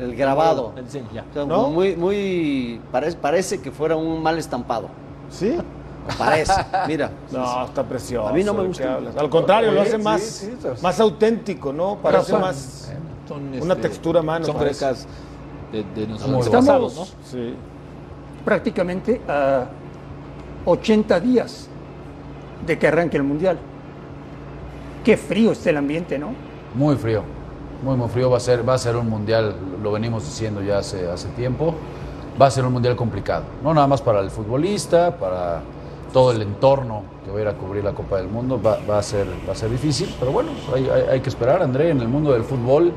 el 0.00 0.16
grabado. 0.16 0.72
El- 0.76 0.88
sí, 0.88 1.02
ya. 1.12 1.24
O 1.30 1.34
sea, 1.34 1.44
¿No? 1.44 1.54
como 1.56 1.70
muy, 1.70 1.96
muy 1.96 2.80
parece, 2.90 3.16
parece 3.16 3.60
que 3.60 3.70
fuera 3.70 3.96
un 3.96 4.22
mal 4.22 4.38
estampado. 4.38 4.88
¿Sí? 5.30 5.56
Parece, 6.18 6.52
mira. 6.88 7.10
No, 7.30 7.64
está 7.66 7.82
precioso. 7.84 8.26
A 8.28 8.32
mí 8.32 8.42
no 8.42 8.54
me 8.54 8.62
¿de 8.62 8.68
gusta. 8.68 8.98
Al 9.18 9.28
contrario, 9.30 9.70
lo 9.72 9.82
hace 9.82 9.98
más, 9.98 10.20
sí, 10.22 10.46
sí, 10.46 10.68
sí. 10.74 10.82
más 10.82 10.98
auténtico, 10.98 11.72
¿no? 11.72 11.98
Parece 12.02 12.32
más 12.36 12.90
Son, 13.28 13.48
una 13.60 13.74
este, 13.74 13.88
textura 13.88 14.20
a 14.20 14.22
mano. 14.22 14.44
Son 14.46 14.56
parece. 14.56 14.80
frescas 14.86 15.06
de, 15.72 15.84
de 15.94 16.06
nuestros 16.06 16.30
Muy 16.30 16.40
antepasados, 16.42 16.96
¿no? 16.96 17.04
Sí. 17.24 17.54
Prácticamente 18.44 19.20
a 19.28 19.66
80 20.64 21.20
días 21.20 21.68
de 22.66 22.78
que 22.78 22.86
arranque 22.86 23.16
el 23.16 23.22
Mundial. 23.22 23.58
Qué 25.04 25.16
frío 25.16 25.52
está 25.52 25.70
el 25.70 25.76
ambiente, 25.78 26.18
¿no? 26.18 26.32
Muy 26.74 26.96
frío, 26.96 27.22
muy 27.82 27.96
muy 27.96 28.08
frío. 28.08 28.30
Va 28.30 28.36
a 28.36 28.40
ser, 28.40 28.68
va 28.68 28.74
a 28.74 28.78
ser 28.78 28.96
un 28.96 29.08
mundial, 29.08 29.54
lo 29.82 29.92
venimos 29.92 30.24
diciendo 30.24 30.62
ya 30.62 30.78
hace, 30.78 31.08
hace 31.08 31.28
tiempo. 31.30 31.74
Va 32.40 32.46
a 32.46 32.50
ser 32.50 32.64
un 32.64 32.72
mundial 32.72 32.96
complicado, 32.96 33.44
no 33.62 33.74
nada 33.74 33.86
más 33.86 34.00
para 34.00 34.20
el 34.20 34.30
futbolista, 34.30 35.16
para 35.16 35.60
todo 36.12 36.32
el 36.32 36.40
entorno 36.42 37.02
que 37.24 37.30
va 37.30 37.38
a 37.38 37.42
ir 37.42 37.48
a 37.48 37.54
cubrir 37.54 37.84
la 37.84 37.92
Copa 37.92 38.16
del 38.18 38.28
Mundo. 38.28 38.60
Va, 38.62 38.78
va 38.88 38.98
a, 38.98 39.02
ser, 39.02 39.26
va 39.48 39.52
a 39.52 39.56
ser 39.56 39.70
difícil, 39.70 40.14
pero 40.18 40.32
bueno, 40.32 40.50
hay, 40.74 40.88
hay- 40.88 41.08
hay 41.12 41.20
que 41.20 41.28
esperar. 41.28 41.62
André, 41.62 41.90
en 41.90 42.00
el 42.00 42.08
mundo 42.08 42.32
del 42.32 42.44
fútbol 42.44 42.92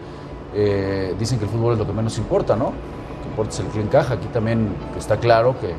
eh, 0.53 1.15
dicen 1.19 1.39
que 1.39 1.45
el 1.45 1.51
fútbol 1.51 1.73
es 1.73 1.79
lo 1.79 1.85
que 1.87 1.93
menos 1.93 2.17
importa, 2.17 2.55
¿no? 2.55 2.65
Lo 2.65 3.21
que 3.23 3.29
importa 3.29 3.53
es 3.53 3.59
el 3.59 3.67
que 3.67 3.81
encaja. 3.81 4.13
Aquí 4.15 4.27
también 4.27 4.69
está 4.97 5.17
claro 5.17 5.55
que 5.59 5.73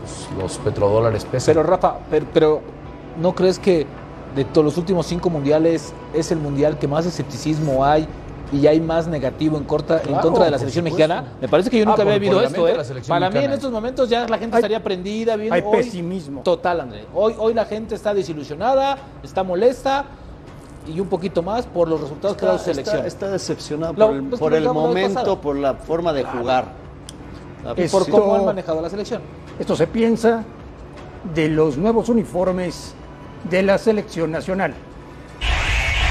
pues, 0.00 0.28
los 0.40 0.58
petrodólares 0.58 1.24
pesan. 1.24 1.54
Pero 1.54 1.62
Rafa, 1.66 1.98
pero, 2.10 2.26
pero 2.32 2.60
¿no 3.20 3.34
crees 3.34 3.58
que 3.58 3.86
de 4.34 4.44
todos 4.44 4.64
los 4.64 4.76
últimos 4.76 5.06
cinco 5.06 5.30
mundiales 5.30 5.92
es 6.14 6.30
el 6.30 6.38
mundial 6.38 6.78
que 6.78 6.86
más 6.86 7.06
escepticismo 7.06 7.84
hay 7.84 8.06
y 8.50 8.66
hay 8.66 8.80
más 8.80 9.06
negativo 9.08 9.58
en, 9.58 9.64
corta, 9.64 9.98
en 9.98 10.08
Claro, 10.08 10.22
contra 10.22 10.44
de 10.46 10.50
la 10.52 10.58
selección 10.58 10.86
supuesto. 10.86 11.06
mexicana? 11.08 11.32
Me 11.40 11.48
parece 11.48 11.68
que 11.68 11.76
yo 11.78 11.82
Ah, 11.82 11.86
nunca 11.86 11.96
por- 11.96 12.06
había 12.06 12.18
vivido 12.18 12.40
esto. 12.42 12.66
¿eh? 12.66 12.76
Para 13.06 13.20
mí 13.20 13.26
en 13.26 13.32
mexicana. 13.34 13.54
estos 13.54 13.72
momentos 13.72 14.08
ya 14.08 14.26
la 14.26 14.38
gente 14.38 14.56
Hay- 14.56 14.60
estaría 14.60 14.82
prendida. 14.82 15.36
Bien, 15.36 15.52
hay 15.52 15.62
hoy- 15.64 15.76
pesimismo. 15.78 16.40
Total, 16.42 16.80
André. 16.80 17.04
Hoy, 17.14 17.34
hoy 17.38 17.52
la 17.52 17.66
gente 17.66 17.94
está 17.94 18.14
desilusionada, 18.14 18.96
está 19.22 19.42
molesta 19.42 20.06
y 20.88 21.00
un 21.00 21.08
poquito 21.08 21.42
más 21.42 21.66
por 21.66 21.88
los 21.88 22.00
resultados 22.00 22.36
que 22.36 22.44
ha 22.44 22.48
dado 22.48 22.58
su 22.58 22.70
Está, 22.70 22.74
selección. 22.74 22.96
está, 23.06 23.08
está 23.26 23.30
decepcionado 23.30 23.92
Lo- 23.94 24.06
por 24.06 24.16
el, 24.16 24.22
pues, 24.24 24.40
por 24.40 24.72
momento, 24.74 25.40
por 25.40 25.56
la 25.56 25.74
forma 25.74 26.12
de 26.12 26.24
jugar. 26.24 26.64
y 27.76 27.82
Esto- 27.82 27.98
por 27.98 28.08
cómo 28.10 28.34
han 28.36 28.44
manejado 28.46 28.80
la 28.80 28.88
selección. 28.90 29.20
Esto 29.58 29.76
se 29.76 29.86
piensa 29.86 30.44
de 31.34 31.48
los 31.48 31.76
nuevos 31.76 32.08
uniformes 32.08 32.94
de 33.50 33.62
la 33.62 33.76
selección 33.78 34.30
nacional. 34.30 34.74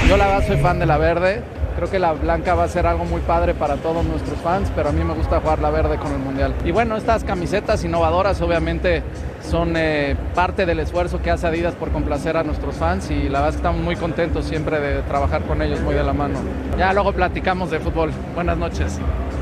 Yo 0.08 0.16
la 0.18 0.28
verdad 0.28 0.48
soy 0.48 0.58
fan 0.58 0.80
de 0.80 0.86
la 0.86 0.98
verde. 0.98 1.44
Creo 1.78 1.92
que 1.92 2.00
la 2.00 2.14
blanca 2.14 2.56
va 2.56 2.64
a 2.64 2.68
ser 2.68 2.88
algo 2.88 3.06
muy 3.06 3.22
padre 3.22 3.54
para 3.54 3.76
todos 3.76 4.04
nuestros 4.04 4.40
fans, 4.40 4.72
pero 4.76 4.90
a 4.90 4.92
mí 4.92 5.04
me 5.04 5.14
gusta 5.14 5.40
jugar 5.40 5.60
la 5.60 5.70
verde 5.70 6.00
con 6.00 6.12
el 6.12 6.18
mundial. 6.18 6.56
Y 6.66 6.72
bueno, 6.72 6.98
estas 6.98 7.24
camisetas 7.24 7.84
innovadoras 7.84 8.42
obviamente 8.42 9.04
son 9.48 9.76
eh, 9.78 10.16
parte 10.34 10.66
del 10.66 10.80
esfuerzo 10.80 11.22
que 11.22 11.30
hace 11.30 11.46
Adidas 11.46 11.76
por 11.76 11.92
complacer 11.92 12.36
a 12.36 12.44
nuestros 12.44 12.78
fans 12.78 13.12
y 13.12 13.30
la 13.30 13.42
verdad 13.42 13.58
estamos 13.58 13.80
muy 13.80 13.96
contentos 13.96 14.46
siempre 14.46 14.80
de 14.80 15.04
trabajar 15.04 15.44
con 15.44 15.62
ellos 15.62 15.80
muy 15.82 15.94
de 15.94 16.04
la 16.04 16.14
mano. 16.14 16.40
Ya 16.80 16.92
luego 16.94 17.14
platicamos 17.14 17.70
de 17.70 17.80
fútbol. 17.80 18.10
Buenas 18.34 18.58
noches. 18.58 18.98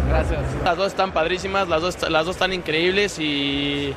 Gracias. 0.09 0.41
Las 0.65 0.75
dos 0.75 0.87
están 0.87 1.13
padrísimas, 1.13 1.69
las 1.69 1.81
dos, 1.81 2.09
las 2.09 2.25
dos 2.25 2.35
están 2.35 2.51
increíbles 2.51 3.17
y 3.17 3.93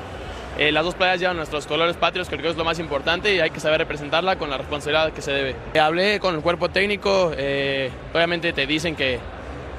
eh, 0.59 0.73
las 0.73 0.85
dos 0.85 0.94
playas 0.94 1.21
llevan 1.21 1.37
nuestros 1.37 1.66
colores 1.66 1.97
patrios, 1.97 2.29
creo 2.29 2.42
que 2.42 2.49
es 2.49 2.57
lo 2.57 2.64
más 2.64 2.79
importante 2.81 3.35
y 3.35 3.40
hay 3.40 3.51
que 3.51 3.61
saber 3.61 3.79
representarla 3.79 4.37
con 4.37 4.51
la 4.51 4.59
responsabilidad 4.59 5.12
que 5.12 5.23
se 5.23 5.33
debe. 5.33 5.55
Eh, 5.73 5.79
hablé 5.79 6.18
con 6.18 6.35
el 6.35 6.40
cuerpo 6.40 6.68
técnico, 6.68 7.33
eh, 7.37 7.90
obviamente 8.12 8.53
te 8.53 8.66
dicen 8.66 8.97
que, 8.97 9.21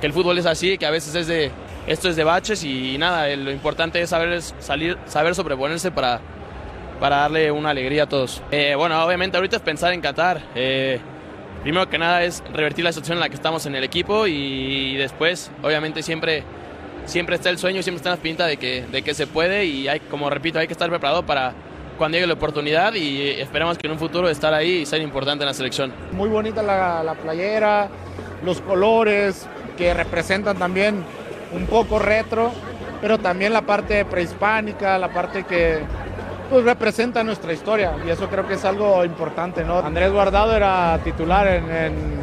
el 0.01 0.13
fútbol 0.13 0.37
es 0.37 0.45
así, 0.45 0.77
que 0.77 0.85
a 0.85 0.91
veces 0.91 1.13
es 1.13 1.27
de, 1.27 1.51
esto 1.85 2.07
es 2.07 2.15
de 2.15 2.23
baches 2.23 2.63
y 2.63 2.97
nada, 2.97 3.27
lo 3.35 3.51
importante 3.51 4.01
es 4.01 4.09
saber 4.09 4.41
salir, 4.41 4.97
saber 5.05 5.35
sobreponerse 5.35 5.91
para, 5.91 6.21
para 7.01 7.17
darle 7.17 7.51
una 7.51 7.71
alegría 7.71 8.03
a 8.03 8.07
todos. 8.07 8.41
Bueno, 8.77 9.03
obviamente 9.03 9.35
ahorita 9.35 9.57
es 9.57 9.61
pensar 9.61 9.91
en 9.91 9.99
Qatar. 9.99 10.41
Primero 11.63 11.89
que 11.89 11.97
nada 11.97 12.23
es 12.23 12.41
revertir 12.53 12.85
la 12.85 12.93
situación 12.93 13.17
en 13.17 13.19
la 13.19 13.27
que 13.27 13.35
estamos 13.35 13.65
en 13.65 13.75
el 13.75 13.83
equipo 13.83 14.25
y 14.25 14.95
después, 14.95 15.51
obviamente, 15.61 16.01
siempre, 16.01 16.45
siempre 17.05 17.35
está 17.35 17.49
el 17.49 17.57
sueño, 17.57 17.81
siempre 17.81 17.97
está 17.97 18.11
la 18.11 18.17
pinta 18.17 18.45
de 18.45 18.57
que, 18.57 18.85
de 18.91 19.01
que 19.01 19.13
se 19.13 19.27
puede 19.27 19.65
y 19.65 19.87
hay, 19.87 19.99
como 19.99 20.29
repito, 20.29 20.59
hay 20.59 20.67
que 20.67 20.73
estar 20.73 20.89
preparado 20.89 21.23
para 21.23 21.53
cuando 21.97 22.15
llegue 22.15 22.27
la 22.27 22.33
oportunidad 22.33 22.93
y 22.93 23.31
esperamos 23.31 23.77
que 23.77 23.87
en 23.87 23.93
un 23.93 23.99
futuro 23.99 24.29
estar 24.29 24.53
ahí 24.53 24.81
y 24.81 24.85
ser 24.85 25.01
importante 25.01 25.43
en 25.43 25.47
la 25.47 25.53
selección. 25.53 25.91
Muy 26.13 26.29
bonita 26.29 26.63
la, 26.63 27.03
la 27.03 27.13
playera, 27.13 27.89
los 28.43 28.61
colores 28.61 29.47
que 29.77 29.93
representan 29.93 30.57
también 30.57 31.03
un 31.53 31.65
poco 31.65 31.99
retro, 31.99 32.51
pero 33.01 33.17
también 33.17 33.51
la 33.51 33.63
parte 33.63 34.05
prehispánica, 34.05 34.97
la 34.97 35.09
parte 35.09 35.43
que 35.43 35.79
pues, 36.49 36.63
representa 36.63 37.23
nuestra 37.23 37.51
historia 37.51 37.93
y 38.05 38.09
eso 38.09 38.29
creo 38.29 38.47
que 38.47 38.53
es 38.53 38.63
algo 38.63 39.03
importante. 39.03 39.65
¿no? 39.65 39.79
Andrés 39.79 40.11
Guardado 40.11 40.55
era 40.55 40.97
titular 41.03 41.47
en, 41.47 41.69
en 41.69 42.19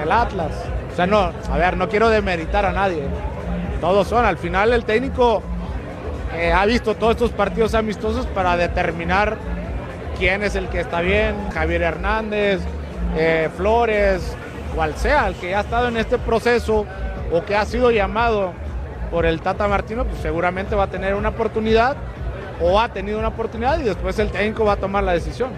el 0.00 0.12
Atlas. 0.12 0.52
O 0.96 0.98
sea, 0.98 1.06
no, 1.06 1.30
a 1.52 1.58
ver, 1.58 1.76
no 1.76 1.90
quiero 1.90 2.08
demeritar 2.08 2.64
a 2.64 2.72
nadie. 2.72 3.02
Todos 3.82 4.08
son, 4.08 4.24
al 4.24 4.38
final 4.38 4.72
el 4.72 4.86
técnico 4.86 5.42
eh, 6.34 6.54
ha 6.54 6.64
visto 6.64 6.94
todos 6.94 7.12
estos 7.12 7.32
partidos 7.32 7.74
amistosos 7.74 8.24
para 8.28 8.56
determinar 8.56 9.36
quién 10.18 10.42
es 10.42 10.54
el 10.54 10.70
que 10.70 10.80
está 10.80 11.02
bien, 11.02 11.50
Javier 11.52 11.82
Hernández, 11.82 12.62
eh, 13.14 13.50
Flores, 13.54 14.34
cual 14.74 14.96
sea, 14.96 15.26
el 15.26 15.34
que 15.34 15.54
ha 15.54 15.60
estado 15.60 15.88
en 15.88 15.98
este 15.98 16.16
proceso 16.16 16.86
o 17.30 17.44
que 17.44 17.54
ha 17.54 17.66
sido 17.66 17.90
llamado 17.90 18.54
por 19.10 19.26
el 19.26 19.42
Tata 19.42 19.68
Martino, 19.68 20.06
pues 20.06 20.22
seguramente 20.22 20.74
va 20.74 20.84
a 20.84 20.90
tener 20.90 21.14
una 21.14 21.28
oportunidad 21.28 21.94
o 22.58 22.80
ha 22.80 22.88
tenido 22.88 23.18
una 23.18 23.28
oportunidad 23.28 23.78
y 23.80 23.82
después 23.82 24.18
el 24.18 24.30
técnico 24.30 24.64
va 24.64 24.72
a 24.72 24.76
tomar 24.76 25.04
la 25.04 25.12
decisión. 25.12 25.50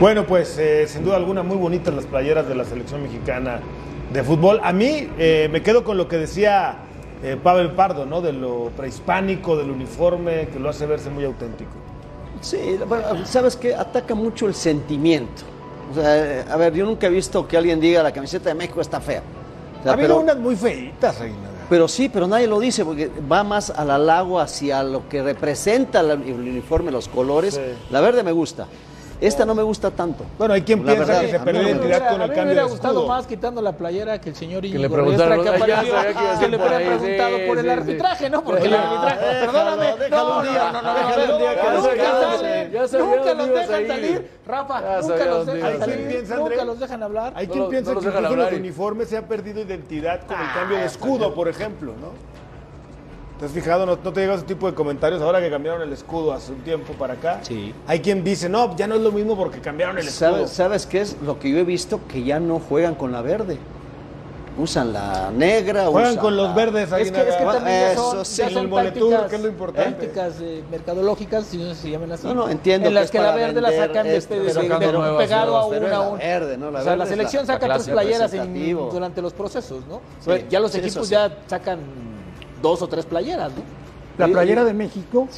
Bueno, 0.00 0.26
pues 0.26 0.58
eh, 0.58 0.86
sin 0.88 1.04
duda 1.04 1.16
alguna 1.16 1.42
muy 1.42 1.56
bonitas 1.56 1.94
las 1.94 2.04
playeras 2.04 2.46
de 2.46 2.54
la 2.54 2.64
selección 2.64 3.02
mexicana 3.02 3.60
de 4.12 4.22
fútbol. 4.22 4.60
A 4.62 4.72
mí 4.72 5.08
eh, 5.18 5.48
me 5.50 5.62
quedo 5.62 5.84
con 5.84 5.96
lo 5.96 6.06
que 6.06 6.18
decía 6.18 6.76
eh, 7.22 7.38
Pavel 7.42 7.70
Pardo, 7.70 8.04
¿no? 8.04 8.20
De 8.20 8.32
lo 8.32 8.70
prehispánico, 8.76 9.56
del 9.56 9.70
uniforme, 9.70 10.48
que 10.48 10.58
lo 10.58 10.68
hace 10.68 10.84
verse 10.84 11.08
muy 11.08 11.24
auténtico. 11.24 11.70
Sí, 12.42 12.78
bueno, 12.86 13.24
¿sabes 13.24 13.56
qué? 13.56 13.74
Ataca 13.74 14.14
mucho 14.14 14.46
el 14.46 14.54
sentimiento. 14.54 15.42
O 15.90 15.94
sea, 15.94 16.40
eh, 16.40 16.44
a 16.50 16.56
ver, 16.56 16.74
yo 16.74 16.84
nunca 16.84 17.06
he 17.06 17.10
visto 17.10 17.48
que 17.48 17.56
alguien 17.56 17.80
diga 17.80 18.02
la 18.02 18.12
camiseta 18.12 18.50
de 18.50 18.54
México 18.54 18.82
está 18.82 19.00
fea. 19.00 19.22
O 19.80 19.82
sea, 19.82 19.92
ha 19.92 19.94
habido 19.94 20.08
pero- 20.08 20.20
unas 20.20 20.36
muy 20.36 20.56
feitas, 20.56 21.18
Reina. 21.18 21.36
Pero 21.70 21.88
sí, 21.88 22.08
pero 22.08 22.28
nadie 22.28 22.46
lo 22.46 22.60
dice 22.60 22.84
porque 22.84 23.10
va 23.32 23.42
más 23.42 23.70
al 23.70 23.90
halago 23.90 24.38
hacia 24.38 24.84
lo 24.84 25.08
que 25.08 25.20
representa 25.22 25.98
el 26.00 26.12
uniforme, 26.32 26.92
los 26.92 27.08
colores. 27.08 27.58
La 27.90 28.00
verde 28.00 28.22
me 28.22 28.30
gusta. 28.30 28.68
Esta 29.20 29.44
no 29.46 29.54
me 29.54 29.62
gusta 29.62 29.90
tanto. 29.90 30.24
Bueno, 30.38 30.52
hay 30.54 30.62
quien 30.62 30.80
La 30.84 30.92
piensa 30.92 31.04
verdad, 31.06 31.20
que 31.22 31.30
se 31.30 31.38
perdió 31.40 31.62
no 31.62 31.68
me 31.68 31.70
identidad 31.72 31.98
gusta. 32.00 32.12
con 32.12 32.20
a 32.20 32.24
el 32.24 32.28
mí 32.28 32.28
me 32.28 32.34
cambio 32.36 32.52
hubiera 32.52 32.62
de 32.64 32.70
gustado 32.70 32.94
escudo. 32.94 33.08
más 33.08 33.26
quitando 33.26 33.62
la 33.62 33.72
playera 33.72 34.20
que 34.20 34.28
el 34.28 34.36
señor 34.36 34.62
le 34.62 34.68
Íñigo 34.68 34.94
preguntaron- 34.94 35.42
que 35.42 35.48
apareció, 35.48 36.48
le 36.48 36.58
por 36.58 36.66
hubiera 36.68 36.76
preguntado 36.98 37.36
sí, 37.38 37.42
por 37.48 37.58
el 37.58 37.70
arbitraje, 37.70 38.30
¿no? 38.30 38.44
Porque 38.44 38.64
el 38.66 38.74
arbitraje, 38.74 39.24
déjalo, 39.26 39.52
perdóname, 39.52 39.96
déjalo 39.96 40.22
no, 40.28 40.38
un 40.38 40.44
no, 40.44 40.50
día, 40.52 40.72
no, 40.72 40.82
no, 40.82 40.94
déjalo 40.94 41.26
no, 41.26 41.32
un 41.34 41.40
día 41.40 41.54
que 41.56 41.62
no, 41.62 41.72
nunca 43.06 43.34
los 43.34 43.48
dejan 43.48 43.80
ir. 43.82 43.88
salir, 43.88 44.30
Rafa, 44.46 44.80
nunca 45.00 45.24
los 45.26 45.46
dejan 45.46 45.78
salir, 45.78 46.24
nunca 46.38 46.64
los 46.64 46.80
dejan 46.80 47.02
hablar. 47.02 47.32
Hay 47.36 47.46
quien 47.48 47.68
piensa 47.68 47.94
que 47.94 48.20
los 48.20 48.52
uniformes 48.52 49.08
se 49.08 49.16
ha 49.16 49.22
perdido 49.26 49.60
identidad 49.62 50.20
con 50.26 50.36
el 50.38 50.46
Ah, 50.46 50.52
cambio 50.54 50.78
de 50.78 50.84
escudo, 50.84 51.34
por 51.34 51.48
ejemplo, 51.48 51.92
¿no? 52.00 52.35
¿Te 53.38 53.44
has 53.44 53.50
fijado? 53.52 53.84
¿No, 53.84 53.98
no 54.02 54.12
te 54.12 54.20
llega 54.20 54.34
ese 54.34 54.44
tipo 54.44 54.66
de 54.66 54.74
comentarios 54.74 55.20
ahora 55.20 55.40
que 55.40 55.50
cambiaron 55.50 55.82
el 55.82 55.92
escudo 55.92 56.32
hace 56.32 56.52
un 56.52 56.60
tiempo 56.60 56.94
para 56.94 57.14
acá? 57.14 57.40
Sí. 57.42 57.74
Hay 57.86 58.00
quien 58.00 58.24
dice, 58.24 58.48
no, 58.48 58.74
ya 58.76 58.86
no 58.86 58.94
es 58.94 59.02
lo 59.02 59.12
mismo 59.12 59.36
porque 59.36 59.60
cambiaron 59.60 59.98
el 59.98 60.08
escudo. 60.08 60.30
¿Sabes, 60.30 60.50
¿Sabes 60.50 60.86
qué 60.86 61.02
es 61.02 61.16
lo 61.22 61.38
que 61.38 61.50
yo 61.50 61.58
he 61.58 61.64
visto? 61.64 62.00
Que 62.08 62.24
ya 62.24 62.40
no 62.40 62.58
juegan 62.60 62.94
con 62.94 63.12
la 63.12 63.20
verde. 63.20 63.58
Usan 64.58 64.94
la 64.94 65.30
negra. 65.30 65.84
Juegan 65.88 66.12
usan 66.12 66.22
con 66.22 66.34
los 66.34 66.54
verdes, 66.54 66.90
Es 66.90 67.12
que, 67.12 67.20
es 67.28 67.36
que 67.36 67.44
también 67.44 67.88
ya 67.90 67.94
son, 67.94 68.16
Eso 68.16 68.24
sí. 68.24 68.36
ya 68.38 68.46
En 68.48 68.52
son 68.54 68.62
el 68.62 68.68
Moletur, 68.68 69.26
que 69.26 69.36
es 69.36 69.42
lo 69.42 69.48
importante. 69.48 69.90
tácticas 70.06 70.34
eh, 70.40 70.64
mercadológicas, 70.70 71.44
si 71.44 71.58
no 71.58 71.74
se 71.74 71.90
llaman 71.90 72.12
así. 72.12 72.26
No, 72.26 72.32
no, 72.32 72.48
entiendo 72.48 72.88
En 72.88 72.92
que 72.92 72.94
las 72.94 73.04
es 73.04 73.10
que 73.10 73.20
la 73.20 73.34
verde 73.34 73.60
la 73.60 73.70
sacan 73.70 74.04
de, 74.06 74.16
esto, 74.16 74.32
de- 74.32 74.40
de- 74.44 74.50
sacando 74.54 74.78
de- 74.86 74.92
nuevas, 74.94 75.22
pegado 75.22 75.58
a 75.58 75.66
una 75.66 75.76
a 75.76 75.90
la 75.90 76.00
una. 76.00 76.18
verde, 76.18 76.56
¿no? 76.56 76.70
La 76.70 76.80
o 76.80 76.84
sea, 76.84 76.96
la 76.96 77.04
selección 77.04 77.42
la- 77.46 77.52
saca 77.52 77.68
la 77.68 77.74
tres 77.74 77.88
playeras 77.90 78.32
en- 78.32 78.74
durante 78.90 79.20
los 79.20 79.34
procesos, 79.34 79.84
¿no? 79.86 79.96
Sí, 80.20 80.24
Bueno, 80.24 80.46
ya 80.48 80.58
los 80.60 80.74
equipos 80.74 81.06
sí. 81.06 81.12
ya 81.12 81.36
sacan 81.46 81.80
dos 82.62 82.82
o 82.82 82.88
tres 82.88 83.04
playeras, 83.06 83.52
¿no? 83.52 83.62
La 84.18 84.28
playera 84.28 84.64
de 84.64 84.72
México 84.74 85.28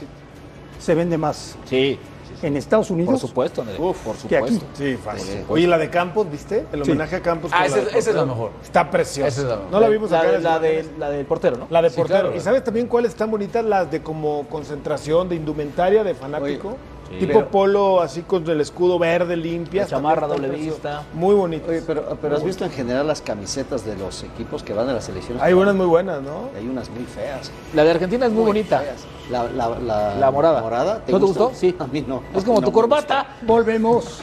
se 0.79 0.95
vende 0.95 1.19
más 1.19 1.57
Sí, 1.65 1.99
en 2.43 2.57
Estados 2.57 2.89
Unidos 2.91 3.11
por 3.21 3.29
supuesto, 3.29 3.63
André, 3.63 3.77
por 3.77 3.95
que 4.29 4.37
aquí. 4.37 4.55
supuesto. 4.55 4.67
Sí, 4.75 4.97
fácil. 4.97 5.45
Oye, 5.49 5.67
la 5.67 5.77
de 5.79 5.91
Campos, 5.91 6.31
¿viste? 6.31 6.65
El 6.73 6.85
Sí. 6.85 6.91
homenaje 6.93 7.17
a 7.17 7.21
Campos. 7.23 7.51
Ah, 7.53 7.67
esa 7.67 7.79
es 7.81 7.85
la 7.87 7.91
portero. 7.93 8.27
mejor. 8.27 8.51
Está 8.63 8.89
preciosa. 8.91 9.27
Esa 9.29 9.41
es 9.41 9.47
la 9.49 9.57
mejor. 9.57 9.73
No 9.73 9.81
la 9.81 9.89
vimos 9.89 10.11
la, 10.13 10.21
acá. 10.21 10.39
la, 10.39 10.57
el- 10.57 10.63
de, 10.63 10.87
la 10.99 11.11
del 11.11 11.27
portero, 11.27 11.57
¿no? 11.57 11.67
La 11.71 11.83
de 11.83 11.91
Sí, 11.91 11.97
portero. 11.97 12.21
claro. 12.21 12.37
¿Y 12.37 12.41
sabes 12.41 12.63
también 12.63 12.87
cuáles 12.87 13.11
están 13.11 13.31
bonitas? 13.33 13.65
Las 13.65 13.91
de 13.91 14.01
como 14.03 14.47
concentración, 14.49 15.29
de 15.29 15.35
indumentaria, 15.35 16.05
de 16.05 16.15
fanático. 16.15 16.69
Oye, 16.69 16.77
tipo 17.19 17.33
pero- 17.35 17.49
polo, 17.49 18.01
así 18.01 18.23
con 18.23 18.49
el 18.49 18.61
escudo 18.61 18.99
verde, 18.99 19.37
limpia. 19.37 19.83
La 19.83 19.89
chamarra 19.89 20.27
doble 20.27 20.49
vista. 20.49 21.03
Muy 21.15 21.35
bonito. 21.35 21.71
Oye, 21.71 21.83
pero, 21.87 22.17
pero 22.21 22.37
has 22.37 22.45
visto 22.45 22.65
en 22.65 22.71
general 22.71 23.07
las 23.07 23.21
camisetas 23.23 23.85
de 23.85 23.97
los 23.97 24.23
equipos 24.25 24.63
que 24.63 24.73
van 24.75 24.89
a 24.89 24.93
las 24.93 25.05
selecciones. 25.05 25.43
Hay 25.43 25.53
unas 25.55 25.75
muy 25.75 25.87
buenas, 25.87 26.21
¿no? 26.23 26.51
Hay 26.57 26.67
unas 26.67 26.91
muy 26.91 27.05
feas. 27.05 27.51
La 27.75 27.85
de 27.85 27.91
Argentina 27.93 28.27
es 28.27 28.33
muy, 28.33 28.45
bonita. 28.45 28.79
feas. 28.81 29.05
La, 29.31 29.45
la, 29.45 29.79
la, 29.79 30.15
La 30.17 30.31
morada. 30.31 30.61
morada 30.61 30.95
¿No 30.95 31.01
te 31.05 31.13
gusta? 31.13 31.27
gustó? 31.45 31.53
Sí. 31.59 31.77
A 31.79 31.87
mí 31.87 32.03
no. 32.07 32.23
Es 32.35 32.45
como 32.45 32.61
No 32.61 32.67
tu 32.67 32.73
corbata. 32.73 33.27
Volvemos. 33.43 34.21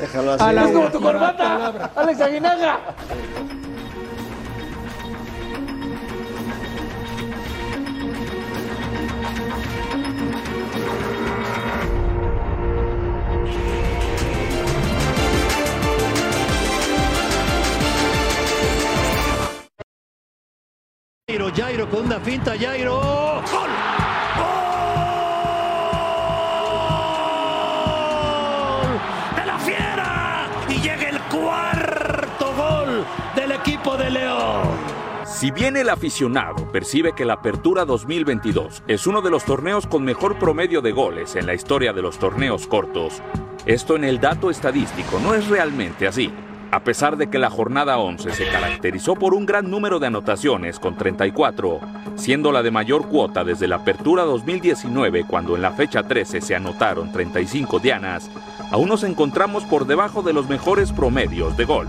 Déjalo 0.00 0.32
así. 0.32 0.44
a 0.44 0.52
la 0.52 0.64
Es 0.64 0.72
como 0.72 0.88
tu 0.90 1.00
corbata. 1.00 1.90
Alex 1.94 2.20
Aguinaga. 2.20 2.78
Jairo, 21.50 21.88
con 21.88 22.06
una 22.06 22.20
finta, 22.20 22.54
Jairo. 22.58 23.00
¡Gol! 23.00 23.70
¡Gol! 24.38 24.50
¡De 29.36 29.46
la 29.46 29.58
fiera! 29.58 30.46
Y 30.68 30.74
llega 30.74 31.08
el 31.08 31.18
cuarto 31.22 32.54
gol 32.54 33.04
del 33.34 33.52
equipo 33.52 33.96
de 33.96 34.10
León. 34.10 34.68
Si 35.24 35.50
bien 35.50 35.76
el 35.76 35.88
aficionado 35.88 36.70
percibe 36.70 37.14
que 37.14 37.24
la 37.24 37.34
Apertura 37.34 37.84
2022 37.84 38.84
es 38.86 39.06
uno 39.06 39.22
de 39.22 39.30
los 39.30 39.44
torneos 39.44 39.86
con 39.86 40.04
mejor 40.04 40.38
promedio 40.38 40.80
de 40.82 40.92
goles 40.92 41.34
en 41.34 41.46
la 41.46 41.54
historia 41.54 41.92
de 41.92 42.02
los 42.02 42.18
torneos 42.18 42.66
cortos, 42.68 43.20
esto 43.66 43.96
en 43.96 44.04
el 44.04 44.20
dato 44.20 44.50
estadístico 44.50 45.18
no 45.18 45.34
es 45.34 45.48
realmente 45.48 46.06
así. 46.06 46.32
A 46.72 46.84
pesar 46.84 47.18
de 47.18 47.28
que 47.28 47.38
la 47.38 47.50
jornada 47.50 47.98
11 47.98 48.32
se 48.32 48.48
caracterizó 48.48 49.14
por 49.14 49.34
un 49.34 49.44
gran 49.44 49.70
número 49.70 50.00
de 50.00 50.06
anotaciones 50.06 50.78
con 50.78 50.96
34, 50.96 51.80
siendo 52.14 52.50
la 52.50 52.62
de 52.62 52.70
mayor 52.70 53.08
cuota 53.08 53.44
desde 53.44 53.68
la 53.68 53.76
Apertura 53.76 54.22
2019 54.22 55.24
cuando 55.24 55.54
en 55.54 55.60
la 55.60 55.72
fecha 55.72 56.02
13 56.02 56.40
se 56.40 56.54
anotaron 56.54 57.12
35 57.12 57.78
dianas, 57.78 58.30
aún 58.70 58.88
nos 58.88 59.04
encontramos 59.04 59.64
por 59.64 59.86
debajo 59.86 60.22
de 60.22 60.32
los 60.32 60.48
mejores 60.48 60.92
promedios 60.92 61.58
de 61.58 61.66
gol. 61.66 61.88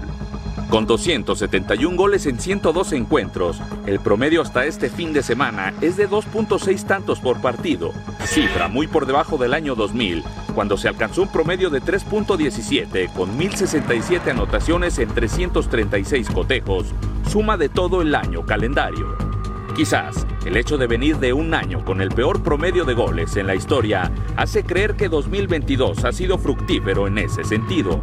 Con 0.74 0.88
271 0.88 1.96
goles 1.96 2.26
en 2.26 2.40
102 2.40 2.94
encuentros, 2.94 3.62
el 3.86 4.00
promedio 4.00 4.42
hasta 4.42 4.66
este 4.66 4.90
fin 4.90 5.14
de 5.14 5.22
semana 5.22 5.72
es 5.82 5.98
de 5.98 6.10
2.6 6.10 6.88
tantos 6.88 7.20
por 7.20 7.40
partido, 7.42 7.92
cifra 8.26 8.70
muy 8.70 8.88
por 8.88 9.06
debajo 9.06 9.38
del 9.38 9.54
año 9.54 9.76
2000, 9.76 10.24
cuando 10.56 10.76
se 10.76 10.88
alcanzó 10.88 11.22
un 11.22 11.28
promedio 11.28 11.70
de 11.70 11.80
3.17 11.80 13.14
con 13.14 13.38
1067 13.38 14.32
anotaciones 14.32 14.98
en 14.98 15.10
336 15.10 16.28
cotejos, 16.32 16.88
suma 17.30 17.56
de 17.56 17.70
todo 17.70 18.02
el 18.02 18.16
año 18.16 18.44
calendario. 18.44 19.33
Quizás 19.76 20.28
el 20.46 20.56
hecho 20.56 20.78
de 20.78 20.86
venir 20.86 21.18
de 21.18 21.34
un 21.34 21.56
año 21.56 21.84
con 21.84 22.00
el 22.00 22.10
peor 22.10 22.44
promedio 22.44 22.86
de 22.86 22.94
goles 22.94 23.36
en 23.38 23.48
la 23.48 23.56
historia 23.56 24.12
hace 24.38 24.64
creer 24.64 24.96
que 24.96 25.10
2022 25.10 26.06
ha 26.06 26.12
sido 26.12 26.38
fructífero 26.38 27.08
en 27.08 27.18
ese 27.18 27.44
sentido, 27.44 28.00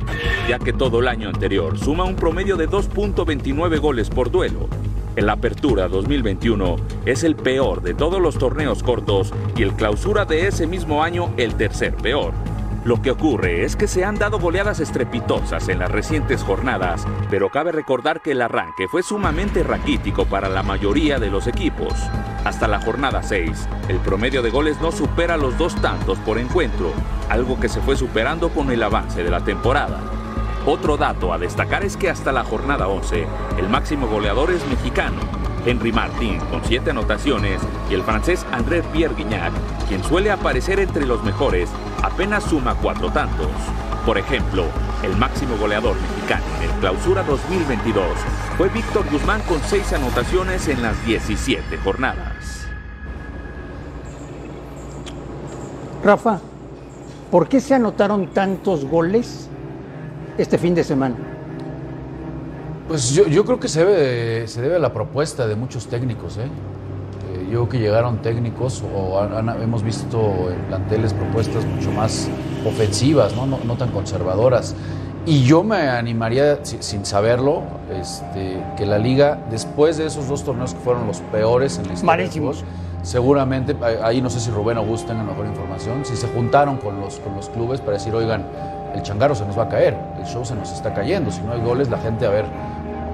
ya 0.48 0.58
que 0.58 0.72
todo 0.72 0.98
el 0.98 1.06
año 1.06 1.28
anterior 1.28 1.78
suma 1.78 2.02
un 2.02 2.16
promedio 2.16 2.56
de 2.56 2.68
2.29 2.68 3.78
goles 3.78 4.10
por 4.10 4.32
duelo. 4.32 4.68
El 5.14 5.28
Apertura 5.28 5.86
2021 5.86 6.74
es 7.06 7.22
el 7.22 7.36
peor 7.36 7.82
de 7.82 7.94
todos 7.94 8.20
los 8.20 8.36
torneos 8.36 8.82
cortos 8.82 9.32
y 9.56 9.62
el 9.62 9.72
Clausura 9.74 10.24
de 10.24 10.48
ese 10.48 10.66
mismo 10.66 11.04
año 11.04 11.32
el 11.36 11.54
tercer 11.54 11.94
peor. 11.94 12.32
Lo 12.82 13.02
que 13.02 13.10
ocurre 13.10 13.64
es 13.64 13.76
que 13.76 13.86
se 13.86 14.06
han 14.06 14.14
dado 14.14 14.38
goleadas 14.38 14.80
estrepitosas 14.80 15.68
en 15.68 15.80
las 15.80 15.90
recientes 15.90 16.42
jornadas, 16.42 17.06
pero 17.28 17.50
cabe 17.50 17.72
recordar 17.72 18.22
que 18.22 18.30
el 18.30 18.40
arranque 18.40 18.88
fue 18.88 19.02
sumamente 19.02 19.62
raquítico 19.62 20.24
para 20.24 20.48
la 20.48 20.62
mayoría 20.62 21.18
de 21.18 21.28
los 21.28 21.46
equipos. 21.46 21.92
Hasta 22.42 22.68
la 22.68 22.80
jornada 22.80 23.22
6, 23.22 23.68
el 23.88 23.98
promedio 23.98 24.40
de 24.40 24.48
goles 24.48 24.80
no 24.80 24.92
supera 24.92 25.36
los 25.36 25.58
dos 25.58 25.74
tantos 25.76 26.18
por 26.20 26.38
encuentro, 26.38 26.94
algo 27.28 27.60
que 27.60 27.68
se 27.68 27.82
fue 27.82 27.96
superando 27.96 28.48
con 28.48 28.70
el 28.70 28.82
avance 28.82 29.22
de 29.22 29.30
la 29.30 29.44
temporada. 29.44 30.00
Otro 30.64 30.96
dato 30.96 31.34
a 31.34 31.38
destacar 31.38 31.84
es 31.84 31.98
que 31.98 32.08
hasta 32.08 32.32
la 32.32 32.44
jornada 32.44 32.88
11, 32.88 33.26
el 33.58 33.68
máximo 33.68 34.06
goleador 34.06 34.50
es 34.50 34.66
mexicano, 34.68 35.20
Henry 35.66 35.92
Martín 35.92 36.38
con 36.50 36.64
7 36.64 36.90
anotaciones 36.90 37.60
y 37.90 37.94
el 37.94 38.02
francés 38.02 38.46
André 38.52 38.82
Pierre 38.82 39.14
Guignac, 39.14 39.52
quien 39.86 40.02
suele 40.02 40.30
aparecer 40.30 40.80
entre 40.80 41.06
los 41.06 41.22
mejores, 41.22 41.68
apenas 42.02 42.44
suma 42.44 42.74
4 42.74 43.10
tantos. 43.10 43.48
Por 44.04 44.16
ejemplo, 44.18 44.64
el 45.02 45.16
máximo 45.16 45.56
goleador 45.56 45.94
mexicano 46.00 46.44
en 46.58 46.70
el 46.70 46.76
Clausura 46.80 47.22
2022 47.22 48.04
fue 48.56 48.68
Víctor 48.68 49.04
Guzmán 49.10 49.42
con 49.42 49.60
6 49.60 49.92
anotaciones 49.92 50.68
en 50.68 50.82
las 50.82 51.04
17 51.04 51.76
jornadas. 51.78 52.66
Rafa, 56.02 56.40
¿por 57.30 57.48
qué 57.48 57.60
se 57.60 57.74
anotaron 57.74 58.28
tantos 58.28 58.86
goles 58.86 59.48
este 60.38 60.56
fin 60.56 60.74
de 60.74 60.82
semana? 60.82 61.16
Pues 62.88 63.10
yo, 63.10 63.26
yo 63.26 63.44
creo 63.44 63.60
que 63.60 63.68
se 63.68 63.84
debe, 63.84 64.48
se 64.48 64.62
debe 64.62 64.76
a 64.76 64.78
la 64.78 64.92
propuesta 64.92 65.46
de 65.46 65.54
muchos 65.56 65.86
técnicos. 65.86 66.38
¿eh? 66.38 66.48
Yo 67.50 67.66
creo 67.66 67.68
que 67.68 67.78
llegaron 67.80 68.18
técnicos 68.18 68.84
o 68.94 69.20
han- 69.20 69.48
hemos 69.60 69.82
visto 69.82 70.50
en 70.52 70.58
planteles 70.68 71.12
propuestas 71.12 71.64
mucho 71.66 71.90
más 71.90 72.28
ofensivas, 72.64 73.34
¿no? 73.34 73.44
No, 73.46 73.58
no 73.64 73.74
tan 73.74 73.90
conservadoras. 73.90 74.76
Y 75.26 75.42
yo 75.42 75.64
me 75.64 75.88
animaría, 75.88 76.60
si- 76.62 76.78
sin 76.80 77.04
saberlo, 77.04 77.62
este, 77.92 78.62
que 78.76 78.86
la 78.86 78.98
liga, 78.98 79.38
después 79.50 79.96
de 79.98 80.06
esos 80.06 80.28
dos 80.28 80.44
torneos 80.44 80.74
que 80.74 80.80
fueron 80.80 81.06
los 81.08 81.20
peores 81.32 81.78
en 81.78 81.88
la 81.88 81.94
historia 81.94 82.06
seguramente, 83.02 83.76
ahí- 83.82 83.96
ahí 84.02 84.22
no 84.22 84.30
sé 84.30 84.38
si 84.40 84.50
Rubén 84.50 84.78
o 84.78 84.84
Gus 84.84 85.04
tengan 85.04 85.26
mejor 85.26 85.46
información, 85.46 86.04
si 86.04 86.16
se 86.16 86.28
juntaron 86.28 86.76
con 86.76 87.00
los, 87.00 87.18
con 87.18 87.34
los 87.34 87.48
clubes 87.48 87.80
para 87.80 87.94
decir, 87.94 88.14
oigan, 88.14 88.44
el 88.94 89.02
changarro 89.02 89.34
se 89.34 89.44
nos 89.44 89.58
va 89.58 89.64
a 89.64 89.68
caer, 89.68 89.96
el 90.18 90.24
show 90.26 90.44
se 90.44 90.54
nos 90.54 90.70
está 90.72 90.94
cayendo, 90.94 91.30
si 91.30 91.40
no 91.42 91.52
hay 91.52 91.60
goles, 91.60 91.90
la 91.90 91.98
gente, 91.98 92.26
a 92.26 92.30
ver, 92.30 92.44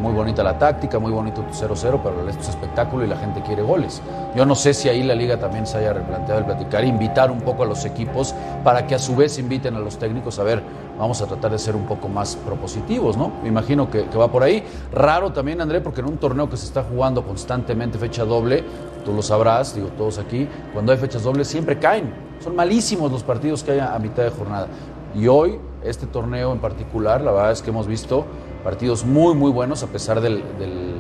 muy 0.01 0.13
bonita 0.13 0.43
la 0.43 0.59
táctica, 0.59 0.99
muy 0.99 1.13
bonito 1.13 1.43
tu 1.43 1.53
0-0, 1.53 2.01
pero 2.03 2.29
esto 2.29 2.43
es 2.43 2.49
espectáculo 2.49 3.05
y 3.05 3.09
la 3.09 3.17
gente 3.17 3.43
quiere 3.43 3.63
goles. 3.63 4.03
Yo 4.35 4.45
no 4.47 4.55
sé 4.55 4.75
si 4.75 4.89
ahí 4.89 5.03
la 5.03 5.15
liga 5.15 5.39
también 5.39 5.67
se 5.67 5.79
haya 5.79 5.93
replanteado 5.93 6.41
el 6.41 6.47
platicar, 6.47 6.85
invitar 6.85 7.31
un 7.31 7.41
poco 7.41 7.63
a 7.63 7.67
los 7.67 7.85
equipos 7.85 8.35
para 8.65 8.87
que 8.87 8.95
a 8.95 8.99
su 8.99 9.17
vez 9.17 9.39
inviten 9.39 9.75
a 9.77 9.79
los 9.79 9.99
técnicos 9.99 10.39
a 10.39 10.43
ver, 10.43 10.63
vamos 10.99 11.21
a 11.23 11.27
tratar 11.27 11.51
de 11.51 11.59
ser 11.59 11.77
un 11.77 11.87
poco 11.87 12.09
más 12.09 12.37
propositivos, 12.37 13.17
¿no? 13.17 13.33
Me 13.43 13.49
imagino 13.49 13.91
que, 13.91 14.07
que 14.07 14.19
va 14.19 14.29
por 14.29 14.43
ahí. 14.43 14.63
Raro 14.93 15.33
también, 15.33 15.61
André, 15.61 15.81
porque 15.81 16.01
en 16.01 16.07
un 16.07 16.19
torneo 16.19 16.49
que 16.49 16.57
se 16.57 16.67
está 16.67 16.83
jugando 16.83 17.25
constantemente 17.25 17.99
fecha 17.99 18.25
doble, 18.25 18.65
tú 19.05 19.13
lo 19.13 19.23
sabrás, 19.23 19.75
digo 19.75 19.89
todos 19.97 20.19
aquí, 20.19 20.49
cuando 20.73 20.93
hay 20.93 20.99
fechas 20.99 21.23
dobles 21.23 21.49
siempre 21.49 21.79
caen. 21.79 22.13
Son 22.41 22.55
malísimos 22.55 23.11
los 23.11 23.23
partidos 23.23 23.63
que 23.63 23.73
hay 23.73 23.79
a, 23.79 23.99
mitad 23.99 24.25
de 24.25 24.31
jornada. 24.31 24.67
Y 25.15 25.29
hoy, 25.29 25.59
este 25.83 26.07
torneo 26.07 26.53
en 26.53 26.59
particular, 26.59 27.21
la 27.21 27.33
verdad 27.33 27.53
es 27.53 27.63
que 27.63 27.71
hemos 27.71 27.87
visto 27.87 28.27
partidos 28.67 29.05
muy, 29.05 29.33
muy 29.37 29.53
buenos 29.53 29.85
a 29.85 29.87
pesar 29.87 30.21
del, 30.21 30.43
del, 30.59 30.97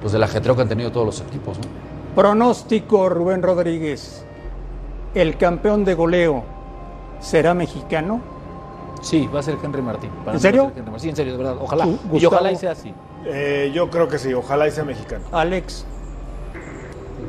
pues 0.00 0.12
del 0.12 0.22
ajetreo 0.22 0.54
que 0.54 0.62
han 0.62 0.68
tenido 0.68 0.92
todos 0.92 1.04
los 1.04 1.20
equipos. 1.20 1.58
¿no? 1.58 1.64
Pronóstico, 2.14 3.08
Rubén 3.08 3.42
Rodríguez. 3.42 4.24
¿El 5.12 5.36
campeón 5.36 5.84
de 5.84 5.94
goleo 5.94 6.44
será 7.20 7.54
mexicano? 7.54 8.20
Sí, 9.02 9.28
va 9.34 9.40
a 9.40 9.42
ser 9.42 9.56
Henry 9.60 9.82
Martín. 9.82 10.10
Para 10.24 10.36
¿En 10.36 10.40
serio? 10.40 10.70
Henry 10.76 10.82
Martín. 10.92 11.00
Sí, 11.00 11.08
en 11.08 11.16
serio, 11.16 11.32
de 11.32 11.38
verdad. 11.38 11.56
Ojalá. 11.60 11.88
Y 12.12 12.24
ojalá 12.24 12.52
y 12.52 12.56
sea 12.56 12.70
así. 12.70 12.94
Eh, 13.26 13.72
yo 13.74 13.90
creo 13.90 14.06
que 14.06 14.18
sí, 14.20 14.32
ojalá 14.32 14.68
y 14.68 14.70
sea 14.70 14.84
mexicano. 14.84 15.24
Alex. 15.32 15.84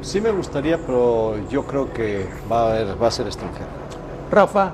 Sí 0.02 0.22
me 0.22 0.30
gustaría, 0.30 0.78
pero 0.86 1.34
yo 1.50 1.64
creo 1.66 1.92
que 1.92 2.28
va 2.52 2.62
a, 2.68 2.72
haber- 2.74 3.02
va 3.02 3.08
a 3.08 3.12
ser 3.12 3.26
extranjero. 3.26 3.66
Rafa. 4.30 4.74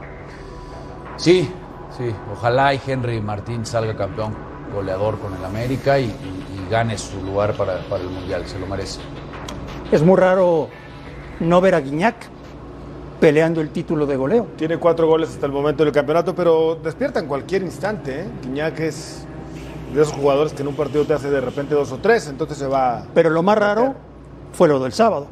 Sí, 1.15 1.49
sí, 1.97 2.13
ojalá 2.33 2.73
y 2.73 2.81
Henry 2.85 3.21
Martín 3.21 3.65
salga 3.65 3.95
campeón 3.95 4.48
goleador 4.73 5.19
con 5.19 5.33
el 5.35 5.43
América 5.45 5.99
y, 5.99 6.05
y- 6.05 6.07
y 6.07 6.69
gane 6.71 6.97
su 6.97 7.21
lugar 7.23 7.53
para, 7.53 7.79
para 7.89 8.03
el 8.03 8.09
Mundial, 8.09 8.43
se 8.45 8.59
lo 8.59 8.67
merece. 8.67 8.99
Es 9.91 10.01
muy 10.03 10.17
raro 10.17 10.69
no 11.39 11.61
ver 11.61 11.75
a 11.75 11.79
Guiñac 11.81 12.15
peleando 13.19 13.59
el 13.61 13.69
título 13.69 14.05
de 14.05 14.15
goleo. 14.15 14.47
Tiene 14.55 14.77
cuatro 14.77 15.07
goles 15.07 15.29
hasta 15.29 15.45
el 15.45 15.51
momento 15.51 15.83
del 15.83 15.91
campeonato, 15.93 16.33
pero 16.35 16.75
despierta 16.81 17.19
en 17.19 17.25
cualquier 17.27 17.63
instante. 17.63 18.21
¿eh? 18.21 18.25
Guiñac 18.43 18.79
es 18.79 19.25
de 19.93 20.01
esos 20.01 20.13
jugadores 20.13 20.53
que 20.53 20.61
en 20.61 20.67
un 20.67 20.75
partido 20.75 21.03
te 21.05 21.13
hace 21.13 21.29
de 21.29 21.41
repente 21.41 21.73
dos 21.75 21.91
o 21.91 21.97
tres, 21.97 22.27
entonces 22.27 22.57
se 22.57 22.67
va. 22.67 23.03
Pero 23.13 23.29
lo 23.29 23.41
más 23.43 23.57
raro 23.57 23.95
fue 24.53 24.67
lo 24.67 24.79
del 24.79 24.93
sábado. 24.93 25.27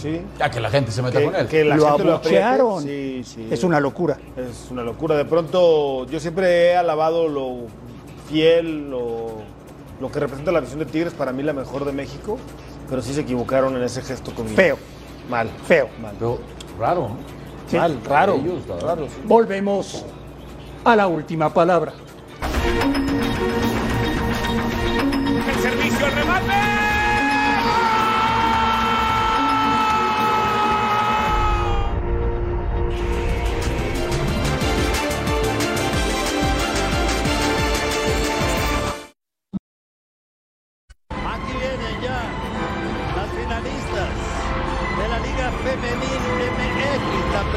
Sí. 0.00 0.22
Ya 0.38 0.48
que 0.50 0.60
la 0.60 0.70
gente 0.70 0.92
se 0.92 1.02
meta 1.02 1.18
Que- 1.18 1.24
con 1.24 1.34
él. 1.34 1.46
que 1.48 1.64
la 1.64 1.76
Lo 1.76 1.86
gente 1.96 2.10
abuchearon. 2.12 2.82
Sí, 2.82 3.22
sí. 3.24 3.48
Es 3.50 3.64
una 3.64 3.80
locura. 3.80 4.16
Es 4.36 4.68
una 4.70 4.82
locura. 4.84 5.16
De 5.16 5.24
pronto, 5.24 6.06
yo 6.06 6.20
siempre 6.20 6.68
he 6.70 6.76
alabado 6.76 7.28
lo 7.28 7.66
fiel, 8.30 8.90
lo, 8.90 9.42
lo 10.00 10.10
que 10.10 10.20
representa 10.20 10.52
la 10.52 10.60
visión 10.60 10.78
de 10.78 10.86
Tigres, 10.86 11.12
para 11.12 11.32
mí 11.32 11.42
la 11.42 11.52
mejor 11.52 11.84
de 11.84 11.92
México, 11.92 12.38
pero 12.88 13.02
sí 13.02 13.12
se 13.12 13.22
equivocaron 13.22 13.76
en 13.76 13.82
ese 13.82 14.02
gesto 14.02 14.32
con 14.34 14.46
Feo. 14.46 14.78
Mal. 15.28 15.50
Feo. 15.66 15.88
Mal. 16.00 16.14
Pero 16.18 16.38
raro, 16.78 17.00
¿no? 17.08 17.16
Sí. 17.68 17.76
Mal, 17.76 18.00
raro. 18.04 18.34
Ellos, 18.34 18.66
la 18.68 18.74
verdad. 18.76 18.88
raro, 18.88 19.06
sí. 19.06 19.20
Volvemos 19.24 20.04
a 20.84 20.96
la 20.96 21.06
última 21.06 21.52
palabra. 21.52 21.92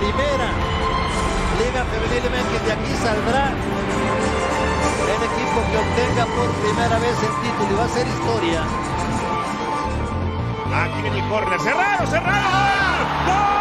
Primera 0.03 0.49
Liga 1.59 1.81
Femenil. 1.85 2.25
De 2.65 2.71
aquí 2.71 2.93
saldrá 3.01 3.45
el 5.13 5.21
equipo 5.31 5.57
que 5.69 5.77
obtenga 5.77 6.25
por 6.35 6.49
primera 6.63 6.97
vez 6.99 7.17
el 7.23 7.35
título 7.43 7.71
y 7.71 7.75
va 7.77 7.85
a 7.85 7.89
ser 7.89 8.07
historia. 8.07 8.61
Aquí 10.83 11.01
viene 11.01 11.19
el 11.19 11.29
córner. 11.29 11.59
Cerrado, 11.61 12.07
cerrado. 12.07 12.49
¡Gol! 13.27 13.59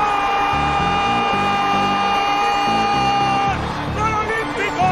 ¡Gol 3.99 4.12
olímpico! 4.22 4.88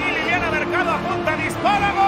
Y 0.00 0.02
Liliana 0.18 0.50
Mercado 0.50 0.90
apunta, 0.92 1.36
dispara, 1.36 1.92
gol. 1.92 2.05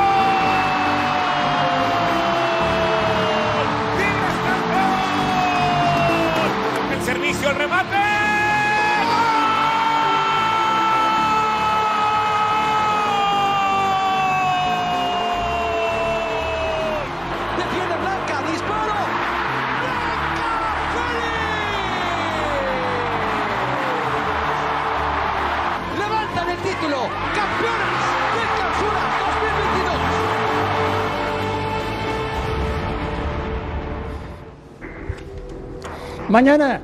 Mañana 36.29 36.83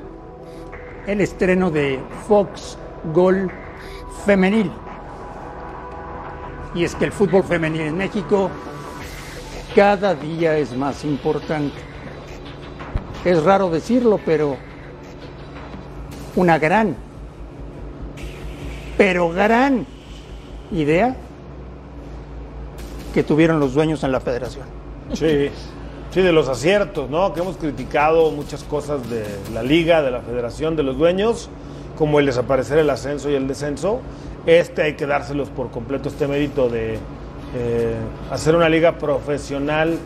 el 1.07 1.21
estreno 1.21 1.71
de 1.71 2.01
Fox 2.27 2.79
Gol 3.13 3.51
Femenil. 4.25 4.71
Y 6.75 6.85
es 6.85 6.95
que 6.95 7.05
el 7.05 7.13
fútbol 7.13 7.45
femenil 7.45 7.83
en 7.83 7.97
México 7.97 8.51
cada 9.77 10.15
día 10.15 10.57
es 10.57 10.75
más 10.75 11.05
importante. 11.05 11.77
Es 13.25 13.43
raro 13.45 13.69
decirlo, 13.69 14.19
pero 14.25 14.57
una 16.37 16.59
gran, 16.59 16.97
pero 18.97 19.29
gran 19.29 19.87
idea 20.73 21.17
que 23.13 23.23
tuvieron 23.23 23.61
los 23.61 23.75
dueños 23.75 24.03
en 24.05 24.13
la 24.13 24.21
federación. 24.21 24.67
Sí, 25.13 25.51
sí, 26.15 26.23
de 26.23 26.33
los 26.33 26.49
aciertos, 26.49 27.11
¿no? 27.11 27.35
Que 27.35 27.41
hemos 27.41 27.57
criticado 27.57 28.31
muchas 28.31 28.63
cosas 28.63 29.11
de 29.11 29.25
la 29.53 29.65
liga, 29.65 30.01
de 30.01 30.13
la 30.13 30.21
federación, 30.21 30.77
de 30.77 30.85
los 30.85 30.97
dueños, 30.97 31.51
como 31.99 32.21
el 32.21 32.27
desaparecer 32.27 32.79
el 32.79 32.89
ascenso 32.89 33.31
y 33.31 33.35
el 33.35 33.49
descenso. 33.49 34.01
Este 34.47 34.83
hay 34.83 34.95
que 34.95 35.07
dárselos 35.07 35.49
por 35.49 35.73
completo 35.73 36.09
este 36.09 36.29
mérito 36.29 36.69
de 36.69 36.99
eh, 37.57 37.97
hacer 38.31 38.55
una 38.55 38.69
liga 38.69 38.97
profesional 38.97 39.99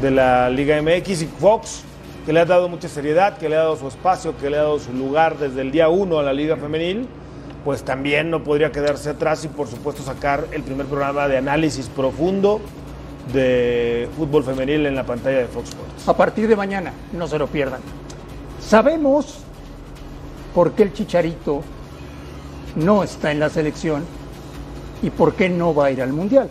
de 0.00 0.10
la 0.10 0.48
Liga 0.48 0.80
MX 0.80 1.22
y 1.22 1.26
Fox, 1.26 1.82
que 2.24 2.32
le 2.32 2.40
ha 2.40 2.46
dado 2.46 2.70
mucha 2.70 2.88
seriedad, 2.88 3.36
que 3.36 3.50
le 3.50 3.56
ha 3.56 3.60
dado 3.60 3.76
su 3.76 3.86
espacio, 3.86 4.34
que 4.38 4.48
le 4.48 4.56
ha 4.56 4.62
dado 4.62 4.78
su 4.78 4.94
lugar 4.94 5.36
desde 5.36 5.60
el 5.60 5.72
día 5.72 5.90
uno 5.90 6.18
a 6.18 6.22
la 6.22 6.32
Liga 6.32 6.56
Femenil, 6.56 7.06
pues 7.66 7.82
también 7.82 8.30
no 8.30 8.42
podría 8.42 8.72
quedarse 8.72 9.10
atrás 9.10 9.44
y 9.44 9.48
por 9.48 9.68
supuesto 9.68 10.02
sacar 10.02 10.46
el 10.52 10.62
primer 10.62 10.86
programa 10.86 11.28
de 11.28 11.36
análisis 11.36 11.88
profundo 11.88 12.62
de 13.32 14.08
fútbol 14.16 14.42
femenil 14.44 14.86
en 14.86 14.94
la 14.94 15.04
pantalla 15.04 15.38
de 15.38 15.46
Fox 15.46 15.68
Sports. 15.70 16.08
A 16.08 16.16
partir 16.16 16.48
de 16.48 16.56
mañana, 16.56 16.92
no 17.12 17.26
se 17.28 17.38
lo 17.38 17.46
pierdan. 17.46 17.80
Sabemos 18.60 19.40
por 20.54 20.72
qué 20.72 20.84
el 20.84 20.92
Chicharito 20.92 21.62
no 22.76 23.02
está 23.02 23.30
en 23.30 23.40
la 23.40 23.48
selección 23.48 24.04
y 25.02 25.10
por 25.10 25.34
qué 25.34 25.48
no 25.48 25.74
va 25.74 25.86
a 25.86 25.90
ir 25.90 26.02
al 26.02 26.12
Mundial. 26.12 26.50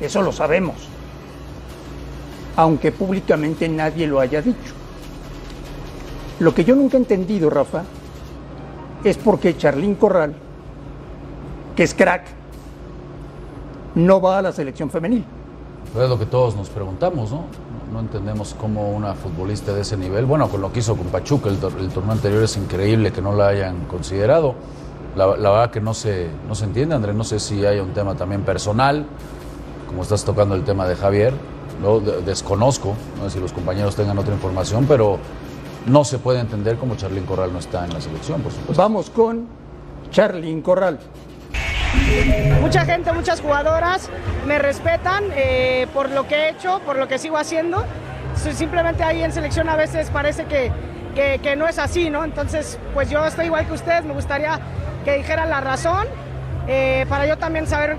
Eso 0.00 0.22
lo 0.22 0.32
sabemos. 0.32 0.76
Aunque 2.56 2.92
públicamente 2.92 3.68
nadie 3.68 4.06
lo 4.06 4.20
haya 4.20 4.40
dicho. 4.40 4.74
Lo 6.38 6.54
que 6.54 6.64
yo 6.64 6.74
nunca 6.74 6.96
he 6.96 7.00
entendido, 7.00 7.50
Rafa, 7.50 7.84
es 9.04 9.16
por 9.16 9.38
qué 9.38 9.56
Charlín 9.56 9.94
Corral, 9.94 10.34
que 11.74 11.82
es 11.82 11.94
crack, 11.94 12.24
no 13.94 14.20
va 14.20 14.38
a 14.38 14.42
la 14.42 14.52
selección 14.52 14.90
femenil. 14.90 15.24
Es 15.94 16.08
lo 16.08 16.18
que 16.18 16.26
todos 16.26 16.56
nos 16.56 16.68
preguntamos, 16.68 17.30
¿no? 17.30 17.44
No 17.92 18.00
entendemos 18.00 18.54
cómo 18.60 18.90
una 18.90 19.14
futbolista 19.14 19.72
de 19.72 19.80
ese 19.82 19.96
nivel, 19.96 20.26
bueno, 20.26 20.48
con 20.48 20.60
lo 20.60 20.72
que 20.72 20.80
hizo 20.80 20.96
con 20.96 21.06
Pachuca, 21.06 21.48
el, 21.48 21.54
el 21.80 21.88
torneo 21.88 22.12
anterior 22.12 22.42
es 22.42 22.56
increíble 22.56 23.12
que 23.12 23.22
no 23.22 23.32
la 23.34 23.48
hayan 23.48 23.84
considerado. 23.86 24.54
La, 25.14 25.28
la 25.28 25.50
verdad 25.50 25.70
que 25.70 25.80
no 25.80 25.94
se, 25.94 26.28
no 26.46 26.54
se 26.54 26.64
entiende, 26.66 26.94
Andrés, 26.94 27.14
no 27.14 27.24
sé 27.24 27.40
si 27.40 27.64
hay 27.64 27.78
un 27.78 27.92
tema 27.94 28.14
también 28.14 28.42
personal, 28.42 29.06
como 29.86 30.02
estás 30.02 30.24
tocando 30.24 30.54
el 30.54 30.64
tema 30.64 30.86
de 30.86 30.96
Javier, 30.96 31.32
lo 31.80 32.00
de- 32.00 32.20
desconozco, 32.22 32.94
no 33.18 33.24
sé 33.24 33.36
si 33.36 33.40
los 33.40 33.52
compañeros 33.54 33.96
tengan 33.96 34.18
otra 34.18 34.34
información, 34.34 34.84
pero 34.86 35.18
no 35.86 36.04
se 36.04 36.18
puede 36.18 36.40
entender 36.40 36.76
cómo 36.76 36.96
Charlín 36.96 37.24
Corral 37.24 37.50
no 37.52 37.60
está 37.60 37.86
en 37.86 37.94
la 37.94 38.00
selección, 38.02 38.42
por 38.42 38.52
supuesto. 38.52 38.82
Vamos 38.82 39.08
con 39.08 39.46
Charlín 40.10 40.60
Corral. 40.60 40.98
Mucha 42.60 42.84
gente, 42.84 43.12
muchas 43.12 43.40
jugadoras 43.40 44.10
me 44.46 44.58
respetan 44.58 45.24
eh, 45.34 45.86
por 45.94 46.10
lo 46.10 46.26
que 46.26 46.34
he 46.36 46.48
hecho, 46.50 46.80
por 46.84 46.96
lo 46.96 47.08
que 47.08 47.18
sigo 47.18 47.36
haciendo. 47.38 47.84
Simplemente 48.34 49.02
ahí 49.02 49.22
en 49.22 49.32
selección 49.32 49.68
a 49.68 49.76
veces 49.76 50.10
parece 50.10 50.44
que, 50.44 50.70
que- 51.14 51.38
que 51.42 51.56
no 51.56 51.66
es 51.68 51.78
así, 51.78 52.10
¿no? 52.10 52.24
Entonces, 52.24 52.78
pues 52.94 53.08
yo 53.10 53.24
estoy 53.24 53.46
igual 53.46 53.66
que 53.66 53.72
ustedes, 53.72 54.04
me 54.04 54.12
gustaría 54.12 54.58
que 55.04 55.14
dijeran 55.16 55.48
la 55.50 55.60
razón 55.60 56.06
eh, 56.68 57.06
para 57.08 57.26
yo 57.26 57.38
también 57.38 57.66
saber 57.66 57.96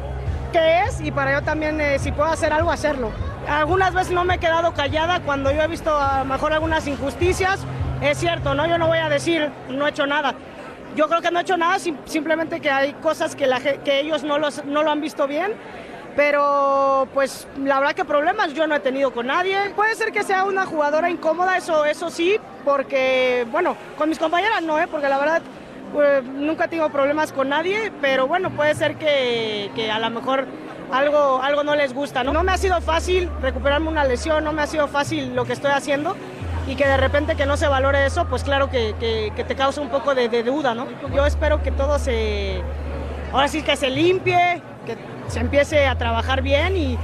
qué 0.51 0.81
es 0.83 1.01
y 1.01 1.11
para 1.11 1.31
yo 1.33 1.41
también, 1.43 1.79
eh, 1.81 1.97
si 1.99 2.11
puedo 2.11 2.29
hacer 2.29 2.53
algo, 2.53 2.71
hacerlo. 2.71 3.11
Algunas 3.47 3.93
veces 3.93 4.11
no 4.13 4.25
me 4.25 4.35
he 4.35 4.37
quedado 4.39 4.73
callada 4.73 5.21
cuando 5.21 5.51
yo 5.51 5.61
he 5.61 5.67
visto 5.67 5.97
a 5.97 6.19
lo 6.19 6.25
mejor 6.25 6.51
algunas 6.53 6.85
injusticias. 6.87 7.59
Es 8.01 8.17
cierto, 8.19 8.53
¿no? 8.53 8.67
Yo 8.67 8.77
no 8.77 8.87
voy 8.87 8.99
a 8.99 9.09
decir, 9.09 9.49
no 9.69 9.87
he 9.87 9.89
hecho 9.89 10.05
nada. 10.05 10.35
Yo 10.97 11.07
creo 11.07 11.21
que 11.21 11.29
no 11.31 11.37
he 11.39 11.43
hecho 11.43 11.55
nada, 11.57 11.77
sim- 11.79 11.95
simplemente 12.05 12.59
que 12.59 12.69
hay 12.71 12.91
cosas 12.93 13.35
que, 13.35 13.45
la, 13.47 13.61
que 13.61 13.99
ellos 14.01 14.23
no, 14.23 14.39
los, 14.39 14.65
no 14.65 14.81
lo 14.83 14.89
han 14.91 14.99
visto 14.99 15.27
bien. 15.27 15.53
Pero 16.15 17.07
pues 17.13 17.47
la 17.63 17.79
verdad 17.79 17.93
que 17.93 18.03
problemas 18.03 18.51
yo 18.55 18.65
no 18.65 18.73
he 18.73 18.79
tenido 18.79 19.13
con 19.13 19.27
nadie. 19.27 19.55
Puede 19.75 19.93
ser 19.93 20.11
que 20.11 20.23
sea 20.23 20.45
una 20.45 20.65
jugadora 20.65 21.11
incómoda, 21.11 21.55
eso, 21.57 21.85
eso 21.85 22.09
sí, 22.09 22.37
porque, 22.65 23.45
bueno, 23.51 23.77
con 23.99 24.09
mis 24.09 24.17
compañeras 24.17 24.63
no, 24.63 24.79
¿eh? 24.79 24.87
porque 24.89 25.07
la 25.07 25.19
verdad 25.19 25.41
pues, 25.93 26.23
nunca 26.23 26.65
he 26.65 26.67
tenido 26.69 26.89
problemas 26.89 27.31
con 27.31 27.49
nadie, 27.49 27.91
pero 28.01 28.25
bueno, 28.27 28.49
puede 28.49 28.73
ser 28.73 28.95
que, 28.95 29.69
que 29.75 29.91
a 29.91 29.99
lo 29.99 30.09
mejor 30.09 30.45
algo, 30.91 31.39
algo 31.43 31.63
no 31.63 31.75
les 31.75 31.93
gusta. 31.93 32.23
¿no? 32.23 32.33
no 32.33 32.41
me 32.43 32.51
ha 32.51 32.57
sido 32.57 32.81
fácil 32.81 33.29
recuperarme 33.39 33.87
una 33.89 34.03
lesión, 34.03 34.43
no 34.43 34.53
me 34.53 34.63
ha 34.63 34.67
sido 34.67 34.87
fácil 34.87 35.35
lo 35.35 35.45
que 35.45 35.53
estoy 35.53 35.69
haciendo 35.71 36.15
y 36.67 36.75
que 36.75 36.85
de 36.87 36.97
repente 36.97 37.35
que 37.35 37.45
no 37.45 37.55
se 37.57 37.67
valore 37.67 38.05
eso, 38.05 38.25
pues 38.27 38.43
claro 38.43 38.69
que, 38.69 38.93
que- 38.99 39.31
que 39.35 39.43
te 39.43 39.55
causa 39.55 39.81
un 39.81 39.89
poco 39.89 40.13
de, 40.15 40.27
de 40.29 40.43
duda, 40.43 40.75
¿no? 40.75 40.85
Yo 41.15 41.25
espero 41.25 41.63
que 41.63 41.71
todo 41.71 41.97
se, 41.99 42.61
ahora 43.31 43.47
sí 43.47 43.61
que 43.61 43.75
se 43.75 43.89
limpie, 43.89 44.61
que 44.85 44.97
se 45.27 45.39
empiece 45.39 45.87
a 45.87 45.95
trabajar 45.97 46.41
bien 46.41 46.75
y, 46.77 46.97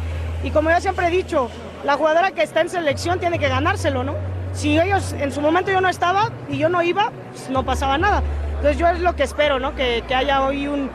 y 0.43 0.51
como 0.51 0.70
yo 0.70 0.80
siempre 0.82 1.07
he 1.07 1.11
dicho, 1.11 1.49
la 1.86 1.95
jugadora 1.95 2.32
que 2.32 2.43
está 2.43 2.61
en 2.61 2.70
selección 2.70 3.20
tiene 3.20 3.39
que 3.39 3.47
ganárselo, 3.47 4.03
¿no? 4.03 4.16
Si 4.53 4.78
ellos 4.80 5.14
en 5.14 5.32
su 5.32 5.41
momento 5.41 5.72
yo 5.72 5.82
no 5.82 5.89
estaba 5.89 6.30
y 6.49 6.57
yo 6.57 6.70
no 6.70 6.82
iba, 6.84 7.11
pues 7.32 7.49
no 7.49 7.64
pasaba 7.66 7.97
nada. 7.97 8.22
Entonces 8.57 8.78
yo 8.78 8.88
es 8.88 8.99
lo 8.99 9.16
que 9.16 9.24
espero, 9.24 9.59
¿no? 9.59 9.74
Que, 9.76 10.03
que 10.07 10.14
haya 10.16 10.43
hoy 10.43 10.68
un, 10.68 10.89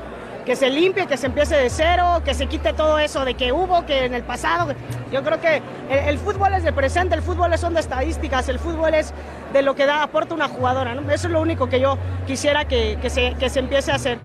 que 0.49 0.57
se 0.57 0.71
limpie, 0.71 1.07
que 1.07 1.19
se 1.19 1.27
empiece 1.27 1.55
de 1.57 1.69
cero, 1.69 2.23
que 2.25 2.33
se 2.33 2.47
quite 2.47 2.73
todo 2.73 2.99
eso 2.99 3.23
de 3.27 3.35
que 3.35 3.53
hubo, 3.53 3.85
que 3.85 4.07
en 4.07 4.15
el 4.15 4.23
pasado. 4.23 4.73
Yo 5.13 5.23
creo 5.23 5.39
que 5.43 5.61
el, 5.91 5.99
el 6.09 6.19
fútbol 6.19 6.55
es 6.55 6.63
del 6.63 6.73
presente, 6.73 7.15
el 7.15 7.21
fútbol 7.21 7.53
es 7.53 7.61
son 7.61 7.75
de 7.75 7.81
estadísticas, 7.81 8.49
el 8.49 8.59
fútbol 8.59 8.95
es 8.95 9.13
de 9.53 9.61
lo 9.61 9.75
que 9.75 9.85
da, 9.85 10.03
aporta 10.03 10.35
una 10.35 10.49
jugadora, 10.49 10.95
¿no? 10.95 11.03
Eso 11.13 11.27
es 11.27 11.35
lo 11.35 11.43
único 11.43 11.69
que 11.69 11.81
yo 11.81 11.99
quisiera 12.27 12.65
que, 12.65 12.99
que 13.03 13.11
se, 13.11 13.35
que 13.35 13.51
se 13.51 13.59
empiece 13.59 13.93
a 13.93 13.97
hacer. 13.97 14.21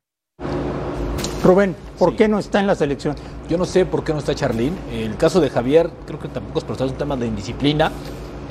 Rubén, 1.43 1.75
¿por 1.99 2.15
qué 2.15 2.29
no 2.29 2.39
está 2.39 2.61
en 2.61 2.67
la 2.67 2.75
selección? 2.75 3.17
Yo 3.49 3.57
no 3.57 3.65
sé 3.65 3.85
por 3.85 4.05
qué 4.05 4.13
no 4.13 4.19
está 4.19 4.33
Charlín. 4.33 4.77
El 4.93 5.17
caso 5.17 5.41
de 5.41 5.49
Javier, 5.49 5.89
creo 6.07 6.19
que 6.19 6.29
tampoco 6.29 6.59
es, 6.59 6.63
pero 6.63 6.85
es 6.85 6.91
un 6.93 6.97
tema 6.97 7.17
de 7.17 7.27
indisciplina. 7.27 7.91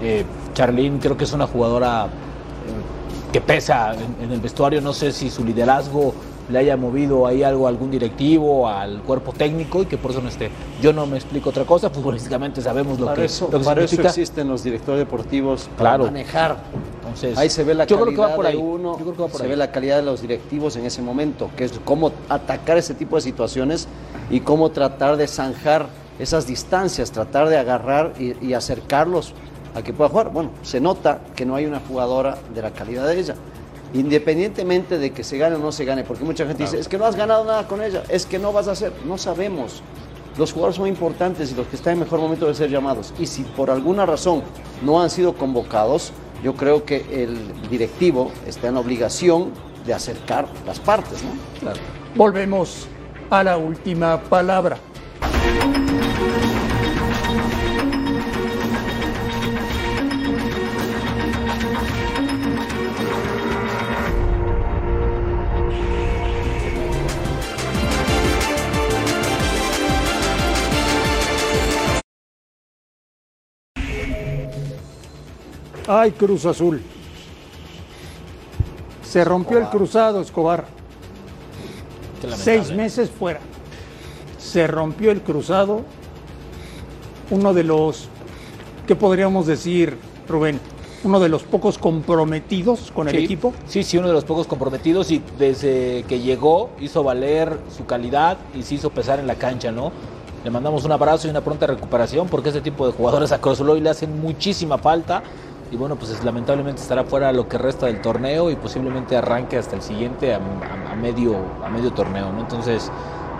Eh, 0.02 0.26
Charlín 0.52 0.98
creo 0.98 1.16
que 1.16 1.24
es 1.24 1.32
una 1.32 1.46
jugadora 1.46 2.04
eh, 2.04 3.32
que 3.32 3.40
pesa 3.40 3.94
en, 3.94 4.26
en 4.26 4.30
el 4.30 4.42
vestuario. 4.42 4.82
No 4.82 4.92
sé 4.92 5.10
si 5.10 5.30
su 5.30 5.42
liderazgo 5.42 6.14
le 6.50 6.58
haya 6.58 6.76
movido 6.76 7.26
ahí 7.26 7.42
algo 7.42 7.66
a 7.66 7.70
algún 7.70 7.90
directivo, 7.90 8.68
al 8.68 9.02
cuerpo 9.02 9.32
técnico 9.32 9.82
y 9.82 9.86
que 9.86 9.96
por 9.96 10.10
eso 10.10 10.20
no 10.20 10.28
esté. 10.28 10.50
Yo 10.80 10.92
no 10.92 11.06
me 11.06 11.16
explico 11.16 11.50
otra 11.50 11.64
cosa. 11.64 11.88
Futbolísticamente 11.90 12.60
sabemos 12.60 12.98
lo 12.98 13.06
Para, 13.06 13.18
que, 13.18 13.24
eso, 13.26 13.48
lo 13.50 13.58
que 13.58 13.64
para 13.64 13.84
eso 13.84 14.00
existen 14.02 14.48
los 14.48 14.62
directores 14.64 14.98
deportivos 15.00 15.68
para 15.76 15.90
Claro. 15.96 16.04
manejar. 16.06 16.56
Entonces, 17.02 17.36
ahí 17.38 17.48
se 17.50 17.64
ve 17.64 17.74
la 17.74 17.86
calidad 17.86 18.06
que 18.10 18.16
va 18.16 18.34
por 18.34 18.44
de 18.44 18.50
ahí. 18.52 18.56
uno, 18.56 18.92
Yo 18.98 19.04
creo 19.04 19.14
que 19.16 19.22
va 19.22 19.28
por 19.28 19.36
se 19.38 19.44
ahí. 19.44 19.50
ve 19.50 19.56
la 19.56 19.70
calidad 19.70 19.96
de 19.96 20.02
los 20.02 20.20
directivos 20.22 20.76
en 20.76 20.86
ese 20.86 21.02
momento, 21.02 21.50
que 21.56 21.64
es 21.64 21.72
cómo 21.84 22.12
atacar 22.28 22.76
ese 22.78 22.94
tipo 22.94 23.16
de 23.16 23.22
situaciones 23.22 23.86
y 24.30 24.40
cómo 24.40 24.70
tratar 24.70 25.16
de 25.16 25.26
zanjar 25.28 25.86
esas 26.18 26.46
distancias, 26.46 27.10
tratar 27.10 27.48
de 27.48 27.56
agarrar 27.58 28.12
y, 28.18 28.34
y 28.44 28.54
acercarlos 28.54 29.34
a 29.74 29.82
que 29.82 29.92
pueda 29.92 30.10
jugar. 30.10 30.30
Bueno, 30.30 30.50
se 30.62 30.80
nota 30.80 31.20
que 31.34 31.44
no 31.46 31.54
hay 31.54 31.66
una 31.66 31.80
jugadora 31.80 32.36
de 32.54 32.62
la 32.62 32.70
calidad 32.70 33.06
de 33.06 33.18
ella. 33.18 33.34
Independientemente 33.94 34.98
de 34.98 35.12
que 35.12 35.22
se 35.22 35.36
gane 35.36 35.56
o 35.56 35.58
no 35.58 35.72
se 35.72 35.84
gane, 35.84 36.04
porque 36.04 36.24
mucha 36.24 36.46
gente 36.46 36.62
dice, 36.62 36.78
es 36.78 36.88
que 36.88 36.98
no 36.98 37.04
has 37.04 37.16
ganado 37.16 37.44
nada 37.44 37.68
con 37.68 37.82
ella, 37.82 38.02
es 38.08 38.24
que 38.26 38.38
no 38.38 38.52
vas 38.52 38.68
a 38.68 38.72
hacer, 38.72 38.92
no 39.04 39.18
sabemos. 39.18 39.82
Los 40.38 40.52
jugadores 40.52 40.76
son 40.76 40.86
importantes 40.86 41.52
y 41.52 41.54
los 41.54 41.66
que 41.66 41.76
están 41.76 41.94
en 41.94 42.00
mejor 42.00 42.18
momento 42.18 42.46
de 42.46 42.54
ser 42.54 42.70
llamados. 42.70 43.12
Y 43.18 43.26
si 43.26 43.42
por 43.42 43.70
alguna 43.70 44.06
razón 44.06 44.42
no 44.82 45.02
han 45.02 45.10
sido 45.10 45.34
convocados, 45.34 46.12
yo 46.42 46.54
creo 46.54 46.84
que 46.84 47.04
el 47.10 47.36
directivo 47.68 48.32
está 48.46 48.68
en 48.68 48.74
la 48.74 48.80
obligación 48.80 49.50
de 49.86 49.92
acercar 49.92 50.46
las 50.66 50.80
partes, 50.80 51.22
¿no? 51.22 51.30
Volvemos 52.14 52.88
a 53.30 53.44
la 53.44 53.56
última 53.56 54.20
palabra. 54.22 54.78
Ay, 75.94 76.12
Cruz 76.12 76.46
Azul. 76.46 76.80
Se 79.02 79.24
rompió 79.24 79.58
el 79.58 79.66
cruzado, 79.68 80.22
Escobar. 80.22 80.64
Seis 82.34 82.72
meses 82.72 83.10
fuera. 83.10 83.40
Se 84.38 84.66
rompió 84.66 85.10
el 85.10 85.20
cruzado. 85.20 85.82
Uno 87.30 87.52
de 87.52 87.64
los, 87.64 88.08
¿qué 88.86 88.96
podríamos 88.96 89.46
decir, 89.46 89.98
Rubén? 90.26 90.58
Uno 91.04 91.20
de 91.20 91.28
los 91.28 91.42
pocos 91.42 91.76
comprometidos 91.76 92.90
con 92.90 93.08
el 93.08 93.16
Sí, 93.18 93.24
equipo. 93.24 93.52
Sí, 93.66 93.82
sí, 93.82 93.98
uno 93.98 94.08
de 94.08 94.14
los 94.14 94.24
pocos 94.24 94.46
comprometidos 94.46 95.10
y 95.10 95.22
desde 95.38 96.04
que 96.08 96.20
llegó 96.20 96.70
hizo 96.80 97.02
valer 97.02 97.58
su 97.76 97.84
calidad 97.84 98.38
y 98.54 98.62
se 98.62 98.76
hizo 98.76 98.88
pesar 98.88 99.18
en 99.18 99.26
la 99.26 99.34
cancha, 99.34 99.70
¿no? 99.70 99.92
Le 100.42 100.50
mandamos 100.50 100.84
un 100.84 100.92
abrazo 100.92 101.26
y 101.26 101.30
una 101.30 101.42
pronta 101.42 101.66
recuperación 101.66 102.28
porque 102.28 102.48
este 102.48 102.62
tipo 102.62 102.86
de 102.86 102.92
jugadores 102.94 103.30
a 103.32 103.40
Cruz 103.42 103.54
Azul 103.54 103.68
hoy 103.70 103.80
le 103.80 103.90
hacen 103.90 104.18
muchísima 104.20 104.78
falta 104.78 105.22
y 105.72 105.76
bueno, 105.76 105.96
pues 105.96 106.10
es- 106.10 106.22
lamentablemente 106.22 106.82
estará 106.82 107.02
fuera 107.04 107.32
lo 107.32 107.48
que 107.48 107.56
resta 107.58 107.86
del 107.86 108.00
torneo 108.00 108.50
y 108.50 108.56
posiblemente 108.56 109.16
arranque 109.16 109.56
hasta 109.56 109.74
el 109.74 109.82
siguiente 109.82 110.34
a, 110.34 110.36
a- 110.36 110.92
a 110.92 110.94
medio, 110.96 111.34
a 111.64 111.70
medio 111.70 111.92
torneo, 111.92 112.30
¿no? 112.30 112.40
Entonces, 112.40 112.90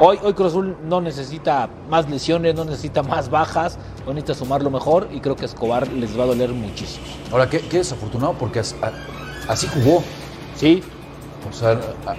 hoy, 0.01 0.19
hoy 0.23 0.33
Cruz 0.33 0.49
Azul 0.49 0.77
no 0.85 1.01
necesita 1.03 1.69
más 1.91 2.09
lesiones, 2.09 2.55
no 2.55 2.65
necesita 2.65 3.03
más 3.03 3.29
bajas, 3.31 3.79
hoy 4.07 4.15
necesita 4.15 4.35
sumar 4.35 4.63
lo 4.63 4.71
mejor 4.71 5.09
y 5.13 5.21
creo 5.21 5.37
que 5.37 5.43
a 5.43 5.47
Escobar 5.47 5.87
les 5.89 6.19
va 6.19 6.25
a 6.25 6.27
doler 6.29 6.51
muchísimo. 6.53 7.05
Ahora, 7.31 7.49
qué, 7.51 7.61
qué 7.61 7.79
desafortunado 7.79 8.33
porque 8.33 8.61
as- 8.61 8.75
a- 8.83 9.53
así 9.53 9.67
jugó. 9.69 10.03
Sí. 10.57 10.83
O 11.51 11.53
sea, 11.53 11.73
a- 12.07 12.15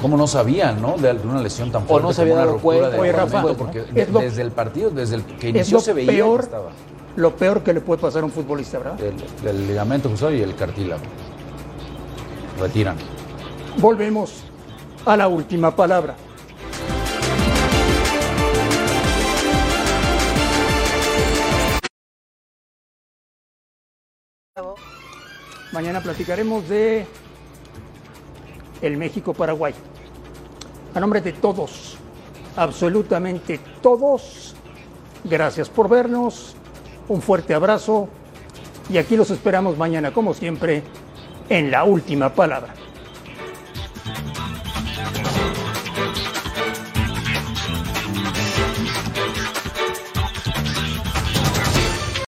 ¿cómo 0.00 0.16
no 0.16 0.26
sabían, 0.26 0.80
no? 0.80 0.96
De 0.96 1.10
alguna 1.10 1.42
lesión 1.42 1.70
tan 1.70 1.82
O 1.82 1.86
fuerte 1.86 2.06
no 2.06 2.12
se 2.14 2.22
había 2.22 2.36
dado 2.36 2.52
ruptura 2.52 2.78
cuenta. 2.78 2.88
de 2.96 2.98
Oye, 3.00 3.12
Rafa, 3.12 3.42
porque 3.58 3.84
lo- 4.10 4.20
desde 4.20 4.40
el 4.40 4.52
partido, 4.52 4.88
desde 4.90 5.16
el 5.16 5.24
que 5.24 5.48
Es 5.50 5.54
inició 5.54 5.76
lo 5.76 5.80
se 5.82 5.92
veía 5.92 6.06
que 6.10 6.16
peor, 6.16 6.40
estaba 6.40 6.70
lo 7.18 7.34
peor 7.34 7.64
que 7.64 7.72
le 7.72 7.80
puede 7.80 8.00
pasar 8.00 8.22
a 8.22 8.26
un 8.26 8.30
futbolista, 8.30 8.78
¿verdad? 8.78 9.00
el, 9.00 9.48
el 9.48 9.66
ligamento 9.66 10.08
cruzado 10.08 10.32
y 10.32 10.40
el 10.40 10.54
cartílago. 10.54 11.02
Retiran. 12.60 12.96
Volvemos 13.78 14.44
a 15.04 15.16
la 15.16 15.26
última 15.26 15.74
palabra. 15.74 16.14
Mañana 25.72 26.00
platicaremos 26.00 26.68
de 26.68 27.04
el 28.80 28.96
México-Paraguay. 28.96 29.74
A 30.94 31.00
nombre 31.00 31.20
de 31.20 31.32
todos, 31.32 31.96
absolutamente 32.56 33.58
todos, 33.82 34.54
gracias 35.24 35.68
por 35.68 35.88
vernos, 35.88 36.56
un 37.08 37.22
fuerte 37.22 37.54
abrazo 37.54 38.08
y 38.90 38.98
aquí 38.98 39.16
los 39.16 39.30
esperamos 39.30 39.76
mañana, 39.76 40.12
como 40.12 40.34
siempre, 40.34 40.82
en 41.48 41.70
la 41.70 41.84
última 41.84 42.34
palabra. 42.34 42.74